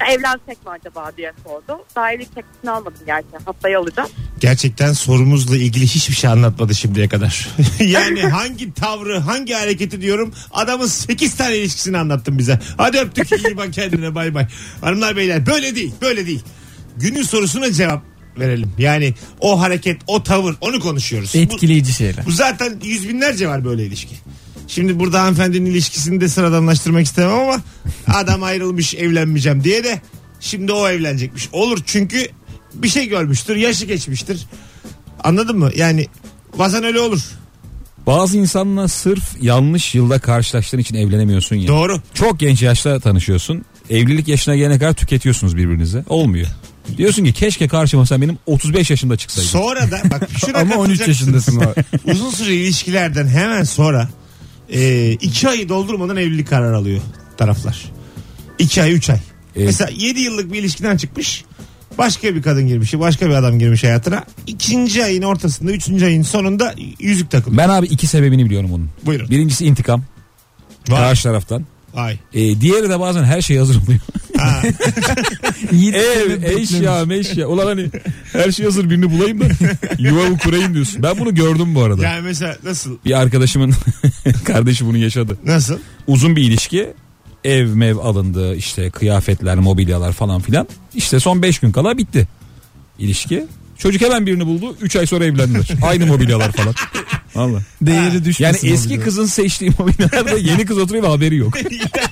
Evlensek 0.00 0.66
mi 0.66 0.70
acaba 0.80 1.10
diye 1.16 1.32
sordu. 1.44 1.84
Daha 1.96 2.12
evlilik 2.12 2.34
teklifini 2.34 2.70
almadım 2.70 3.00
gerçi. 3.06 3.26
Haftaya 3.44 3.80
alacağım. 3.80 4.08
Gerçekten 4.40 4.92
sorumuzla 4.92 5.56
ilgili 5.56 5.84
hiçbir 5.86 6.14
şey 6.14 6.30
anlatmadı 6.30 6.74
şimdiye 6.74 7.08
kadar. 7.08 7.48
yani 7.80 8.20
hangi 8.22 8.74
tavrı, 8.74 9.18
hangi 9.18 9.52
hareketi 9.54 10.00
diyorum 10.00 10.34
adamın 10.52 10.86
8 10.86 11.36
tane 11.36 11.56
ilişkisini 11.56 11.98
anlattın 11.98 12.38
bize. 12.38 12.60
Hadi 12.76 12.98
öptük 12.98 13.32
iyi 13.32 13.56
bak 13.56 13.72
kendine 13.72 14.14
bay 14.14 14.34
bay. 14.34 14.46
Hanımlar 14.80 15.16
beyler 15.16 15.46
böyle 15.46 15.74
değil 15.76 15.92
böyle 16.02 16.26
değil. 16.26 16.42
Günün 16.96 17.22
sorusuna 17.22 17.72
cevap 17.72 18.02
verelim. 18.38 18.72
Yani 18.78 19.14
o 19.40 19.60
hareket, 19.60 20.00
o 20.06 20.22
tavır 20.22 20.54
onu 20.60 20.80
konuşuyoruz. 20.80 21.34
Bu- 21.34 21.38
Etkileyici 21.38 21.92
şeyler. 21.92 22.26
Bu 22.26 22.30
zaten 22.30 22.80
yüz 22.84 23.08
binlerce 23.08 23.48
var 23.48 23.64
böyle 23.64 23.86
ilişki. 23.86 24.14
Şimdi 24.68 24.98
burada 24.98 25.22
hanımefendinin 25.22 25.70
ilişkisini 25.70 26.20
de 26.20 26.28
sıradanlaştırmak 26.28 27.04
istemem 27.06 27.34
ama 27.34 27.60
adam 28.06 28.42
ayrılmış 28.42 28.94
evlenmeyeceğim 28.94 29.64
diye 29.64 29.84
de 29.84 30.00
şimdi 30.40 30.72
o 30.72 30.88
evlenecekmiş. 30.88 31.48
Olur 31.52 31.78
çünkü 31.86 32.26
bir 32.74 32.88
şey 32.88 33.08
görmüştür, 33.08 33.56
yaşı 33.56 33.86
geçmiştir. 33.86 34.46
Anladın 35.24 35.58
mı? 35.58 35.70
Yani 35.76 36.06
bazen 36.58 36.84
öyle 36.84 37.00
olur. 37.00 37.20
Bazı 38.06 38.38
insanla 38.38 38.88
sırf 38.88 39.22
yanlış 39.42 39.94
yılda 39.94 40.18
karşılaştığın 40.18 40.78
için 40.78 40.94
evlenemiyorsun 40.94 41.56
ya. 41.56 41.68
Doğru. 41.68 42.00
Çok 42.14 42.40
genç 42.40 42.62
yaşta 42.62 43.00
tanışıyorsun. 43.00 43.64
Evlilik 43.90 44.28
yaşına 44.28 44.56
gelene 44.56 44.78
kadar 44.78 44.92
tüketiyorsunuz 44.92 45.56
birbirinizi. 45.56 46.04
Olmuyor. 46.08 46.46
Diyorsun 46.96 47.24
ki 47.24 47.32
keşke 47.32 47.68
karşıma 47.68 48.06
sen 48.06 48.22
benim 48.22 48.38
35 48.46 48.90
yaşında 48.90 49.16
çıksaydın. 49.16 49.48
Sonra 49.48 49.90
da 49.90 50.00
bak 50.10 50.28
şuna 50.46 50.58
Ama 50.58 50.74
13 50.74 50.98
katılacaksın. 50.98 51.32
yaşındasın. 51.32 51.62
Uzun 52.12 52.30
süre 52.30 52.54
ilişkilerden 52.54 53.26
hemen 53.28 53.64
sonra 53.64 54.08
e, 54.72 55.10
iki 55.12 55.48
ayı 55.48 55.68
doldurmadan 55.68 56.16
evlilik 56.16 56.48
kararı 56.48 56.76
alıyor. 56.76 57.00
taraflar. 57.36 57.92
2 58.58 58.82
ay 58.82 58.92
3 58.92 59.10
ay. 59.10 59.18
Evet. 59.56 59.66
Mesela 59.66 59.90
7 59.96 60.20
yıllık 60.20 60.52
bir 60.52 60.58
ilişkiden 60.58 60.96
çıkmış. 60.96 61.44
Başka 61.98 62.34
bir 62.34 62.42
kadın 62.42 62.68
girmiş, 62.68 62.98
başka 62.98 63.26
bir 63.28 63.34
adam 63.34 63.58
girmiş 63.58 63.84
hayatına. 63.84 64.24
İkinci 64.46 65.04
ayın 65.04 65.22
ortasında, 65.22 65.72
üçüncü 65.72 66.04
ayın 66.04 66.22
sonunda 66.22 66.74
yüzük 66.98 67.30
takılıyor. 67.30 67.62
Ben 67.62 67.68
abi 67.68 67.86
iki 67.86 68.06
sebebini 68.06 68.44
biliyorum 68.44 68.70
bunun. 68.72 68.90
Buyurun. 69.06 69.30
Birincisi 69.30 69.66
intikam. 69.66 70.02
Karşı 70.88 71.22
taraftan. 71.22 71.66
Ay. 71.94 72.18
Ee, 72.34 72.60
diğeri 72.60 72.90
de 72.90 73.00
bazen 73.00 73.24
her 73.24 73.42
şey 73.42 73.56
hazır 73.58 73.76
oluyor. 73.82 74.00
Ev, 75.94 76.42
eşya, 76.42 77.04
meşya. 77.04 77.48
Ulan 77.48 77.66
hani 77.66 77.86
her 78.32 78.52
şey 78.52 78.64
hazır 78.64 78.90
birini 78.90 79.10
bulayım 79.10 79.40
da 79.40 79.44
yuvamı 79.98 80.38
kurayım 80.38 80.74
diyorsun. 80.74 81.02
Ben 81.02 81.18
bunu 81.18 81.34
gördüm 81.34 81.74
bu 81.74 81.82
arada. 81.82 82.02
yani 82.04 82.22
mesela 82.22 82.56
nasıl? 82.64 82.98
Bir 83.04 83.20
arkadaşımın 83.20 83.74
kardeşi 84.44 84.86
bunu 84.86 84.96
yaşadı. 84.96 85.38
Nasıl? 85.44 85.78
Uzun 86.06 86.36
bir 86.36 86.42
ilişki. 86.42 86.92
Ev 87.44 87.68
mev 87.68 87.96
alındı 87.96 88.54
işte 88.56 88.90
kıyafetler 88.90 89.58
mobilyalar 89.58 90.12
falan 90.12 90.40
filan. 90.40 90.68
İşte 90.94 91.20
son 91.20 91.42
5 91.42 91.58
gün 91.58 91.72
kala 91.72 91.98
bitti 91.98 92.28
ilişki. 92.98 93.46
Çocuk 93.82 94.02
hemen 94.02 94.26
birini 94.26 94.46
buldu. 94.46 94.76
3 94.80 94.96
ay 94.96 95.06
sonra 95.06 95.24
evlendiler. 95.24 95.68
Aynı 95.82 96.06
mobilyalar 96.06 96.52
falan. 96.52 96.74
Valla. 97.34 97.62
Değeri 97.82 98.04
Yani 98.14 98.24
düşmesin. 98.24 98.72
eski 98.72 98.88
mobilya. 98.88 99.04
kızın 99.04 99.26
seçtiği 99.26 99.70
mobilyalarda 99.78 100.38
yeni 100.38 100.64
kız 100.66 100.78
oturuyor 100.78 101.04
ve 101.04 101.08
haberi 101.08 101.36
yok. 101.36 101.54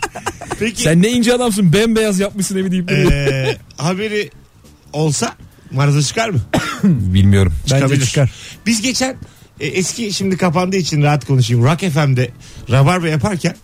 Peki 0.61 0.83
Sen 0.83 1.03
ne 1.03 1.09
ince 1.11 1.35
adamsın 1.35 1.73
bembeyaz 1.73 2.21
yapmışsın 2.21 2.57
evi 2.59 2.71
deyip 2.71 2.91
eee, 2.91 3.57
haberi 3.77 4.31
olsa 4.93 5.35
marza 5.71 6.03
çıkar 6.03 6.29
mı? 6.31 6.41
Bilmiyorum. 6.85 7.53
Bence 7.63 7.75
Çıkabilir. 7.77 8.07
çıkar. 8.07 8.31
Biz 8.67 8.83
geçen 8.83 9.17
e, 9.61 9.67
eski 9.67 10.13
şimdi 10.13 10.37
kapandığı 10.37 10.77
için 10.77 11.03
rahat 11.03 11.25
konuşayım. 11.27 11.65
Rock 11.65 11.81
FM'de 11.81 12.31
Rabarba 12.71 13.09
yaparken 13.09 13.55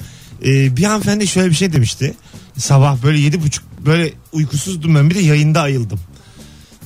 e, 0.45 0.77
bir 0.77 0.85
hanımefendi 0.85 1.27
şöyle 1.27 1.51
bir 1.51 1.55
şey 1.55 1.73
demişti. 1.73 2.15
Sabah 2.59 3.03
böyle 3.03 3.19
yedi 3.19 3.43
buçuk 3.43 3.65
böyle 3.87 4.13
uykusuzdum 4.33 4.95
ben 4.95 5.11
bir 5.11 5.15
de 5.15 5.21
yayında 5.21 5.61
ayıldım. 5.61 6.01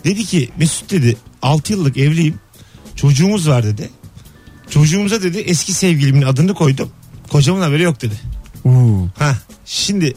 Dedi 0.04 0.24
ki 0.24 0.50
Mesut 0.58 0.90
dedi 0.90 1.16
6 1.42 1.72
yıllık 1.72 1.96
evliyim. 1.96 2.34
Çocuğumuz 2.96 3.48
var 3.48 3.64
dedi. 3.64 3.90
Çocuğumuza 4.70 5.22
dedi 5.22 5.38
eski 5.38 5.72
sevgilimin 5.72 6.22
adını 6.22 6.54
koydum. 6.54 6.90
Kocamın 7.30 7.60
haberi 7.60 7.82
yok 7.82 8.02
dedi. 8.02 8.14
Uuu. 8.64 9.08
Ha 9.18 9.38
şimdi 9.64 10.14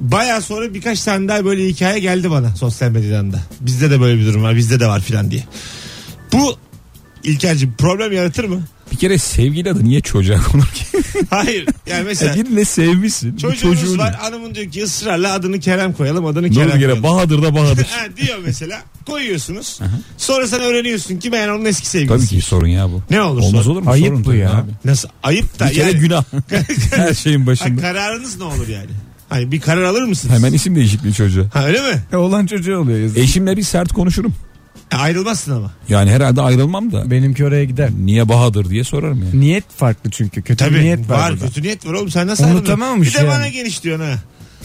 baya 0.00 0.40
sonra 0.40 0.74
birkaç 0.74 1.02
tane 1.02 1.28
daha 1.28 1.44
böyle 1.44 1.66
hikaye 1.66 1.98
geldi 1.98 2.30
bana 2.30 2.56
sosyal 2.56 2.90
medyadan 2.90 3.32
da. 3.32 3.42
Bizde 3.60 3.90
de 3.90 4.00
böyle 4.00 4.20
bir 4.20 4.26
durum 4.26 4.42
var 4.42 4.56
bizde 4.56 4.80
de 4.80 4.86
var 4.86 5.00
filan 5.00 5.30
diye. 5.30 5.44
Bu 6.32 6.56
İlker'cim 7.24 7.74
problem 7.78 8.12
yaratır 8.12 8.44
mı? 8.44 8.62
Bir 8.92 8.96
kere 8.96 9.18
sevgili 9.18 9.70
adı 9.70 9.84
niye 9.84 10.00
çocuğa 10.00 10.42
konur 10.42 10.66
ki? 10.66 10.84
Hayır. 11.30 11.66
Yani 11.86 12.04
mesela 12.04 12.34
Ya 12.36 12.44
birini 12.44 12.64
sevmişsin. 12.64 13.32
bu 13.36 13.40
çocuğumuz 13.40 13.78
çocuğun- 13.80 13.98
var 13.98 14.14
hanımın 14.14 14.54
diyor 14.54 14.70
ki 14.70 14.82
ısrarla 14.84 15.32
adını 15.32 15.60
Kerem 15.60 15.92
koyalım 15.92 16.26
adını 16.26 16.46
Ne 16.46 16.50
Kerem 16.50 16.68
oldu 16.68 16.78
gene 16.78 16.84
koyalım. 16.86 17.02
Bahadır 17.02 17.42
da 17.42 17.54
Bahadır. 17.54 17.84
ha, 17.90 18.06
diyor 18.16 18.38
mesela 18.44 18.82
koyuyorsunuz. 19.06 19.80
Sonra 20.16 20.46
sen 20.46 20.60
öğreniyorsun 20.60 21.16
ki 21.16 21.32
ben 21.32 21.48
onun 21.48 21.64
eski 21.64 21.86
sevgilisi. 21.86 22.16
Tabii 22.28 22.40
ki 22.40 22.46
sorun 22.46 22.66
ya 22.68 22.88
bu. 22.90 23.02
Ne 23.10 23.22
olursa. 23.22 23.46
Olmaz 23.48 23.68
olur 23.68 23.82
mu? 23.82 23.90
Ayıp 23.90 24.06
Sorun 24.06 24.20
bu 24.24 24.28
tabii 24.28 24.38
ya. 24.38 24.50
Abi. 24.52 24.70
Nasıl? 24.84 25.08
Ayıp 25.22 25.58
da 25.58 25.68
Bir 25.68 25.74
kere 25.74 25.86
yani. 25.90 25.98
günah. 25.98 26.24
Her 26.96 27.14
şeyin 27.14 27.40
Ha, 27.40 27.46
başında. 27.46 27.80
kararınız 27.80 28.36
ne 28.38 28.44
olur 28.44 28.68
yani? 28.68 28.90
Hani 29.28 29.52
bir 29.52 29.60
karar 29.60 29.82
alır 29.82 30.02
mısınız? 30.02 30.34
Hemen 30.34 30.52
isim 30.52 30.76
değişikliği 30.76 31.14
çocuğa. 31.14 31.44
Ha 31.52 31.66
öyle 31.66 31.80
mi? 31.80 32.02
E, 32.12 32.16
Olan 32.16 32.46
çocuğu 32.46 32.76
oluyor 32.78 32.98
yazık. 32.98 33.18
Eşimle 33.18 33.56
bir 33.56 33.62
sert 33.62 33.92
konuşurum. 33.92 34.34
E, 34.92 34.96
ayrılmazsın 34.96 35.52
ama. 35.56 35.72
Yani 35.88 36.10
herhalde 36.10 36.40
ayrılmam 36.42 36.92
da. 36.92 37.10
Benimki 37.10 37.44
oraya 37.44 37.64
gider. 37.64 37.90
Niye 38.04 38.28
Bahadır 38.28 38.70
diye 38.70 38.84
sorarım 38.84 39.22
yani. 39.22 39.40
Niyet 39.40 39.64
farklı 39.76 40.10
çünkü. 40.10 40.42
Kötü 40.42 40.64
bir 40.64 40.70
Tabii 40.70 40.80
niyet 40.84 41.10
var, 41.10 41.18
var, 41.18 41.32
burada. 41.32 41.46
kötü 41.46 41.62
niyet 41.62 41.86
var 41.86 41.92
oğlum 41.92 42.10
sen 42.10 42.26
nasıl 42.26 42.44
Unutamamış 42.44 43.16
ayrılıyorsun? 43.16 43.20
Bir 43.22 43.26
de 43.28 43.32
yani. 43.32 43.40
bana 43.40 43.48
geniş 43.48 43.82
diyorsun 43.82 44.04
ha. 44.04 44.14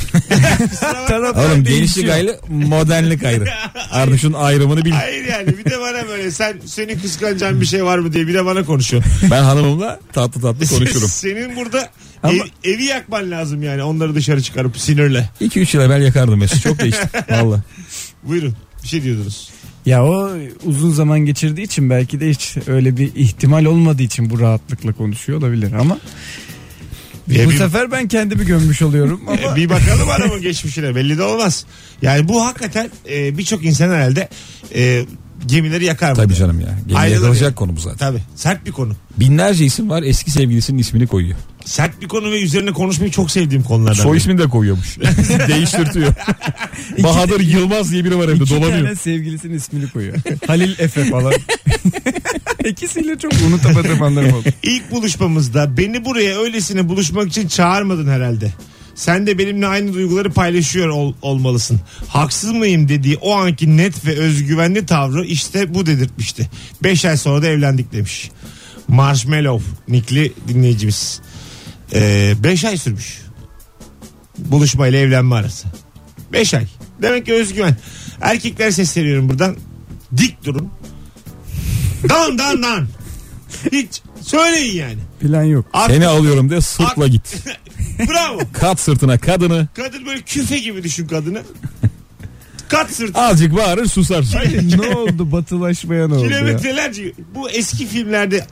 Oğlum 1.36 1.66
değişiyor. 1.66 1.78
gençlik 1.80 2.10
ayrı 2.10 2.40
modernlik 2.50 3.24
ayrı. 3.24 3.46
Artık 3.92 4.20
şunun 4.20 4.34
ayrımını 4.34 4.86
bil. 4.86 4.92
Hayır 4.92 5.26
yani 5.26 5.48
bir 5.48 5.66
de 5.66 5.80
bana 5.80 6.08
böyle 6.08 6.32
sen 6.32 6.58
senin 6.66 7.00
kıskanacağın 7.00 7.62
bir 7.62 7.66
şey 7.66 7.86
var 7.86 7.98
mı 7.98 8.14
diye 8.14 8.28
bir 8.28 8.34
de 8.34 8.46
bana 8.46 8.66
konuşuyor. 8.66 9.04
Ben 9.32 9.44
hanımımla 9.44 10.00
tatlı 10.14 10.42
tatlı 10.42 10.68
konuşurum. 10.68 11.08
Senin 11.08 11.56
burada 11.56 11.90
Ama- 12.24 12.34
ev- 12.34 12.74
evi 12.74 12.84
yakman 12.84 13.32
lazım 13.32 13.64
yani 13.64 13.84
onları 13.84 14.16
dışarı 14.16 14.42
çıkarıp 14.42 14.78
sinirle. 14.80 15.30
2-3 15.42 15.78
yıl 15.78 15.84
evvel 15.84 16.02
yakardım 16.02 16.40
Mesut. 16.40 16.64
Çok 16.64 16.80
değişti. 16.80 17.10
Valla. 17.30 17.64
Buyurun 18.24 18.56
bir 18.84 18.88
şey 18.88 19.04
diyordunuz. 19.04 19.50
Ya 19.86 20.06
o 20.06 20.32
uzun 20.66 20.92
zaman 20.92 21.20
geçirdiği 21.20 21.62
için 21.64 21.90
belki 21.90 22.20
de 22.20 22.30
hiç 22.30 22.58
öyle 22.68 22.98
bir 22.98 23.16
ihtimal 23.16 23.66
olmadığı 23.66 24.04
için 24.04 24.30
bu 24.30 24.40
rahatlıkla 24.40 24.94
konuşuyor 24.94 25.40
olabilir 25.40 25.74
ama 25.74 25.98
E, 27.32 27.46
bu 27.46 27.50
bir, 27.52 27.58
sefer 27.58 27.92
ben 27.92 28.08
kendimi 28.08 28.46
gömmüş 28.46 28.82
oluyorum 28.82 29.22
e, 29.28 29.32
ama 29.46 29.56
bir 29.56 29.70
bakalım 29.70 30.10
adamın 30.18 30.42
geçmişine 30.42 30.96
belli 30.96 31.18
de 31.18 31.24
olmaz. 31.24 31.66
Yani 32.02 32.28
bu 32.28 32.46
hakikaten 32.46 32.90
e, 33.10 33.38
birçok 33.38 33.66
insan 33.66 33.90
herhalde 33.90 34.30
e, 34.76 35.06
gemileri 35.46 35.86
yakar 35.86 36.10
mı? 36.10 36.16
Tabii 36.16 36.36
canım 36.36 36.60
ya. 36.60 36.98
Ayrılır 36.98 37.22
yakılacak 37.22 37.56
konu 37.56 37.76
bu 37.76 37.80
zaten. 37.80 37.98
Tabii 37.98 38.22
sert 38.36 38.66
bir 38.66 38.72
konu. 38.72 38.94
Binlerce 39.18 39.66
isim 39.66 39.90
var 39.90 40.04
eski 40.04 40.32
sevgilisinin 40.32 40.78
ismini 40.78 41.08
koyuyor. 41.08 41.38
Sert 41.66 42.02
bir 42.02 42.08
konu 42.08 42.32
ve 42.32 42.42
üzerine 42.42 42.72
konuşmayı 42.72 43.12
çok 43.12 43.32
sevdiğim 43.32 43.64
konulardan. 43.64 44.04
Soy 44.04 44.12
biri. 44.12 44.18
ismini 44.18 44.38
de 44.38 44.48
koyuyormuş. 44.48 44.98
Değiştirtiyor. 45.48 46.14
Bahadır 47.04 47.40
Yılmaz 47.40 47.92
diye 47.92 48.06
biri 48.06 48.18
var 48.18 48.24
evde 48.30 48.44
iki 48.44 48.50
dolanıyor. 48.50 48.84
tane 48.84 48.96
sevgilisinin 48.96 49.58
ismini 49.58 49.90
koyuyor. 49.90 50.16
Halil 50.48 50.80
Efe 50.80 51.06
falan. 51.10 51.34
İkisiyle 52.66 53.18
çok 53.20 53.34
unutamadığım 53.48 54.02
anlarım 54.02 54.34
oldu. 54.34 54.50
İlk 54.64 54.92
buluşmamızda 54.92 55.78
beni 55.78 56.06
buraya 56.06 56.40
öylesine 56.40 56.90
buluşmak 56.90 57.28
için 57.28 57.48
çağırmadın 57.48 58.08
herhalde. 58.08 58.54
Sen 58.96 59.28
de 59.28 59.38
benimle 59.38 59.68
aynı 59.68 59.94
duyguları 59.94 60.32
paylaşıyor 60.32 60.88
ol- 60.90 61.14
olmalısın. 61.22 61.80
Haksız 62.08 62.52
mıyım 62.52 62.90
dediği 62.90 63.18
o 63.18 63.34
anki 63.36 63.78
net 63.78 64.06
ve 64.06 64.16
özgüvenli 64.16 64.86
tavrı 64.86 65.26
işte 65.26 65.74
bu 65.74 65.86
dedirtmişti. 65.86 66.50
5 66.84 67.06
ay 67.06 67.18
sonra 67.18 67.42
da 67.42 67.48
evlendik 67.48 67.94
demiş. 67.94 68.32
Marshmallow 68.88 69.66
nikli 69.88 70.34
dinleyicimiz. 70.48 71.22
5 71.94 72.66
ay 72.66 72.78
sürmüş. 72.78 73.22
Buluşmayla 74.38 75.00
evlenme 75.00 75.36
arası. 75.36 75.68
5 76.34 76.54
ay. 76.54 76.68
Demek 77.02 77.26
ki 77.26 77.34
özgüven. 77.34 77.76
Erkekler 78.22 78.72
sesleniyorum 78.72 79.30
buradan. 79.30 79.56
Dik 80.18 80.44
durun. 80.46 80.70
Dan 82.10 82.38
dan 82.38 82.64
dan. 82.64 82.88
Hiç 83.72 84.02
söyleyin 84.22 84.76
yani. 84.76 85.00
Plan 85.20 85.44
yok. 85.44 85.66
Artık- 85.74 85.96
Seni 85.96 86.08
alıyorum 86.08 86.50
de 86.50 86.62
sırtla 86.62 87.08
git. 87.08 87.36
Bravo. 88.10 88.40
Kat 88.54 88.80
sırtına 88.80 89.18
kadını. 89.18 89.68
Kadın 89.74 90.06
böyle 90.06 90.22
küfe 90.22 90.58
gibi 90.60 90.84
düşün 90.84 91.08
kadını. 91.08 91.42
Kat 92.74 92.92
sırt. 92.92 93.16
Azıcık 93.16 93.56
bağırır 93.56 93.86
susarsın. 93.86 94.40
ne 94.82 94.96
oldu 94.96 95.32
batılaşmaya 95.32 96.08
ne 96.08 96.14
oldu 96.14 96.24
ya? 96.24 96.30
Kilometrelerce. 96.30 97.12
Bu 97.36 97.50
eski 97.50 97.88
filmlerde 97.88 98.48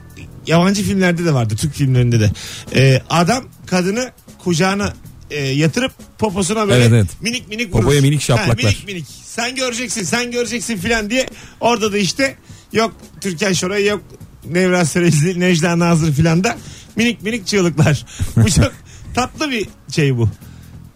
yabancı 0.48 0.84
filmlerde 0.84 1.26
de 1.26 1.34
vardı. 1.34 1.56
Türk 1.56 1.74
filmlerinde 1.74 2.20
de. 2.20 2.32
Ee, 2.76 3.02
adam 3.10 3.44
kadını 3.66 4.12
kucağına 4.44 4.94
e, 5.32 5.46
yatırıp 5.48 5.92
poposuna 6.20 6.68
böyle 6.68 6.84
Evet, 6.84 6.92
evet. 6.94 7.08
minik 7.22 7.50
minik 7.50 7.74
vurur. 7.74 7.84
Popoya 7.84 8.02
minik 8.02 8.22
şaplaklar. 8.22 8.50
Ha, 8.50 8.56
minik 8.68 8.88
minik. 8.88 9.06
Sen 9.26 9.56
göreceksin 9.56 10.04
sen 10.04 10.32
göreceksin 10.32 10.78
filan 10.78 11.10
diye. 11.10 11.26
Orada 11.60 11.94
da 11.94 11.98
işte 11.98 12.36
yok 12.74 12.94
Türkan 13.22 13.54
Şoray 13.54 13.86
yok 13.86 14.02
Nevra 14.52 14.86
Serezli, 14.86 15.40
Necla 15.40 15.80
Nazır 15.80 16.14
filan 16.14 16.44
da 16.44 16.58
minik 16.96 17.22
minik 17.24 17.48
çığlıklar. 17.48 18.06
Bu 18.36 18.50
çok 18.52 18.74
tatlı 19.16 19.52
bir 19.52 19.68
şey 19.92 20.18
bu. 20.18 20.30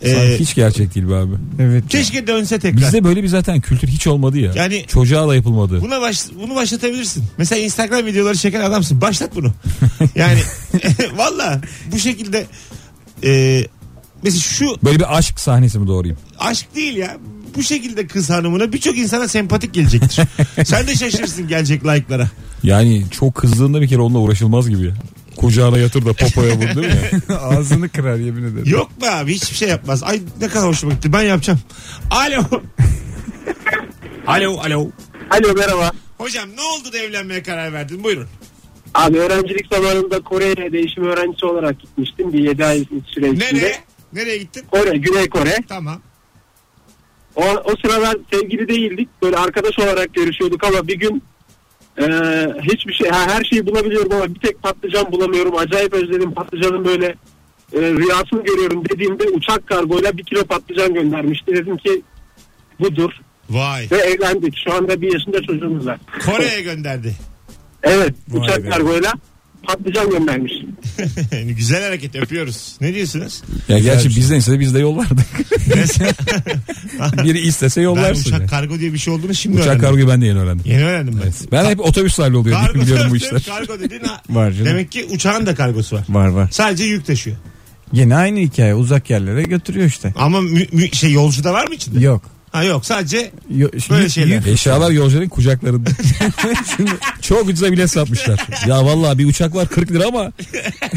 Ee, 0.02 0.10
Sanki 0.14 0.38
hiç 0.40 0.56
gerçek 0.56 0.96
değil 0.96 1.10
be 1.10 1.16
abi. 1.16 1.34
Evet. 1.60 1.84
keşke 1.90 2.28
dönse 2.28 2.60
tekrar. 2.60 2.78
Bizde 2.82 3.04
böyle 3.04 3.24
bir 3.24 3.28
zaten 3.28 3.62
kültür 3.62 3.88
hiç 3.88 4.08
olmadı 4.08 4.38
ya. 4.40 4.52
Yani- 4.56 4.86
Çocuğa 4.88 5.28
da 5.28 5.36
yapılmadı. 5.36 5.82
Buna 5.82 6.02
baş, 6.02 6.22
bunu 6.42 6.56
başlatabilirsin. 6.56 7.24
Mesela 7.38 7.62
Instagram 7.62 8.06
videoları 8.06 8.38
çeken 8.38 8.62
adamsın. 8.62 9.02
Başlat 9.02 9.36
bunu. 9.36 9.54
Yani 10.16 10.40
valla 11.18 11.62
bu 11.92 12.00
şekilde 12.00 12.46
e, 13.24 13.62
mesela 14.24 14.42
şu 14.42 14.66
Böyle 14.84 15.00
bir 15.00 15.18
aşk 15.18 15.40
sahnesi 15.40 15.80
mi 15.80 15.88
doğrayayım? 15.88 16.18
aşk 16.40 16.76
değil 16.76 16.96
ya. 16.96 17.18
Bu 17.56 17.64
şekilde 17.64 18.08
kız 18.08 18.30
hanımına 18.30 18.74
birçok 18.74 18.98
insana 18.98 19.28
sempatik 19.28 19.74
gelecektir. 19.74 20.24
Sen 20.66 20.88
de 20.88 20.96
şaşırırsın 20.96 21.48
gelecek 21.48 21.86
like'lara. 21.86 22.30
Yani 22.64 23.04
çok 23.12 23.36
kızdığında 23.36 23.82
bir 23.82 23.88
kere 23.88 24.02
onunla 24.02 24.20
uğraşılmaz 24.20 24.70
gibi. 24.70 24.94
Kucağına 25.38 25.78
yatır 25.78 26.06
da 26.06 26.14
popoya 26.14 26.56
vur 26.56 26.62
değil 26.62 26.78
mi? 26.78 27.22
Ağzını 27.40 27.90
kırar 27.90 28.16
yemin 28.16 28.44
ederim. 28.44 28.64
Yok 28.66 29.02
be 29.02 29.12
abi 29.12 29.34
hiçbir 29.34 29.56
şey 29.56 29.70
yapmaz. 29.70 30.04
Ay 30.04 30.22
ne 30.42 30.48
kadar 30.48 30.68
hoşuma 30.68 30.94
gitti. 30.94 31.14
Ben 31.14 31.22
yapacağım. 31.22 31.60
Alo. 32.12 32.44
alo 34.28 34.60
alo. 34.60 34.90
Alo 35.30 35.54
merhaba. 35.54 35.92
Hocam 36.18 36.50
ne 36.56 36.62
oldu 36.62 36.94
da 36.94 36.98
evlenmeye 36.98 37.44
karar 37.44 37.74
verdin? 37.74 38.04
Buyurun. 38.04 38.28
Abi 38.94 39.20
öğrencilik 39.20 39.68
zamanında 39.74 40.22
Kore'ye 40.22 40.72
değişim 40.72 41.04
öğrencisi 41.04 41.46
olarak 41.46 41.80
gitmiştim. 41.80 42.34
Bir 42.34 42.40
7 42.40 42.66
ay 42.66 42.86
süre 43.08 43.30
içinde. 43.30 43.46
Nereye? 43.46 43.84
Nereye 44.14 44.38
gittin? 44.38 44.66
Kore, 44.72 44.98
Güney 44.98 45.30
Kore. 45.30 45.58
Tamam. 45.70 46.02
O, 47.36 47.44
o 47.44 47.76
sıralar 47.82 48.18
sevgili 48.34 48.68
değildik. 48.68 49.10
Böyle 49.22 49.38
arkadaş 49.38 49.80
olarak 49.80 50.14
görüşüyorduk 50.14 50.64
ama 50.64 50.88
bir 50.88 51.00
gün 51.00 51.24
e, 51.98 52.06
hiçbir 52.62 52.94
şey, 52.94 53.10
her 53.12 53.44
şeyi 53.44 53.66
bulabiliyorum 53.66 54.12
ama 54.12 54.36
bir 54.36 54.40
tek 54.40 54.64
patlıcan 54.64 55.12
bulamıyorum. 55.12 55.58
Acayip 55.58 55.94
özledim 55.94 56.32
patlıcanın 56.32 56.86
böyle 56.86 57.06
e, 57.74 57.80
rüyasını 57.82 58.44
görüyorum 58.44 58.84
dediğimde 58.90 59.24
uçak 59.24 59.68
kargoyla 59.68 60.18
bir 60.18 60.24
kilo 60.24 60.44
patlıcan 60.44 60.94
göndermişti. 60.94 61.56
Dedim 61.56 61.78
ki 61.78 62.02
budur 62.80 63.12
Vay. 63.50 63.88
ve 63.92 63.98
evlendik. 63.98 64.58
Şu 64.58 64.74
anda 64.74 65.02
bir 65.02 65.14
yaşında 65.14 65.42
çocuğumuz 65.42 65.86
var. 65.86 66.00
Kore'ye 66.26 66.62
gönderdi. 66.62 67.16
Evet 67.84 68.14
Vay 68.30 68.42
uçak 68.42 68.64
be. 68.64 68.70
kargoyla 68.70 69.14
patlıcan 69.66 70.10
göndermiş. 70.10 70.54
Güzel 71.58 71.84
hareket 71.84 72.16
yapıyoruz. 72.16 72.74
Ne 72.82 72.94
diyorsunuz? 72.94 73.42
Ya 73.70 73.80
gerçi 73.80 74.08
bir 74.10 74.14
şey. 74.14 74.22
bizden 74.22 74.36
ise 74.36 74.60
biz 74.60 74.74
de 74.74 74.80
yollardık. 74.80 75.26
Biri 77.24 77.40
istese 77.40 77.80
Ben 77.82 77.84
yollarsın. 77.86 78.22
uçak 78.30 78.42
ya. 78.42 78.48
kargo 78.48 78.80
diye 78.80 78.94
bir 78.94 78.98
şey 78.98 79.14
olduğunu 79.14 79.36
şimdi 79.36 79.56
Uçak 79.56 79.68
öğrendim. 79.68 79.82
kargoyu 79.86 80.08
ben 80.08 80.22
de 80.22 80.26
yeni 80.26 80.40
öğrendim. 80.40 80.66
Yeni 80.72 80.84
öğrendim 80.86 81.22
ben. 81.24 81.34
Ben 81.52 81.66
hep 81.70 81.80
otobüslerle 81.80 82.38
oluyor 82.38 82.62
Kargo, 82.62 82.82
biliyorum 82.82 83.12
bu 83.12 83.16
işler. 83.16 83.44
Kargo 83.44 83.80
dedin 83.80 84.04
ha. 84.04 84.22
Var 84.30 84.52
canım. 84.52 84.66
Demek 84.66 84.92
ki 84.92 85.06
uçağın 85.10 85.46
da 85.46 85.56
kargosu 85.56 85.96
var. 85.96 86.04
Var 86.10 86.28
var. 86.28 86.48
Sadece 86.52 86.84
yük 86.84 87.06
taşıyor. 87.06 87.38
Yine 87.94 88.16
aynı 88.16 88.40
hikaye 88.40 88.76
uzak 88.76 89.10
yerlere 89.10 89.44
götürüyor 89.44 89.86
işte. 89.88 90.14
Ama 90.18 90.42
mü- 90.42 90.68
mü- 90.72 90.92
şey 90.92 91.12
yolcu 91.12 91.44
da 91.44 91.54
var 91.54 91.68
mı 91.68 91.76
içinde? 91.76 92.00
Yok. 92.00 92.22
Ha 92.52 92.64
yok 92.64 92.86
sadece 92.86 93.32
Yo- 93.56 93.70
Böyle 93.90 94.10
şeyler. 94.10 94.46
Eşyalar 94.46 94.92
yolcuların 94.92 95.30
kucaklarında. 95.30 95.90
Çok 97.22 97.48
ucuza 97.50 97.72
bile 97.72 97.88
satmışlar. 97.88 98.40
Ya 98.68 98.86
vallahi 98.86 99.18
bir 99.18 99.26
uçak 99.26 99.56
var 99.56 99.68
40 99.68 99.92
lira 99.92 100.06
ama 100.08 100.32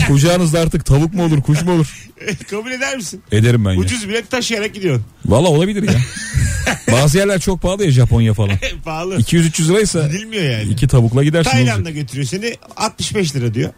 kucağınızda 0.09 0.61
artık 0.61 0.87
tavuk 0.87 1.15
mu 1.15 1.25
olur 1.25 1.43
kuş 1.43 1.63
mu 1.63 1.73
olur? 1.73 2.09
kabul 2.51 2.71
eder 2.71 2.97
misin? 2.97 3.23
Ederim 3.33 3.65
ben 3.65 3.73
ya. 3.73 3.79
Ucuz 3.79 4.09
bilet 4.09 4.31
taşıyarak 4.31 4.75
gidiyorsun. 4.75 5.05
Valla 5.27 5.49
olabilir 5.49 5.83
ya. 5.83 6.01
Bazı 6.93 7.19
yerler 7.19 7.41
çok 7.41 7.63
pahalı 7.63 7.85
ya 7.85 7.91
Japonya 7.91 8.35
falan. 8.35 8.51
Pahalı. 8.85 9.17
200-300 9.17 9.69
liraysa 9.69 10.07
Gidilmiyor 10.07 10.45
yani. 10.45 10.63
iki 10.73 10.89
tavukla 10.89 11.25
gidersin. 11.25 11.51
Tayland'a 11.51 11.91
götürüyor 11.91 12.27
seni 12.27 12.55
65 12.77 13.35
lira 13.37 13.55
diyor. 13.55 13.71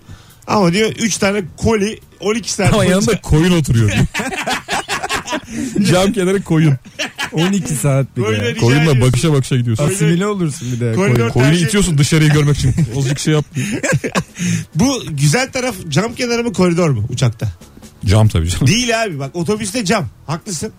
Ama 0.46 0.72
diyor 0.72 0.90
3 0.98 1.16
tane 1.18 1.42
koli 1.56 2.00
12 2.20 2.52
saat 2.52 2.68
Ama 2.68 2.76
boyunca- 2.78 2.92
yanında 2.94 3.20
koyun 3.20 3.52
oturuyor. 3.52 3.90
Cam 5.90 6.12
kenarı 6.12 6.42
koyun. 6.42 6.74
12 7.32 7.74
saat 7.74 8.16
bir 8.16 8.22
de. 8.22 8.50
Rica 8.50 8.60
Koyunla 8.60 8.82
ediyorsun. 8.82 9.00
bakışa 9.02 9.32
bakışa 9.32 9.56
gidiyorsun. 9.56 9.84
Asimile 9.88 10.26
olursun 10.26 10.72
bir 10.72 10.80
de. 10.80 10.92
Koridor- 10.92 11.16
koyun. 11.16 11.28
Koyunu 11.30 11.50
tercih- 11.52 11.66
itiyorsun 11.66 11.98
dışarıyı 11.98 12.30
görmek 12.30 12.56
için. 12.56 12.74
Azıcık 12.98 13.18
şey 13.18 13.34
yap. 13.34 13.44
Bu 14.74 15.02
güzel 15.10 15.52
taraf 15.52 15.74
cam 15.88 16.14
kenarı 16.14 16.44
mı 16.44 16.52
koridor 16.52 16.90
mu 16.90 17.04
uçakta? 17.08 17.48
Cam 18.06 18.28
tabii 18.28 18.48
canım. 18.48 18.66
Değil 18.66 19.02
abi 19.02 19.18
bak 19.18 19.36
otobüste 19.36 19.84
cam. 19.84 20.08
Haklısın. 20.26 20.72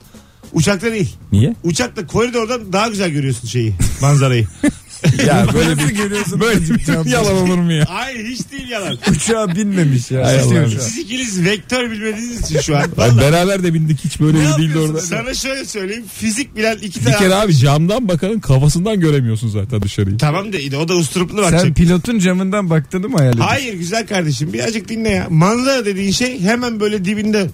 Uçakta 0.54 0.92
değil. 0.92 1.16
Niye? 1.32 1.56
Uçakta 1.64 2.08
koridordan 2.08 2.74
daha 2.74 2.88
güzel 2.88 3.10
görüyorsun 3.10 3.48
şeyi 3.48 3.74
manzarayı. 4.02 4.48
Ya 5.28 5.48
böyle 5.54 5.78
bir 5.78 5.96
görüyorsun? 5.96 6.40
böyle 6.40 6.62
bir 6.62 7.10
yalan 7.10 7.36
olur 7.36 7.58
mu 7.58 7.74
ya? 7.74 7.86
Hayır 7.90 8.26
hiç 8.26 8.52
değil 8.52 8.70
yalan. 8.70 8.98
Uçağa 9.12 9.56
binmemiş 9.56 10.12
ya. 10.12 10.22
Allah. 10.22 10.36
İstiyor 10.42 10.70
şu 10.72 10.76
an. 10.78 10.80
Siz 10.82 10.98
ikiniz 10.98 11.46
vektör 11.46 11.92
bilmediğiniz 11.92 12.42
için 12.42 12.60
şu 12.60 12.78
an. 12.78 12.82
Ay, 12.82 12.88
Vallahi. 12.98 13.18
beraber 13.22 13.64
de 13.64 13.74
bindik 13.74 14.00
hiç 14.06 14.20
böyle 14.20 14.40
Ne 14.40 14.58
bir 14.58 14.62
değildi 14.64 14.80
orada. 14.80 15.02
Sana 15.02 15.34
şöyle 15.34 15.66
söyleyeyim. 15.66 16.06
Fizik 16.18 16.56
bilen 16.56 16.78
iki 16.78 17.00
Bir 17.00 17.06
tane. 17.06 17.18
kere 17.18 17.36
abi 17.36 17.58
camdan 17.58 18.08
bakanın 18.08 18.40
kafasından 18.40 19.00
göremiyorsun 19.00 19.50
zaten 19.50 19.82
dışarıyı. 19.82 20.18
Tamam 20.18 20.54
da 20.54 20.58
o 20.80 20.88
da 20.88 20.94
usturuplu 20.96 21.38
bakacak. 21.38 21.62
Sen 21.62 21.74
pilotun 21.74 22.20
camından 22.20 22.70
baktığını 22.70 23.10
mı 23.10 23.18
hayal 23.18 23.34
ediyorsun? 23.34 23.54
Hayır 23.54 23.74
güzel 23.74 24.08
kardeşim 24.08 24.54
birazcık 24.54 24.90
dinle 24.90 25.10
ya. 25.10 25.28
Manzara 25.30 25.86
dediğin 25.86 26.12
şey 26.12 26.40
hemen 26.42 26.80
böyle 26.80 27.06
dibinde 27.06 27.48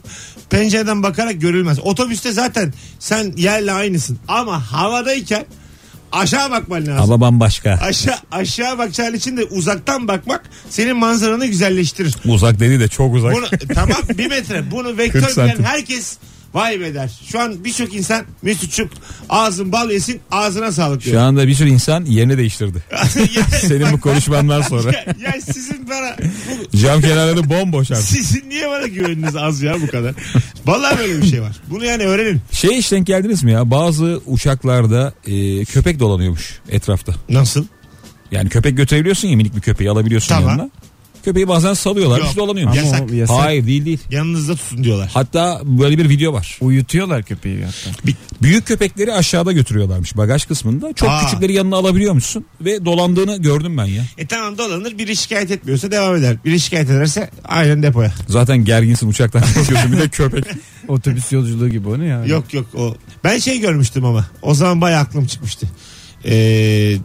pencereden 0.50 1.04
bakarak 1.04 1.42
görülmez. 1.42 1.80
Otobüste 1.80 2.32
zaten 2.32 2.74
sen 3.00 3.34
yerle 3.38 3.72
aynısın. 3.72 4.18
Ama 4.28 4.72
havadayken 4.72 5.46
aşağı 6.18 6.52
bakman 6.52 6.88
lazım. 6.88 7.04
Ama 7.04 7.22
bambaşka. 7.22 7.80
Aşağı, 7.82 8.16
aşağı 8.32 8.78
bakacağın 8.78 9.14
için 9.14 9.38
de 9.38 9.44
uzaktan 9.44 10.08
bakmak 10.08 10.50
senin 10.70 10.98
manzaranı 10.98 11.46
güzelleştirir. 11.46 12.16
Uzak 12.26 12.60
dedi 12.60 12.80
de 12.80 12.88
çok 12.88 13.16
uzak. 13.16 13.34
Bunu, 13.34 13.46
tamam 13.76 13.98
bir 14.18 14.30
metre. 14.30 14.72
Bunu 14.72 14.98
vektör 14.98 15.22
40 15.22 15.32
santim. 15.32 15.60
bilen 15.60 15.70
herkes 15.70 16.18
vay 16.58 16.80
be 16.80 16.94
der. 16.94 17.12
Şu 17.32 17.40
an 17.40 17.64
birçok 17.66 17.94
insan 17.94 18.26
Mesutçuk 18.42 18.92
ağzın 19.30 19.72
bal 19.72 19.92
yesin 19.92 20.22
ağzına 20.32 20.72
sağlık 20.72 21.04
diyor. 21.04 21.16
Şu 21.16 21.22
anda 21.22 21.48
bir 21.48 21.54
sürü 21.54 21.70
insan 21.70 22.06
yerini 22.06 22.38
değiştirdi. 22.38 22.84
Senin 23.62 23.92
bu 23.92 24.00
konuşmandan 24.02 24.62
sonra. 24.62 24.92
ya, 24.92 25.06
ya 25.22 25.42
sizin 25.42 25.90
bana 25.90 26.16
bu, 26.74 26.78
Cam 26.78 27.02
kenarları 27.02 27.50
bomboş 27.50 27.92
artık. 27.92 28.06
sizin 28.06 28.50
niye 28.50 28.70
bana 28.70 28.88
güveniniz 28.88 29.36
az 29.36 29.62
ya 29.62 29.82
bu 29.82 29.88
kadar? 29.88 30.14
Vallahi 30.66 30.98
böyle 30.98 31.22
bir 31.22 31.28
şey 31.28 31.42
var. 31.42 31.56
Bunu 31.70 31.86
yani 31.86 32.04
öğrenin. 32.04 32.42
Şey 32.52 32.78
hiç 32.78 32.92
denk 32.92 33.08
geldiniz 33.08 33.44
mi 33.44 33.52
ya? 33.52 33.72
Bazı 33.72 34.22
uçaklarda 34.26 35.14
e, 35.28 35.66
köpek 35.66 36.00
dolanıyormuş 36.00 36.60
etrafta. 36.70 37.14
Nasıl? 37.30 37.66
Yani 38.32 38.50
köpek 38.50 38.78
götürebiliyorsun 38.78 39.28
ya 39.28 39.38
minik 39.38 39.56
bir 39.56 39.62
köpeği 39.62 39.90
alabiliyorsun 39.90 40.28
Tamam. 40.36 40.50
yanına. 40.50 40.70
Köpeği 41.28 41.48
bazen 41.48 41.74
salıyorlar 41.74 42.20
Yok. 42.20 42.36
dolanıyormuş. 42.36 42.78
Yasak. 42.78 43.02
Ama 43.02 43.12
o 43.12 43.16
yasak. 43.16 43.40
Hayır 43.40 43.68
değil 43.68 43.86
değil. 43.86 44.00
Yanınızda 44.12 44.56
tutun 44.56 44.84
diyorlar. 44.84 45.10
Hatta 45.14 45.62
böyle 45.64 45.98
bir 45.98 46.10
video 46.10 46.34
var. 46.34 46.58
Uyutuyorlar 46.62 47.24
köpeği 47.24 47.66
hatta. 47.66 47.98
Büyük 48.42 48.68
köpekleri 48.68 49.14
aşağıda 49.14 49.52
götürüyorlarmış 49.52 50.18
bagaj 50.18 50.46
kısmında. 50.46 50.94
Çok 50.94 51.10
Aa. 51.10 51.26
küçükleri 51.26 51.54
yanına 51.54 51.76
alabiliyormuşsun. 51.76 52.46
Ve 52.62 52.86
dolandığını 52.86 53.38
gördüm 53.38 53.78
ben 53.78 53.86
ya. 53.86 54.04
E 54.18 54.28
tamam 54.28 54.58
dolanır 54.58 54.98
biri 54.98 55.16
şikayet 55.16 55.52
etmiyorsa 55.52 55.92
devam 55.92 56.16
eder. 56.16 56.38
Biri 56.46 56.60
şikayet 56.60 56.90
ederse 56.90 57.30
aynen 57.44 57.84
depoya. 57.84 58.14
Zaten 58.28 58.66
gerginsin 58.66 59.08
uçaktan 59.08 59.42
kalkıyorsun 59.54 59.92
bir 59.92 59.98
de 59.98 60.10
köpek. 60.10 60.46
Otobüs 60.88 61.32
yolculuğu 61.32 61.70
gibi 61.70 61.88
o 61.88 62.00
ne 62.00 62.06
ya? 62.06 62.26
Yok 62.26 62.54
yok 62.54 62.66
o. 62.76 62.96
Ben 63.24 63.40
şey 63.40 63.60
görmüştüm 63.60 64.06
ama. 64.06 64.28
O 64.42 64.54
zaman 64.54 64.82
bayağı 64.82 65.02
aklım 65.02 65.26
çıkmıştı. 65.26 65.68
Ee, 66.26 66.96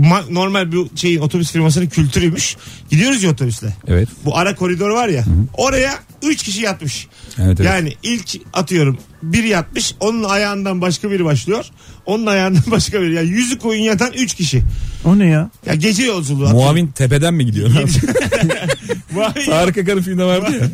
ma- 0.00 0.34
normal 0.34 0.72
bir 0.72 0.78
şeyin 0.96 1.20
otobüs 1.20 1.52
firmasının 1.52 1.86
kültürüymüş. 1.86 2.56
Gidiyoruz 2.90 3.22
ya 3.22 3.30
otobüsle. 3.30 3.76
Evet. 3.86 4.08
Bu 4.24 4.36
ara 4.36 4.54
koridor 4.54 4.90
var 4.90 5.08
ya. 5.08 5.24
Oraya 5.54 5.94
3 6.22 6.42
kişi 6.42 6.60
yatmış. 6.60 7.06
Evet, 7.38 7.60
evet. 7.60 7.70
Yani 7.70 7.92
ilk 8.02 8.40
atıyorum 8.52 8.98
biri 9.22 9.48
yatmış. 9.48 9.94
Onun 10.00 10.24
ayağından 10.24 10.80
başka 10.80 11.10
biri 11.10 11.24
başlıyor. 11.24 11.64
Onun 12.06 12.26
ayağından 12.26 12.62
başka 12.70 13.02
biri. 13.02 13.14
Yani 13.14 13.28
yüzü 13.28 13.58
koyun 13.58 13.82
yatan 13.82 14.12
3 14.12 14.34
kişi. 14.34 14.62
O 15.04 15.18
ne 15.18 15.26
ya? 15.26 15.50
Ya 15.66 15.74
gece 15.74 16.04
yolculuğu. 16.04 16.48
Muavin 16.48 16.86
tepeden 16.86 17.34
mi 17.34 17.46
gidiyor? 17.46 17.68
Muavin- 19.14 19.46
Tarık 19.46 19.78
Akan'ın 19.78 20.02
filmde 20.02 20.24
vardı 20.24 20.50
ya. 20.60 20.68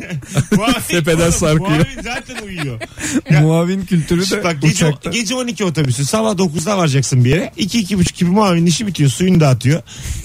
Muavin- 0.59 0.89
Tepeden 0.89 1.23
Oğlum, 1.23 1.33
sarkıyor. 1.33 1.71
Muavin 1.71 2.03
zaten 2.05 2.47
uyuyor. 2.47 2.81
Ya- 3.31 3.41
Muavin 3.41 3.83
kültürü 3.87 4.31
de 4.31 4.45
Bak 4.45 4.63
gece, 4.63 4.87
uçakta. 4.87 5.11
gece 5.11 5.35
12 5.35 5.65
otobüsü 5.65 6.05
sabah 6.05 6.31
9'da 6.33 6.79
varacaksın 6.79 7.25
bir 7.25 7.31
yere. 7.31 7.53
2-2.30 7.59 8.19
gibi 8.19 8.31
muavinin 8.31 8.67
işi 8.67 8.87
bitiyor. 8.87 9.11
Suyunu 9.11 9.41
dağıtıyor. 9.41 9.83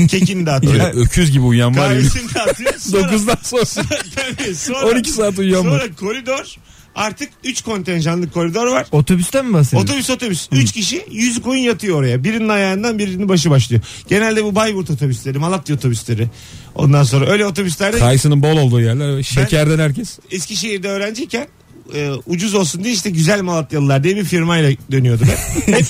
Kekini 0.08 0.46
dağıtıyor. 0.46 0.74
Öyle 0.74 0.84
öküz 0.86 1.32
gibi 1.32 1.44
uyuyan 1.44 1.78
var 1.78 1.90
ya. 1.92 1.98
Kahvesini 1.98 2.34
dağıtıyor. 2.36 2.74
Sonra, 2.80 3.02
9'dan 3.12 3.38
sonra 3.44 3.64
tabii, 4.38 4.56
sonra, 4.56 4.86
12 4.88 5.12
saat 5.12 5.40
uyuyan 5.40 5.66
var. 5.72 5.80
Sonra 5.80 5.96
koridor 5.96 6.56
artık 6.96 7.30
3 7.44 7.62
kontenjanlık 7.62 8.34
koridor 8.34 8.68
var. 8.68 8.88
Otobüsten 8.92 9.46
mi 9.46 9.54
bahsediyorsun? 9.54 9.88
Otobüs 9.88 10.10
otobüs. 10.10 10.50
3 10.52 10.72
kişi 10.72 11.06
100 11.12 11.42
koyun 11.42 11.62
yatıyor 11.62 12.00
oraya. 12.00 12.24
Birinin 12.24 12.50
ayağından 12.50 13.00
birinin 13.00 13.30
başı 13.30 13.50
başlıyor. 13.50 13.82
Genelde 14.08 14.44
bu 14.44 14.56
Bayburt 14.56 14.90
otobüsleri, 14.90 15.40
Malatya 15.40 15.76
otobüsleri. 15.76 16.28
Ondan 16.76 17.04
sonra 17.04 17.26
öyle 17.30 17.46
otobüslerde 17.46 18.00
Kayısının 18.00 18.44
bol 18.44 18.58
olduğu 18.58 18.82
yerler. 18.82 19.24
Şekerden 19.24 19.80
herkes. 19.80 20.20
Eskişehir'de 20.32 20.88
öğrenciyken 20.90 21.48
e, 21.94 22.12
ucuz 22.26 22.54
olsun 22.54 22.84
diye 22.84 22.94
işte 22.94 23.10
güzel 23.10 23.42
Malatyalılar 23.42 24.04
diye 24.04 24.16
bir 24.16 24.24
firmayla 24.24 24.72
dönüyordum 24.92 25.28
ben. 25.68 25.76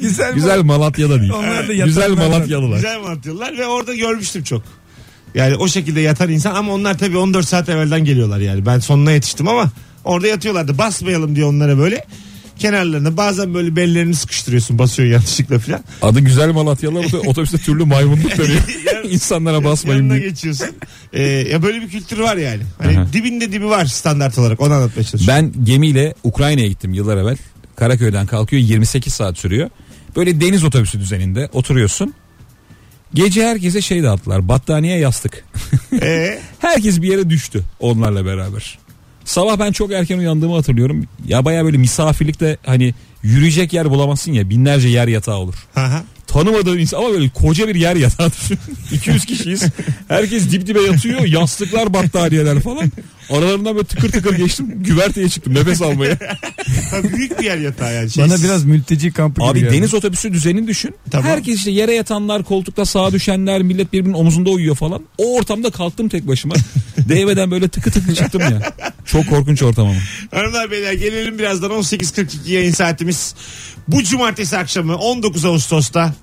Güzel, 0.00 0.34
Güzel 0.34 0.62
Malatya'da 0.62 1.20
değil. 1.20 1.32
Onlar 1.32 1.68
da 1.68 1.74
Güzel. 1.74 2.10
Malatyalılar. 2.10 2.76
güzel 2.76 3.00
Malatyalılar 3.00 3.58
ve 3.58 3.66
orada 3.66 3.94
görmüştüm 3.94 4.42
çok. 4.42 4.62
Yani 5.34 5.56
o 5.56 5.68
şekilde 5.68 6.00
yatan 6.00 6.30
insan 6.30 6.54
ama 6.54 6.72
onlar 6.72 6.98
tabii 6.98 7.18
14 7.18 7.48
saat 7.48 7.68
evvelden 7.68 8.04
geliyorlar 8.04 8.38
yani. 8.38 8.66
Ben 8.66 8.78
sonuna 8.78 9.12
yetiştim 9.12 9.48
ama 9.48 9.70
orada 10.08 10.26
yatıyorlardı. 10.26 10.78
Basmayalım 10.78 11.36
diye 11.36 11.44
onlara 11.44 11.78
böyle 11.78 12.04
kenarlarına 12.58 13.16
bazen 13.16 13.54
böyle 13.54 13.76
bellerini 13.76 14.14
sıkıştırıyorsun 14.14 14.78
basıyor 14.78 15.08
yanlışlıkla 15.08 15.58
falan. 15.58 15.80
Adı 16.02 16.20
güzel 16.20 16.50
Malatyalılar 16.52 17.04
otobüste 17.26 17.58
türlü 17.58 17.84
maymunluk 17.84 18.38
dönüyor. 18.38 18.60
İnsanlara 19.04 19.64
basmayın 19.64 19.98
Yanına 20.02 20.14
diye. 20.14 20.28
geçiyorsun. 20.28 20.68
Ee, 21.12 21.22
ya 21.22 21.62
böyle 21.62 21.80
bir 21.82 21.88
kültür 21.88 22.18
var 22.18 22.36
yani. 22.36 22.62
Hani 22.78 22.98
Aha. 22.98 23.12
dibinde 23.12 23.52
dibi 23.52 23.66
var 23.66 23.84
standart 23.86 24.38
olarak 24.38 24.60
onu 24.60 24.74
anlatmaya 24.74 25.04
çalışıyorum. 25.04 25.26
Ben 25.56 25.64
gemiyle 25.64 26.14
Ukrayna'ya 26.24 26.66
gittim 26.68 26.92
yıllar 26.94 27.16
evvel. 27.16 27.36
Karaköy'den 27.76 28.26
kalkıyor 28.26 28.62
28 28.62 29.14
saat 29.14 29.38
sürüyor. 29.38 29.70
Böyle 30.16 30.40
deniz 30.40 30.64
otobüsü 30.64 31.00
düzeninde 31.00 31.48
oturuyorsun. 31.52 32.14
Gece 33.14 33.44
herkese 33.46 33.80
şey 33.80 34.02
dağıttılar. 34.02 34.48
Battaniye 34.48 34.98
yastık. 34.98 35.44
Ee, 36.02 36.38
Herkes 36.58 37.02
bir 37.02 37.08
yere 37.08 37.30
düştü 37.30 37.62
onlarla 37.80 38.24
beraber. 38.26 38.78
Sabah 39.28 39.58
ben 39.58 39.72
çok 39.72 39.92
erken 39.92 40.18
uyandığımı 40.18 40.54
hatırlıyorum. 40.54 41.04
Ya 41.26 41.44
baya 41.44 41.64
böyle 41.64 41.76
misafirlikte 41.78 42.56
hani 42.66 42.94
yürüyecek 43.22 43.72
yer 43.72 43.90
bulamazsın 43.90 44.32
ya 44.32 44.50
binlerce 44.50 44.88
yer 44.88 45.08
yatağı 45.08 45.36
olur. 45.36 45.54
aha. 45.76 46.04
Tanımadığın 46.26 46.78
insan 46.78 46.98
ama 46.98 47.10
böyle 47.10 47.28
koca 47.28 47.68
bir 47.68 47.74
yer 47.74 47.96
yatağı 47.96 48.30
düşün. 48.32 48.58
200 48.92 49.24
kişiyiz. 49.24 49.62
Herkes 50.08 50.50
dip 50.50 50.66
dibe 50.66 50.80
yatıyor. 50.80 51.24
Yastıklar 51.24 51.94
battaniyeler 51.94 52.60
falan. 52.60 52.92
Aralarından 53.30 53.74
böyle 53.74 53.86
tıkır 53.86 54.12
tıkır 54.12 54.36
geçtim. 54.36 54.82
Güverteye 54.82 55.28
çıktım 55.28 55.54
nefes 55.54 55.82
almaya. 55.82 56.18
Büyük 57.16 57.38
bir 57.38 57.44
yer 57.44 57.58
yatağı 57.58 57.94
yani. 57.94 58.10
Şey, 58.10 58.24
Bana 58.24 58.36
biraz 58.44 58.64
mülteci 58.64 59.12
kampı 59.12 59.40
gibi 59.40 59.50
Abi 59.50 59.60
geldi. 59.60 59.72
deniz 59.72 59.94
otobüsü 59.94 60.32
düzenini 60.32 60.66
düşün. 60.66 60.94
Tamam. 61.10 61.26
Herkes 61.30 61.56
işte 61.56 61.70
yere 61.70 61.94
yatanlar, 61.94 62.42
koltukta 62.42 62.84
sağa 62.84 63.12
düşenler, 63.12 63.62
millet 63.62 63.92
birbirinin 63.92 64.14
omuzunda 64.14 64.50
uyuyor 64.50 64.76
falan. 64.76 65.02
O 65.18 65.36
ortamda 65.36 65.70
kalktım 65.70 66.08
tek 66.08 66.28
başıma. 66.28 66.54
Değmeden 66.98 67.50
böyle 67.50 67.68
tıkı 67.68 67.90
tıkı 67.90 68.14
çıktım 68.14 68.42
ya. 68.42 68.72
Çok 69.04 69.28
korkunç 69.28 69.62
ortam 69.62 69.86
ama. 69.86 69.98
Hanımlar 70.30 70.70
beyler 70.70 70.92
gelelim 70.92 71.38
birazdan 71.38 71.70
18.42 71.70 72.50
yayın 72.50 72.72
saatimiz. 72.72 73.34
Bu 73.88 74.02
cumartesi 74.02 74.56
akşamı 74.58 74.96
19 74.96 75.44
Ağustos'ta 75.44 76.14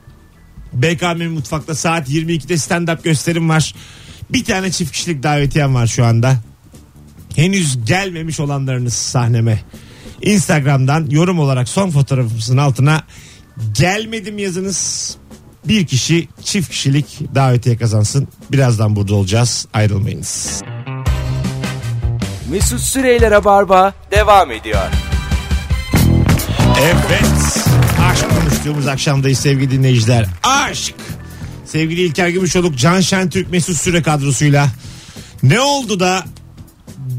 BKM 0.73 1.23
Mutfak'ta 1.23 1.75
saat 1.75 2.09
22'de 2.09 2.53
stand-up 2.53 3.03
gösterim 3.03 3.49
var. 3.49 3.75
Bir 4.29 4.43
tane 4.43 4.71
çift 4.71 4.91
kişilik 4.91 5.23
davetiyem 5.23 5.75
var 5.75 5.87
şu 5.87 6.05
anda. 6.05 6.37
Henüz 7.35 7.85
gelmemiş 7.85 8.39
olanlarınız 8.39 8.93
sahneme. 8.93 9.59
Instagram'dan 10.21 11.09
yorum 11.09 11.39
olarak 11.39 11.69
son 11.69 11.89
fotoğrafımızın 11.91 12.57
altına 12.57 13.03
gelmedim 13.73 14.37
yazınız. 14.37 15.15
Bir 15.65 15.87
kişi 15.87 16.27
çift 16.43 16.69
kişilik 16.69 17.35
davetiye 17.35 17.77
kazansın. 17.77 18.27
Birazdan 18.51 18.95
burada 18.95 19.15
olacağız. 19.15 19.67
Ayrılmayınız. 19.73 20.61
Mesut 22.51 22.79
Süreyler'e 22.79 23.45
barba 23.45 23.93
devam 24.11 24.51
ediyor. 24.51 24.85
Evet. 26.81 27.65
Aşk 28.11 28.25
konuştuğumuz 28.29 28.87
akşamdayız 28.87 29.39
sevgili 29.39 29.71
dinleyiciler. 29.71 30.25
Aşk. 30.43 30.95
Sevgili 31.65 32.01
İlker 32.01 32.29
Gümüşoluk, 32.29 32.77
Can 32.77 32.99
Şentürk, 33.01 33.51
Mesut 33.51 33.77
Süre 33.77 34.01
kadrosuyla. 34.01 34.67
Ne 35.43 35.59
oldu 35.59 35.99
da 35.99 36.23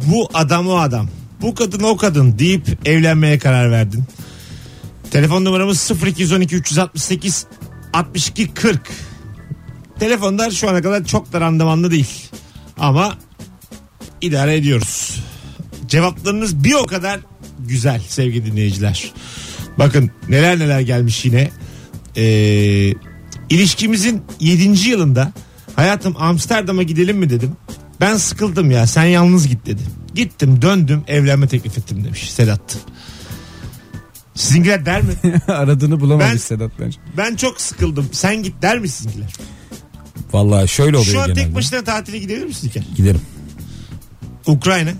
bu 0.07 0.29
adam 0.35 0.69
o 0.69 0.77
adam, 0.77 1.09
bu 1.40 1.55
kadın 1.55 1.83
o 1.83 1.97
kadın 1.97 2.38
deyip 2.38 2.88
evlenmeye 2.88 3.38
karar 3.38 3.71
verdin? 3.71 4.05
Telefon 5.11 5.45
numaramız 5.45 5.90
0212 6.07 6.57
368 6.57 7.47
62 7.92 8.55
40. 8.55 8.90
Telefonlar 9.99 10.51
şu 10.51 10.71
ana 10.71 10.83
kadar 10.83 11.05
çok 11.05 11.33
da 11.33 11.40
randımanlı 11.40 11.90
değil. 11.90 12.29
Ama 12.79 13.19
idare 14.21 14.57
ediyoruz. 14.57 15.23
Cevaplarınız 15.87 16.64
bir 16.64 16.75
o 16.75 16.87
kadar 16.87 17.21
güzel 17.59 18.01
sevgili 18.09 18.47
dinleyiciler. 18.47 19.12
Bakın 19.79 20.11
neler 20.29 20.59
neler 20.59 20.81
gelmiş 20.81 21.25
yine. 21.25 21.51
Ee, 22.16 22.95
ilişkimizin 23.51 24.23
7. 24.40 24.88
yılında 24.88 25.33
hayatım 25.77 26.14
Amsterdam'a 26.19 26.83
gidelim 26.83 27.19
mi 27.19 27.31
dedim. 27.31 27.57
Ben 28.00 28.16
sıkıldım 28.16 28.70
ya 28.70 28.87
sen 28.87 29.04
yalnız 29.04 29.48
git 29.48 29.66
dedi. 29.66 29.82
Gittim 30.14 30.62
döndüm 30.62 31.04
evlenme 31.06 31.48
teklif 31.48 31.78
ettim 31.78 32.04
demiş 32.04 32.30
Sedat. 32.30 32.76
Sizinkiler 34.35 34.87
der 34.87 35.02
mi? 35.02 35.14
Aradığını 35.48 36.00
bulamamış 36.00 36.32
Ben- 36.32 36.37
Sedat 36.38 36.70
bence. 36.80 36.98
Ben 37.16 37.37
çok 37.37 37.61
sıkıldım. 37.61 38.09
Sen 38.12 38.42
git 38.42 38.62
der 38.62 38.78
mi 38.78 38.88
sizinkiler? 38.88 39.32
Vallahi 40.32 40.68
şöyle 40.68 40.96
oluyor 40.96 41.12
Şu 41.12 41.20
an 41.20 41.26
genelde. 41.26 41.44
tek 41.44 41.54
başına 41.54 41.85
tatile 41.85 42.18
gidebilir 42.18 42.46
misin 42.46 42.66
İlker? 42.68 42.82
Giderim. 42.96 43.20
Ukrayna. 44.46 44.90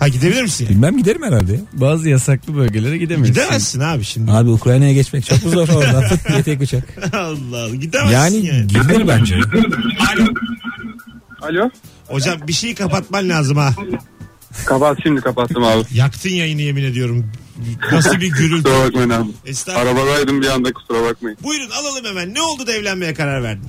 ha 0.00 0.08
gidebilir 0.08 0.42
misin? 0.42 0.68
Bilmem 0.70 0.98
giderim 0.98 1.22
herhalde. 1.22 1.52
ya. 1.52 1.58
Bazı 1.72 2.08
yasaklı 2.08 2.56
bölgelere 2.56 2.98
gidemezsin. 2.98 3.34
Gidemezsin 3.34 3.80
abi 3.80 4.04
şimdi. 4.04 4.32
Abi 4.32 4.50
Ukrayna'ya 4.50 4.92
geçmek 4.92 5.24
çok 5.26 5.44
mu 5.44 5.50
zor 5.50 5.68
oradan 5.68 6.02
fıt 6.08 6.28
diye 6.28 6.42
tek 6.42 6.60
uçak. 6.62 6.84
Allah 7.14 7.64
Allah 7.64 7.74
gidemezsin 7.74 8.14
Yani 8.14 8.46
yani. 8.46 8.66
gidilir 8.66 9.08
bence. 9.08 9.34
Alo. 10.14 10.26
Alo. 11.42 11.70
Hocam 12.08 12.38
bir 12.48 12.52
şeyi 12.52 12.74
kapatman 12.74 13.28
lazım 13.28 13.56
ha. 13.56 13.74
Kapat 14.66 14.98
şimdi 15.02 15.20
kapattım 15.20 15.64
abi. 15.64 15.84
Yaktın 15.94 16.30
yayını 16.30 16.62
yemin 16.62 16.84
ediyorum. 16.84 17.26
Nasıl 17.92 18.20
bir 18.20 18.30
gürültü. 18.30 18.62
Kusura 18.62 18.86
bakmayın 18.86 19.10
abi. 19.10 19.30
Estağfurullah. 19.46 19.86
Arabadaydım 19.90 20.42
bir 20.42 20.46
anda 20.48 20.72
kusura 20.72 21.02
bakmayın. 21.02 21.38
Buyurun 21.42 21.70
alalım 21.70 22.04
hemen. 22.04 22.34
Ne 22.34 22.40
oldu 22.40 22.66
da 22.66 22.72
evlenmeye 22.72 23.14
karar 23.14 23.42
verdin? 23.42 23.64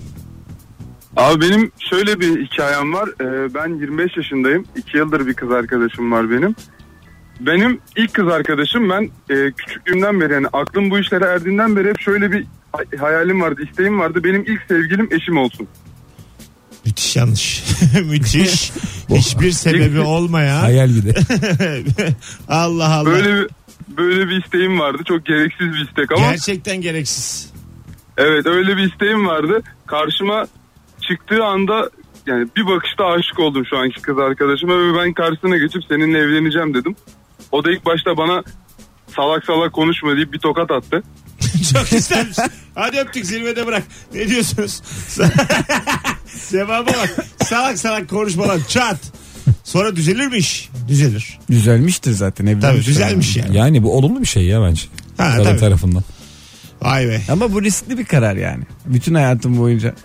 Abi 1.15 1.41
benim 1.41 1.71
şöyle 1.89 2.19
bir 2.19 2.45
hikayem 2.45 2.93
var. 2.93 3.10
Ee, 3.21 3.54
ben 3.54 3.80
25 3.80 4.17
yaşındayım. 4.17 4.65
2 4.75 4.97
yıldır 4.97 5.28
bir 5.28 5.34
kız 5.34 5.51
arkadaşım 5.51 6.12
var 6.12 6.32
benim. 6.32 6.56
Benim 7.39 7.80
ilk 7.97 8.13
kız 8.13 8.28
arkadaşım 8.28 8.89
ben 8.89 9.04
e, 9.30 9.51
küçüklüğümden 9.51 10.21
beri 10.21 10.34
yani 10.34 10.47
aklım 10.54 10.89
bu 10.91 10.99
işlere 10.99 11.25
erdiğinden 11.25 11.75
beri 11.75 11.89
hep 11.89 11.99
şöyle 12.01 12.32
bir 12.32 12.45
hay- 12.71 12.99
hayalim 12.99 13.41
vardı, 13.41 13.62
isteğim 13.69 13.99
vardı. 13.99 14.23
Benim 14.23 14.41
ilk 14.41 14.62
sevgilim 14.67 15.08
eşim 15.12 15.38
olsun. 15.38 15.67
Müthiş 16.86 17.15
yanlış. 17.15 17.63
Müthiş. 18.06 18.71
Hiçbir 19.10 19.51
sebebi 19.51 19.99
olmayan. 19.99 20.60
Hayal 20.62 20.89
gibi. 20.89 21.13
Allah 22.49 22.93
Allah. 22.95 23.06
Böyle 23.06 23.36
bir 23.36 23.47
böyle 23.97 24.28
bir 24.30 24.43
isteğim 24.43 24.80
vardı. 24.80 25.04
Çok 25.08 25.25
gereksiz 25.25 25.67
bir 25.73 25.88
istek 25.88 26.12
ama 26.12 26.32
Gerçekten 26.32 26.82
gereksiz. 26.82 27.54
evet 28.17 28.45
öyle 28.45 28.78
bir 28.78 28.91
isteğim 28.91 29.28
vardı. 29.28 29.62
Karşıma 29.88 30.47
çıktığı 31.08 31.44
anda 31.44 31.89
yani 32.28 32.48
bir 32.56 32.65
bakışta 32.68 33.06
aşık 33.06 33.39
oldum 33.39 33.65
şu 33.70 33.78
anki 33.78 34.02
kız 34.02 34.20
arkadaşıma 34.20 34.74
ve 34.74 35.00
ben 35.00 35.13
karşısına 35.13 35.58
geçip 35.58 35.82
seninle 35.89 36.18
evleneceğim 36.18 36.74
dedim. 36.74 36.96
O 37.52 37.63
da 37.63 37.72
ilk 37.72 37.86
başta 37.86 38.18
bana 38.18 38.44
salak 39.15 39.46
salak 39.46 39.74
konuşma 39.74 40.15
deyip 40.15 40.34
bir 40.34 40.39
tokat 40.39 40.72
attı. 40.72 41.04
Çok 41.74 41.89
güzelmiş. 41.91 42.38
Hadi 42.76 43.00
öptük 43.00 43.26
zirvede 43.26 43.68
bırak. 43.68 43.84
Ne 44.13 44.28
diyorsunuz? 44.28 44.82
Cevaba 46.52 46.88
bak. 46.88 47.26
Salak 47.44 47.78
salak 47.78 48.10
konuşmalar 48.10 48.60
çat. 48.68 48.98
Sonra 49.63 49.96
düzelir 49.96 50.28
mi 50.28 50.38
iş? 50.38 50.70
Düzelir. 50.88 51.39
Düzelmiştir 51.50 52.12
zaten 52.12 52.46
evlenmiş. 52.46 52.62
Tabii 52.62 52.86
düzelmiş 52.86 53.38
yani. 53.38 53.58
Yani 53.58 53.84
bu 53.84 53.98
olumlu 53.98 54.22
bir 54.22 54.26
şey 54.26 54.46
ya 54.46 54.62
bence. 54.62 54.82
Ha, 55.18 55.32
Kadın 55.32 55.44
tabii. 55.44 55.60
tarafından. 55.60 56.04
Vay 56.82 57.08
be. 57.08 57.22
Ama 57.32 57.54
bu 57.54 57.63
riskli 57.63 57.98
bir 57.98 58.06
karar 58.06 58.36
yani. 58.36 58.63
Bütün 58.86 59.13
hayatım 59.13 59.58
boyunca. 59.60 59.96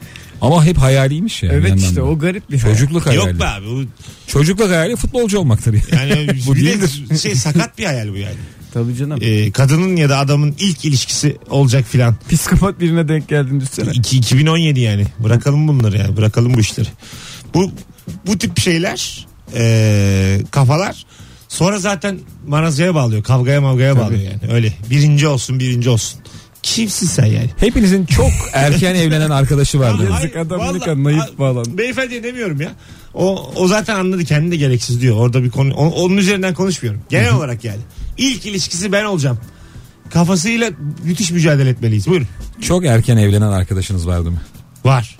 Ama 0.41 0.65
hep 0.65 0.79
hayaliymiş 0.79 1.43
ya. 1.43 1.51
bir 1.51 1.55
evet 1.55 1.81
işte 1.81 2.03
o 2.03 2.19
garip 2.19 2.51
bir 2.51 2.59
hayal. 2.59 2.75
Çocukluk 2.75 3.07
hayali. 3.07 3.29
Yok 3.31 3.41
be 3.41 3.47
abi. 3.47 3.67
Bu, 3.67 3.85
Çocukluk 4.27 4.69
hayali 4.69 4.97
futbolcu 4.97 5.39
olmaktır 5.39 5.75
ya. 5.75 5.81
yani 5.93 6.29
Bu 6.47 6.57
değildir. 6.57 7.05
Şey 7.23 7.35
sakat 7.35 7.79
bir 7.79 7.85
hayal 7.85 8.09
bu 8.13 8.17
yani. 8.17 8.37
Tabii 8.75 8.97
canım. 8.97 9.19
Ee, 9.23 9.51
kadının 9.53 9.97
ya 9.97 10.09
da 10.09 10.19
adamın 10.19 10.55
ilk 10.59 10.85
ilişkisi 10.85 11.37
olacak 11.51 11.85
filan. 11.89 12.17
Psikopat 12.31 12.81
birine 12.81 13.09
denk 13.09 13.29
geldin 13.29 13.61
düşsene. 13.61 13.91
İki- 13.91 14.17
2017 14.17 14.81
yani. 14.81 15.07
Bırakalım 15.19 15.69
bunları 15.69 15.99
yani. 15.99 16.17
Bırakalım 16.17 16.55
bu 16.55 16.61
işleri. 16.61 16.89
Bu 17.55 17.73
bu 18.27 18.39
tip 18.39 18.59
şeyler 18.61 19.27
ee, 19.55 20.41
kafalar 20.51 21.05
sonra 21.49 21.79
zaten 21.79 22.19
marazaya 22.47 22.95
bağlıyor. 22.95 23.23
Kavgaya 23.23 23.61
mavgaya 23.61 23.97
bağlıyor 23.99 24.21
yani. 24.21 24.53
Öyle. 24.53 24.73
Birinci 24.91 25.27
olsun 25.27 25.61
birinci 25.61 25.91
olsun. 25.91 26.21
Kimsin 26.63 27.07
sen 27.07 27.25
yani? 27.27 27.51
Hepinizin 27.57 28.07
çok 28.07 28.31
erken 28.53 28.95
evlenen 28.95 29.31
arkadaşı 29.31 29.81
vardı. 29.81 30.09
Yazık 30.13 30.37
adam 30.37 30.61
Vallahi- 30.61 31.05
naif 31.05 31.39
bağlandı. 31.39 31.79
Beyefendi 31.79 32.23
demiyorum 32.23 32.61
ya. 32.61 32.73
O, 33.15 33.53
o 33.57 33.69
zaten 33.69 33.95
anladı 33.95 34.25
kendi 34.25 34.51
de 34.51 34.57
gereksiz 34.57 35.01
diyor. 35.01 35.17
Orada 35.17 35.43
bir 35.45 35.51
konu 35.51 35.75
o- 35.75 35.91
onun 36.05 36.17
üzerinden 36.17 36.55
konuşmuyorum. 36.55 37.01
Genel 37.09 37.33
olarak 37.35 37.65
yani. 37.65 37.81
İlk 38.19 38.47
ilişkisi 38.47 38.93
ben 38.93 39.05
olacağım. 39.05 39.39
Kafasıyla 40.11 40.71
müthiş 41.05 41.31
mücadele 41.31 41.69
etmeliyiz. 41.71 42.07
Buyurun. 42.07 42.27
Çok 42.61 42.85
erken 42.87 43.17
evlenen 43.17 43.49
arkadaşınız 43.53 44.07
vardı 44.07 44.31
mı? 44.31 44.39
Var. 44.85 45.17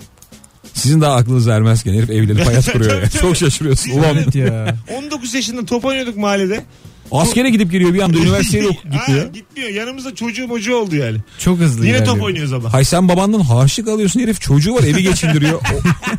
Sizin 0.73 1.01
daha 1.01 1.15
aklınız 1.15 1.47
ermezken 1.47 1.93
herif 1.93 2.09
evlenip 2.09 2.47
hayat 2.47 2.65
kuruyor 2.73 3.01
ya. 3.01 3.09
Çok 3.09 3.37
şaşırıyorsun. 3.37 3.91
Ulan 3.91 4.05
Evet 4.17 4.35
ya. 4.35 4.75
19 4.97 5.33
yaşında 5.33 5.65
top 5.65 5.85
oynuyorduk 5.85 6.17
mahallede. 6.17 6.63
Askere 7.11 7.49
gidip 7.49 7.71
geliyor 7.71 7.93
bir 7.93 7.99
anda 7.99 8.17
üniversiteye 8.17 8.63
yok 8.71 8.75
Ha, 8.91 8.97
gitmiyor. 8.97 9.33
gitmiyor. 9.33 9.69
Yanımızda 9.69 10.15
çocuğu 10.15 10.47
mocu 10.47 10.75
oldu 10.75 10.95
yani. 10.95 11.17
Çok 11.39 11.59
hızlı 11.59 11.85
Yine 11.85 11.95
ilerliyor. 11.97 12.15
top 12.15 12.23
oynuyoruz 12.25 12.53
ama. 12.53 12.73
Hay 12.73 12.85
sen 12.85 13.07
babandan 13.09 13.39
harçlık 13.39 13.87
alıyorsun 13.87 14.19
herif 14.19 14.41
çocuğu 14.41 14.73
var 14.73 14.83
evi 14.83 15.03
geçindiriyor. 15.03 15.61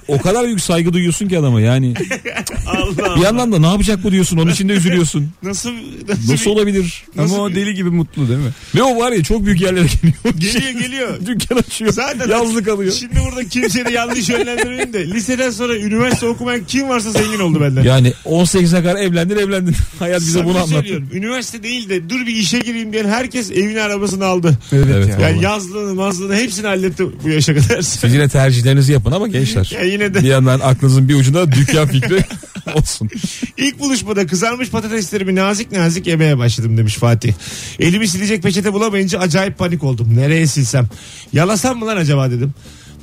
O, 0.09 0.15
o 0.15 0.21
kadar 0.21 0.47
büyük 0.47 0.61
saygı 0.61 0.93
duyuyorsun 0.93 1.29
ki 1.29 1.39
adama 1.39 1.61
yani. 1.61 1.95
Allah 2.67 3.17
Bir 3.17 3.21
yandan 3.21 3.53
da 3.53 3.59
ne 3.59 3.67
yapacak 3.67 4.05
bu 4.05 4.13
diyorsun 4.13 4.39
onun 4.39 4.51
için 4.51 4.69
de 4.69 4.73
üzülüyorsun. 4.73 5.31
Nasıl 5.43 5.71
nasıl, 6.09 6.33
Nasıl 6.33 6.51
olabilir? 6.51 7.05
Ama 7.19 7.37
o 7.39 7.49
bir- 7.49 7.55
deli 7.55 7.75
gibi 7.75 7.91
mutlu 7.91 8.29
değil 8.29 8.39
mi? 8.41 8.51
Ve 8.75 8.83
o 8.83 8.99
var 9.01 9.13
ya 9.13 9.23
çok 9.23 9.45
büyük 9.47 9.61
yerlere 9.61 9.87
geliyor. 9.87 10.15
Geliyor 10.39 10.81
geliyor. 10.83 11.27
Dükkan 11.27 11.57
açıyor. 11.57 11.93
Zaten 11.93 12.29
yazlık 12.31 12.69
alıyor. 12.69 12.93
Şimdi 12.93 13.15
burada 13.31 13.49
kimseye 13.49 13.85
de 13.85 13.91
yanlış 13.93 14.29
yönlendirmeyin 14.29 14.93
de 14.93 15.07
liseden 15.07 15.51
sonra 15.51 15.77
üniversite 15.77 16.27
okumayan 16.27 16.65
kim 16.65 16.89
varsa 16.89 17.11
zengin 17.11 17.39
oldu 17.39 17.61
benden. 17.61 17.83
Yani 17.83 18.13
18'e 18.25 18.83
kadar 18.83 18.97
evlendin 18.97 19.37
evlendin. 19.37 19.75
Hayat 19.99 20.21
bize 20.21 20.33
Samimi 20.39 20.55
bunu. 20.55 20.59
Söylüyorum. 20.83 21.09
Üniversite 21.13 21.63
değil 21.63 21.89
de 21.89 22.11
dur 22.11 22.21
bir 22.27 22.37
işe 22.37 22.59
gireyim 22.59 22.93
diyen 22.93 23.09
herkes 23.09 23.51
evini 23.51 23.81
arabasını 23.81 24.25
aldı. 24.25 24.59
Evet, 24.73 24.87
Evet, 24.93 25.09
ya. 25.09 25.13
Yani 25.15 25.23
Vallahi. 25.33 25.45
yazlığını 25.45 25.95
mazlığını 25.95 26.37
hepsini 26.37 26.67
halletti 26.67 27.05
bu 27.25 27.29
yaşa 27.29 27.55
kadar. 27.55 27.83
Siz 27.83 28.15
yine 28.15 28.29
tercihlerinizi 28.29 28.93
yapın 28.93 29.13
ama 29.13 29.29
gençler. 29.29 29.71
Ya 29.75 29.83
yine 29.83 30.15
de 30.15 30.19
Bir 30.23 30.29
yandan 30.29 30.61
aklınızın 30.61 31.09
bir 31.09 31.15
ucunda 31.15 31.53
dükkan 31.53 31.89
fikri 31.89 32.25
olsun. 32.75 33.09
ilk 33.57 33.79
buluşmada 33.81 34.27
kızarmış 34.27 34.71
patateslerimi 34.71 35.35
nazik 35.35 35.73
nazik 35.73 36.07
yemeye 36.07 36.39
başladım 36.39 36.77
demiş 36.79 36.95
Fatih. 36.95 37.33
Elimi 37.81 38.09
silecek 38.09 38.43
peçete 38.43 38.73
bulamayınca 38.73 39.19
acayip 39.19 39.59
panik 39.59 39.85
oldum. 39.85 40.17
Nereye 40.17 40.47
silsem? 40.47 40.89
Yalasam 41.33 41.79
mı 41.79 41.87
lan 41.87 41.97
acaba 41.97 42.31
dedim. 42.31 42.53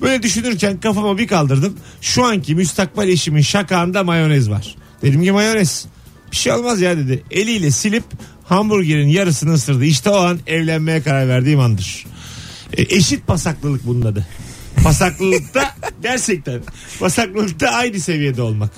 Böyle 0.01 0.24
düşünürken 0.24 0.80
kafama 0.80 1.18
bir 1.18 1.28
kaldırdım. 1.28 1.74
Şu 2.01 2.26
anki 2.26 2.56
müstakbel 2.56 3.08
eşimin 3.08 3.41
şakağında 3.41 4.03
mayonez 4.03 4.49
var. 4.49 4.76
Dedim 5.01 5.24
ki 5.24 5.32
mayonez. 5.32 5.86
Bir 6.32 6.38
şey 6.38 6.53
olmaz 6.53 6.82
ya 6.82 6.97
dedi. 6.97 7.23
Eliyle 7.32 7.71
silip 7.71 8.03
hamburgerin 8.45 9.07
yarısını 9.07 9.53
ısırdı. 9.53 9.86
İşte 9.86 10.09
o 10.09 10.15
an 10.17 10.39
evlenmeye 10.47 11.01
karar 11.01 11.27
verdiğim 11.27 11.59
andır. 11.59 12.05
E, 12.77 12.82
eşit 12.95 13.27
pasaklılık 13.27 13.86
bunun 13.88 14.05
adı. 14.05 14.27
Pasaklılıkta 14.84 15.75
gerçekten 16.03 16.59
pasaklılıkta 16.99 17.67
aynı 17.69 17.99
seviyede 17.99 18.41
olmak. 18.41 18.71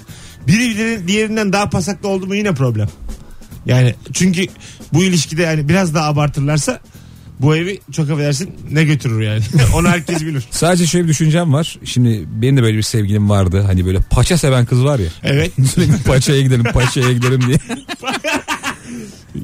Biri 0.47 0.77
diğeri- 0.77 1.07
diğerinden 1.07 1.53
daha 1.53 1.69
pasaklı 1.69 2.07
oldu 2.09 2.27
mu 2.27 2.35
yine 2.35 2.53
problem. 2.53 2.89
Yani 3.65 3.95
çünkü 4.13 4.45
bu 4.93 5.03
ilişkide 5.03 5.41
yani 5.41 5.69
biraz 5.69 5.95
daha 5.95 6.07
abartırlarsa 6.07 6.79
bu 7.41 7.55
evi 7.55 7.79
çok 7.91 8.09
affedersin 8.09 8.49
ne 8.71 8.83
götürür 8.83 9.21
yani. 9.21 9.41
Onu 9.75 9.87
herkes 9.87 10.21
bilir. 10.21 10.43
Sadece 10.51 10.87
şöyle 10.87 11.03
bir 11.03 11.09
düşüncem 11.09 11.53
var. 11.53 11.79
Şimdi 11.85 12.23
benim 12.27 12.57
de 12.57 12.63
böyle 12.63 12.77
bir 12.77 12.83
sevgilim 12.83 13.29
vardı. 13.29 13.63
Hani 13.67 13.85
böyle 13.85 13.99
paça 14.09 14.37
seven 14.37 14.65
kız 14.65 14.83
var 14.83 14.99
ya. 14.99 15.09
Evet. 15.23 15.51
Sürekli 15.73 16.03
paçaya 16.03 16.41
gidelim 16.41 16.63
paçaya 16.63 17.11
gidelim 17.11 17.41
diye. 17.47 17.57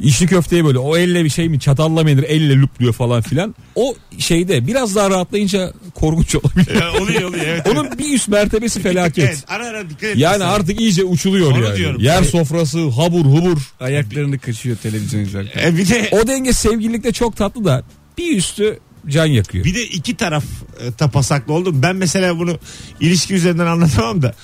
İşli 0.02 0.28
köfteye 0.28 0.66
böyle 0.66 0.80
o 0.80 0.98
elle 0.98 1.24
bir 1.24 1.30
şey 1.30 1.50
mi 1.50 1.60
çatalla 1.60 2.04
mı 2.04 2.10
yenir 2.10 2.24
elle 2.24 2.56
lüplüyor 2.62 2.94
falan 2.94 3.22
filan. 3.22 3.56
O 3.76 3.96
şeyde 4.18 4.68
biraz 4.68 4.96
daha 4.96 5.10
rahatlayınca 5.10 5.74
korkunç 5.96 6.36
olabilir. 6.36 6.76
Ya, 6.82 6.92
oluyor 7.02 7.22
oluyor 7.22 7.44
evet. 7.48 7.68
Onun 7.72 7.98
bir 7.98 8.14
üst 8.14 8.28
mertebesi 8.28 8.82
felaket. 8.82 9.26
Evet, 9.26 9.44
ara 9.48 9.68
ara 9.68 9.90
dikkat 9.90 10.04
et. 10.04 10.18
Yani 10.18 10.44
artık 10.44 10.82
iyice 10.82 11.04
uçuluyor 11.04 11.52
Onu 11.52 11.64
yani. 11.66 11.78
diyorum. 11.78 12.02
Yer 12.02 12.24
sofrası 12.24 12.90
habur 12.90 13.26
hubur. 13.26 13.58
Ayaklarını 13.80 14.40
kaşıyor 14.40 14.78
televizyon 14.78 15.22
izlerken. 15.22 15.68
E, 15.68 15.78
bir 15.78 15.90
de 15.90 16.10
O 16.12 16.28
denge 16.28 16.54
sevgililikte 16.54 17.12
çok 17.12 17.36
tatlı 17.38 17.66
da 17.66 17.84
bir 18.18 18.38
üstü 18.38 18.80
can 19.08 19.26
yakıyor. 19.26 19.66
Bir 19.66 19.76
de 19.76 19.84
iki 19.84 20.18
taraf 20.18 20.44
e, 20.80 21.00
da 21.00 21.08
pasaklı 21.08 21.54
oldum. 21.54 21.82
Ben 21.82 21.96
mesela 21.96 22.40
bunu 22.40 22.60
ilişki 23.00 23.34
üzerinden 23.34 23.66
anlatamam 23.66 24.22
da 24.22 24.36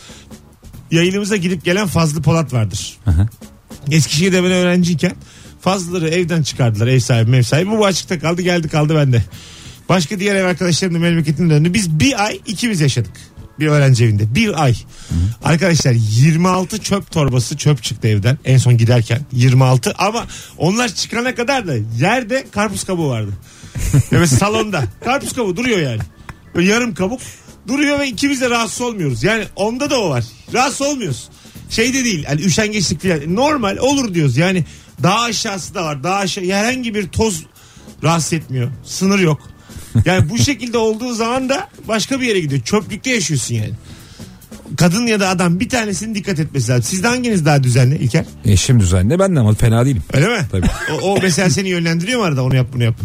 yayınımıza 0.92 1.36
gidip 1.36 1.66
gelen 1.66 1.88
Fazlı 1.88 2.22
Polat 2.22 2.54
vardır. 2.54 2.98
hı. 3.06 3.28
Eskişehir'de 3.92 4.44
ben 4.44 4.52
öğrenciyken 4.52 5.12
Fazlıları 5.64 6.10
evden 6.10 6.44
çıkardılar 6.44 6.88
ev 6.88 7.00
sahibi 7.00 7.32
mev 7.32 7.44
sahibi. 7.44 7.72
Bu 7.72 7.86
açıkta 7.86 8.20
kaldı 8.20 8.42
geldi 8.42 8.70
kaldı 8.70 8.96
bende. 8.96 9.24
Başka 9.90 10.20
diğer 10.20 10.36
ev 10.36 10.46
arkadaşlarım 10.46 10.96
da 10.96 11.00
memleketine 11.00 11.50
döndü. 11.50 11.74
Biz 11.74 12.00
bir 12.00 12.26
ay 12.26 12.40
ikimiz 12.46 12.82
yaşadık. 12.82 13.12
Bir 13.60 13.68
öğrenci 13.68 14.04
evinde. 14.06 14.36
Bir 14.36 14.64
ay. 14.64 14.76
Arkadaşlar 15.44 15.92
26 15.92 16.78
çöp 16.78 17.12
torbası 17.12 17.58
çöp 17.58 17.84
çıktı 17.84 18.08
evden. 18.08 18.38
En 18.46 18.58
son 18.58 18.78
giderken 18.78 19.22
26 19.32 19.94
ama 19.98 20.28
onlar 20.58 20.90
çıkana 20.96 21.36
kadar 21.36 21.68
da 21.68 21.74
yerde 22.00 22.46
karpuz 22.52 22.84
kabuğu 22.84 23.10
vardı. 23.10 23.32
Evet 24.12 24.30
salonda. 24.30 24.84
Karpuz 25.06 25.34
kabuğu 25.34 25.58
duruyor 25.58 25.80
yani. 25.80 26.02
Böyle 26.56 26.72
yarım 26.72 26.94
kabuk 26.94 27.22
duruyor 27.68 28.00
ve 28.00 28.08
ikimiz 28.08 28.42
de 28.42 28.50
rahatsız 28.50 28.82
olmuyoruz. 28.82 29.24
Yani 29.24 29.44
onda 29.56 29.90
da 29.90 30.02
o 30.02 30.10
var. 30.10 30.24
Rahatsız 30.54 30.82
olmuyoruz. 30.82 31.30
Şey 31.70 31.94
de 31.94 32.04
değil. 32.04 32.26
Hani 32.26 32.42
üşengeçlik 32.42 33.02
falan. 33.02 33.36
Normal 33.36 33.78
olur 33.78 34.14
diyoruz. 34.14 34.38
Yani 34.38 34.66
daha 35.04 35.22
aşağısı 35.22 35.76
da 35.76 35.84
var. 35.84 36.04
Daha 36.04 36.16
aşağı 36.16 36.46
herhangi 36.46 36.96
bir 36.96 37.08
toz 37.08 37.44
rahatsız 38.04 38.34
etmiyor. 38.34 38.72
Sınır 38.84 39.20
yok. 39.20 39.42
Yani 40.06 40.30
bu 40.30 40.38
şekilde 40.44 40.78
olduğu 40.78 41.14
zaman 41.14 41.50
da 41.50 41.68
başka 41.88 42.22
bir 42.22 42.28
yere 42.28 42.40
gidiyor. 42.40 42.62
Çöplükte 42.62 43.10
yaşıyorsun 43.10 43.56
yani. 43.56 43.74
Kadın 44.78 45.08
ya 45.08 45.20
da 45.20 45.30
adam 45.30 45.60
bir 45.60 45.70
tanesinin 45.70 46.16
dikkat 46.16 46.40
etmesi 46.40 46.72
lazım. 46.72 46.84
Sizde 46.84 47.08
hanginiz 47.08 47.46
daha 47.46 47.64
düzenli 47.64 47.96
İlker? 47.96 48.26
Eşim 48.46 48.80
düzenli 48.80 49.20
ben 49.20 49.36
de 49.36 49.40
ama 49.40 49.54
fena 49.54 49.86
değilim. 49.86 50.04
Öyle 50.14 50.28
mi? 50.28 50.46
Tabii. 50.52 50.66
O, 51.02 51.12
o 51.12 51.20
mesela 51.22 51.50
seni 51.50 51.70
yönlendiriyor 51.70 52.20
mu 52.20 52.26
arada 52.26 52.44
onu 52.44 52.56
yap 52.56 52.68
bunu 52.74 52.84
yap. 52.84 52.96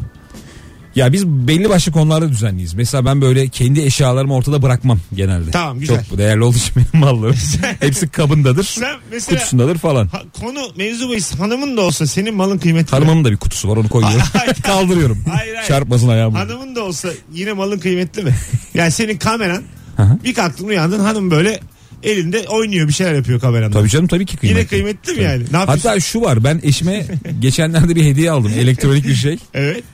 Ya 0.99 1.13
biz 1.13 1.27
belli 1.27 1.69
başlı 1.69 1.93
konularda 1.93 2.29
düzenliyiz. 2.29 2.75
Mesela 2.75 3.05
ben 3.05 3.21
böyle 3.21 3.49
kendi 3.49 3.81
eşyalarımı 3.81 4.35
ortada 4.35 4.63
bırakmam 4.63 5.01
genelde. 5.15 5.51
Tamam, 5.51 5.81
güzel. 5.81 6.05
Çok 6.05 6.19
değerli 6.19 6.45
olduğu 6.45 6.57
için 6.57 6.73
benim 6.77 7.05
mallarım. 7.05 7.37
Hepsi 7.81 8.09
kabındadır. 8.09 8.65
Sen 8.65 8.97
mesela 9.13 9.39
Kutusundadır 9.39 9.79
falan. 9.79 10.07
ha, 10.07 10.23
konu 10.41 10.61
mevzu 10.77 11.09
bahis 11.11 11.35
hanımın 11.35 11.77
da 11.77 11.81
olsa 11.81 12.07
senin 12.07 12.35
malın 12.35 12.59
kıymetli. 12.59 12.97
mi? 12.97 12.99
Hanımımın 12.99 13.25
da 13.25 13.31
bir 13.31 13.37
kutusu 13.37 13.69
var 13.69 13.77
onu 13.77 13.89
koyuyorum. 13.89 14.23
Kaldırıyorum. 14.63 15.25
Hayır, 15.31 15.55
hayır. 15.55 15.69
Çarpmasın 15.69 16.09
ayağımı. 16.09 16.39
Hanımın 16.39 16.77
da 16.77 16.85
olsa 16.85 17.09
yine 17.33 17.53
malın 17.53 17.79
kıymetli 17.79 18.23
mi? 18.23 18.35
Yani 18.75 18.91
senin 18.91 19.19
kameran 19.19 19.63
hı. 19.97 20.19
bir 20.25 20.35
kalktın 20.35 20.69
uyandın 20.69 21.01
hanım 21.01 21.31
böyle 21.31 21.61
elinde 22.03 22.49
oynuyor 22.49 22.89
bir 22.89 22.93
şeyler 22.93 23.15
yapıyor 23.15 23.41
kameranda. 23.41 23.79
Tabii 23.79 23.89
canım 23.89 24.07
tabii 24.07 24.27
ki 24.27 24.37
kıymetli. 24.37 24.59
Yine 24.59 24.69
kıymetli 24.69 25.13
mi 25.13 25.23
yani? 25.23 25.43
Ne 25.53 25.57
yapıyorsun? 25.57 25.89
Hatta 25.89 26.01
şu 26.01 26.21
var 26.21 26.45
ben 26.45 26.61
eşime 26.63 27.07
geçenlerde 27.41 27.97
bir 27.97 28.05
hediye 28.05 28.31
aldım 28.31 28.53
elektronik 28.59 29.07
bir 29.07 29.15
şey. 29.15 29.39
Evet. 29.55 29.85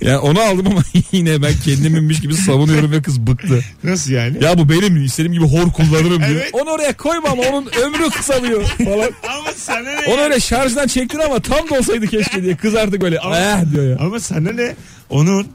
Yani 0.00 0.18
onu 0.18 0.40
aldım 0.40 0.66
ama 0.66 0.82
yine 1.12 1.42
ben 1.42 1.52
kendiminmiş 1.64 2.20
gibi 2.20 2.34
savunuyorum 2.34 2.90
ve 2.92 3.02
kız 3.02 3.20
bıktı. 3.20 3.64
Nasıl 3.84 4.12
yani? 4.12 4.44
Ya 4.44 4.58
bu 4.58 4.68
benim 4.68 5.04
istediğim 5.04 5.32
gibi 5.32 5.44
hor 5.44 5.72
kullanırım 5.72 6.18
diyor. 6.18 6.30
Evet. 6.30 6.50
Onu 6.52 6.70
oraya 6.70 6.96
koyma 6.96 7.28
ama 7.28 7.42
onun 7.42 7.66
ömrü 7.66 8.10
kısalıyor 8.10 8.62
falan. 8.64 9.10
Ama 9.38 9.52
sana 9.56 9.78
ne? 9.80 9.98
Onu 10.08 10.16
ya? 10.18 10.24
öyle 10.24 10.40
şarjdan 10.40 10.86
çektin 10.86 11.18
ama 11.18 11.40
tam 11.40 11.70
da 11.70 11.78
olsaydı 11.78 12.06
keşke 12.06 12.42
diye 12.42 12.56
kız 12.56 12.74
artık 12.74 13.00
böyle 13.00 13.16
eh 13.16 13.72
diyor 13.72 13.90
ya. 13.90 13.96
Ama 14.00 14.20
sana 14.20 14.52
ne? 14.52 14.74
Onun 15.10 15.46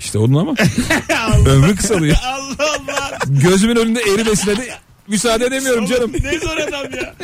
İşte 0.00 0.18
onun 0.18 0.34
ama 0.34 0.54
Allah 1.18 1.48
ömrü 1.50 1.76
kısalıyor. 1.76 2.16
Allah. 2.24 2.56
Allah. 2.58 3.18
Gözümün 3.26 3.76
önünde 3.76 4.00
erimesine 4.00 4.56
de 4.56 4.68
müsaade 5.08 5.46
edemiyorum 5.46 5.86
canım. 5.86 6.12
Ne 6.24 6.38
zor 6.38 6.56
adam 6.56 6.86
ya. 7.00 7.14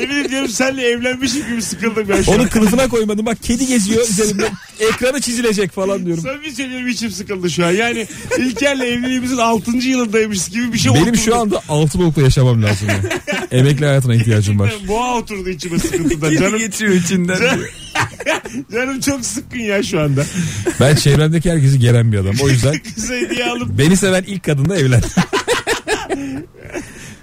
Yemin 0.00 0.24
ediyorum 0.24 0.48
senle 0.48 0.82
evlenmişim 0.82 1.46
gibi 1.50 1.62
sıkıldım 1.62 2.08
ben 2.08 2.22
şu 2.22 2.30
Onu 2.30 2.42
an. 2.42 2.48
kılıfına 2.48 2.88
koymadım 2.88 3.26
bak 3.26 3.38
kedi 3.42 3.66
geziyor 3.66 4.08
üzerinde 4.08 4.50
ekranı 4.80 5.20
çizilecek 5.20 5.72
falan 5.72 6.06
diyorum. 6.06 6.22
Samimi 6.22 6.52
söylüyorum 6.52 6.88
içim 6.88 7.10
sıkıldı 7.10 7.50
şu 7.50 7.66
an. 7.66 7.70
Yani 7.70 8.06
İlker'le 8.38 8.80
evliliğimizin 8.80 9.36
6. 9.38 9.70
yılındaymış 9.76 10.48
gibi 10.48 10.72
bir 10.72 10.78
şey 10.78 10.92
Benim 10.94 11.02
oturdu. 11.02 11.18
şu 11.18 11.36
anda 11.36 11.60
altı 11.68 11.98
blokta 11.98 12.22
yaşamam 12.22 12.62
lazım. 12.62 12.88
ya. 12.88 12.96
Emekli 13.58 13.86
hayatına 13.86 14.14
ihtiyacım 14.14 14.58
var. 14.58 14.74
Boğa 14.88 15.16
oturdu 15.18 15.48
içime 15.48 15.78
sıkıntıdan. 15.78 16.34
Canım, 16.36 16.58
geçiyor 16.58 16.92
içinden. 16.94 17.36
Can- 17.38 17.60
canım 18.72 19.00
çok 19.00 19.24
sıkkın 19.24 19.58
ya 19.58 19.82
şu 19.82 20.00
anda. 20.00 20.24
Ben 20.80 20.94
çevremdeki 20.94 21.50
herkesi 21.50 21.78
gelen 21.78 22.12
bir 22.12 22.18
adam. 22.18 22.34
O 22.42 22.48
yüzden 22.48 22.78
Kıza 22.94 23.14
hediye 23.14 23.44
alıp 23.46 23.78
beni 23.78 23.96
seven 23.96 24.22
ilk 24.26 24.42
kadınla 24.44 24.76
evlen. 24.76 25.02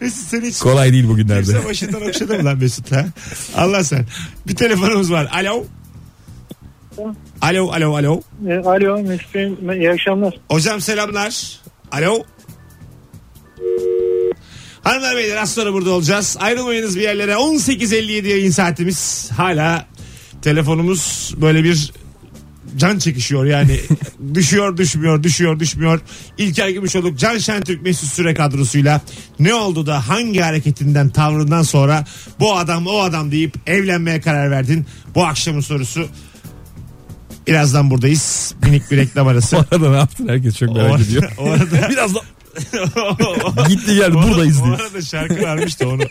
Mesut 0.02 0.28
sen 0.28 0.42
hiç 0.42 0.60
Kolay 0.60 0.94
değil 0.94 1.08
bugünlerde. 1.08 1.52
kimse 1.52 1.66
başından 1.66 2.02
okşadı 2.08 2.38
mı 2.38 2.46
lan 2.46 2.58
Mesut 2.58 2.92
ha? 2.92 3.06
Allah 3.56 3.84
sen. 3.84 4.06
Bir 4.48 4.56
telefonumuz 4.56 5.12
var. 5.12 5.30
Alo. 5.34 5.66
Alo 7.42 7.72
alo 7.72 7.96
alo. 7.96 8.22
E, 8.48 8.54
Alo 8.58 9.04
Mesut 9.04 9.36
Bey 9.36 9.54
iyi 9.78 9.92
akşamlar. 9.92 10.40
Hocam 10.52 10.82
selamlar. 10.82 11.60
Alo. 11.92 12.24
Hanımlar 14.84 15.16
beyler 15.16 15.36
az 15.38 15.54
sonra 15.54 15.74
burada 15.74 15.90
olacağız. 15.92 16.38
Ayrılmayınız 16.40 16.96
bir 16.96 17.02
yerlere. 17.02 17.32
18.57 17.34 18.28
yayın 18.28 18.52
saatimiz. 18.52 19.30
Hala 19.38 19.86
telefonumuz 20.42 21.34
böyle 21.38 21.64
bir 21.64 21.92
can 22.78 23.00
çekişiyor 23.00 23.46
yani. 23.46 23.80
düşüyor 24.34 24.78
düşmüyor 24.78 25.24
düşüyor 25.24 25.60
düşmüyor. 25.60 26.00
İlker 26.38 26.70
Gümüşoluk, 26.70 27.20
Can 27.20 27.38
Şentürk 27.38 27.82
Mesut 27.82 28.10
Süre 28.10 28.34
kadrosuyla 28.34 29.02
ne 29.40 29.54
oldu 29.54 29.86
da 29.86 30.08
hangi 30.08 30.40
hareketinden 30.40 31.10
tavrından 31.10 31.64
sonra 31.64 32.06
bu 32.40 32.58
adam 32.58 32.88
o 32.88 33.00
adam 33.00 33.32
deyip 33.32 33.56
evlenmeye 33.68 34.22
karar 34.22 34.52
verdin? 34.52 34.86
Bu 35.16 35.26
akşamın 35.26 35.62
sorusu. 35.62 36.08
Birazdan 37.48 37.90
buradayız. 37.92 38.54
Minik 38.64 38.92
bir 38.92 38.98
reklam 38.98 39.28
arası. 39.28 39.56
Bu 39.72 39.76
arada 39.76 39.92
ne 39.92 39.98
yaptın 39.98 40.28
herkes 40.28 40.58
çok 40.58 40.70
O 40.70 40.74
merak 40.74 41.02
ediyor. 41.02 41.32
o 41.38 41.50
arada 41.50 41.90
Biraz 41.90 42.16
da 42.16 42.20
gitti 43.68 43.96
geldi 43.96 44.18
o, 44.18 44.24
buradayız 44.24 44.62
o 44.62 44.66
diye. 44.66 44.76
arada 44.76 45.02
şarkı 45.02 45.42
varmış 45.42 45.80
da 45.80 45.88
onu 45.88 46.04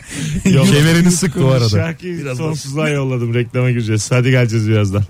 Kemerini 0.43 1.11
sıktı 1.11 1.45
o 1.45 1.49
arada. 1.49 1.69
Şarkıyı 1.69 2.35
sonsuzluğa 2.35 2.89
yolladım 2.89 3.33
reklama 3.33 3.71
gireceğiz. 3.71 4.11
Hadi 4.11 4.31
geleceğiz 4.31 4.67
birazdan. 4.69 5.03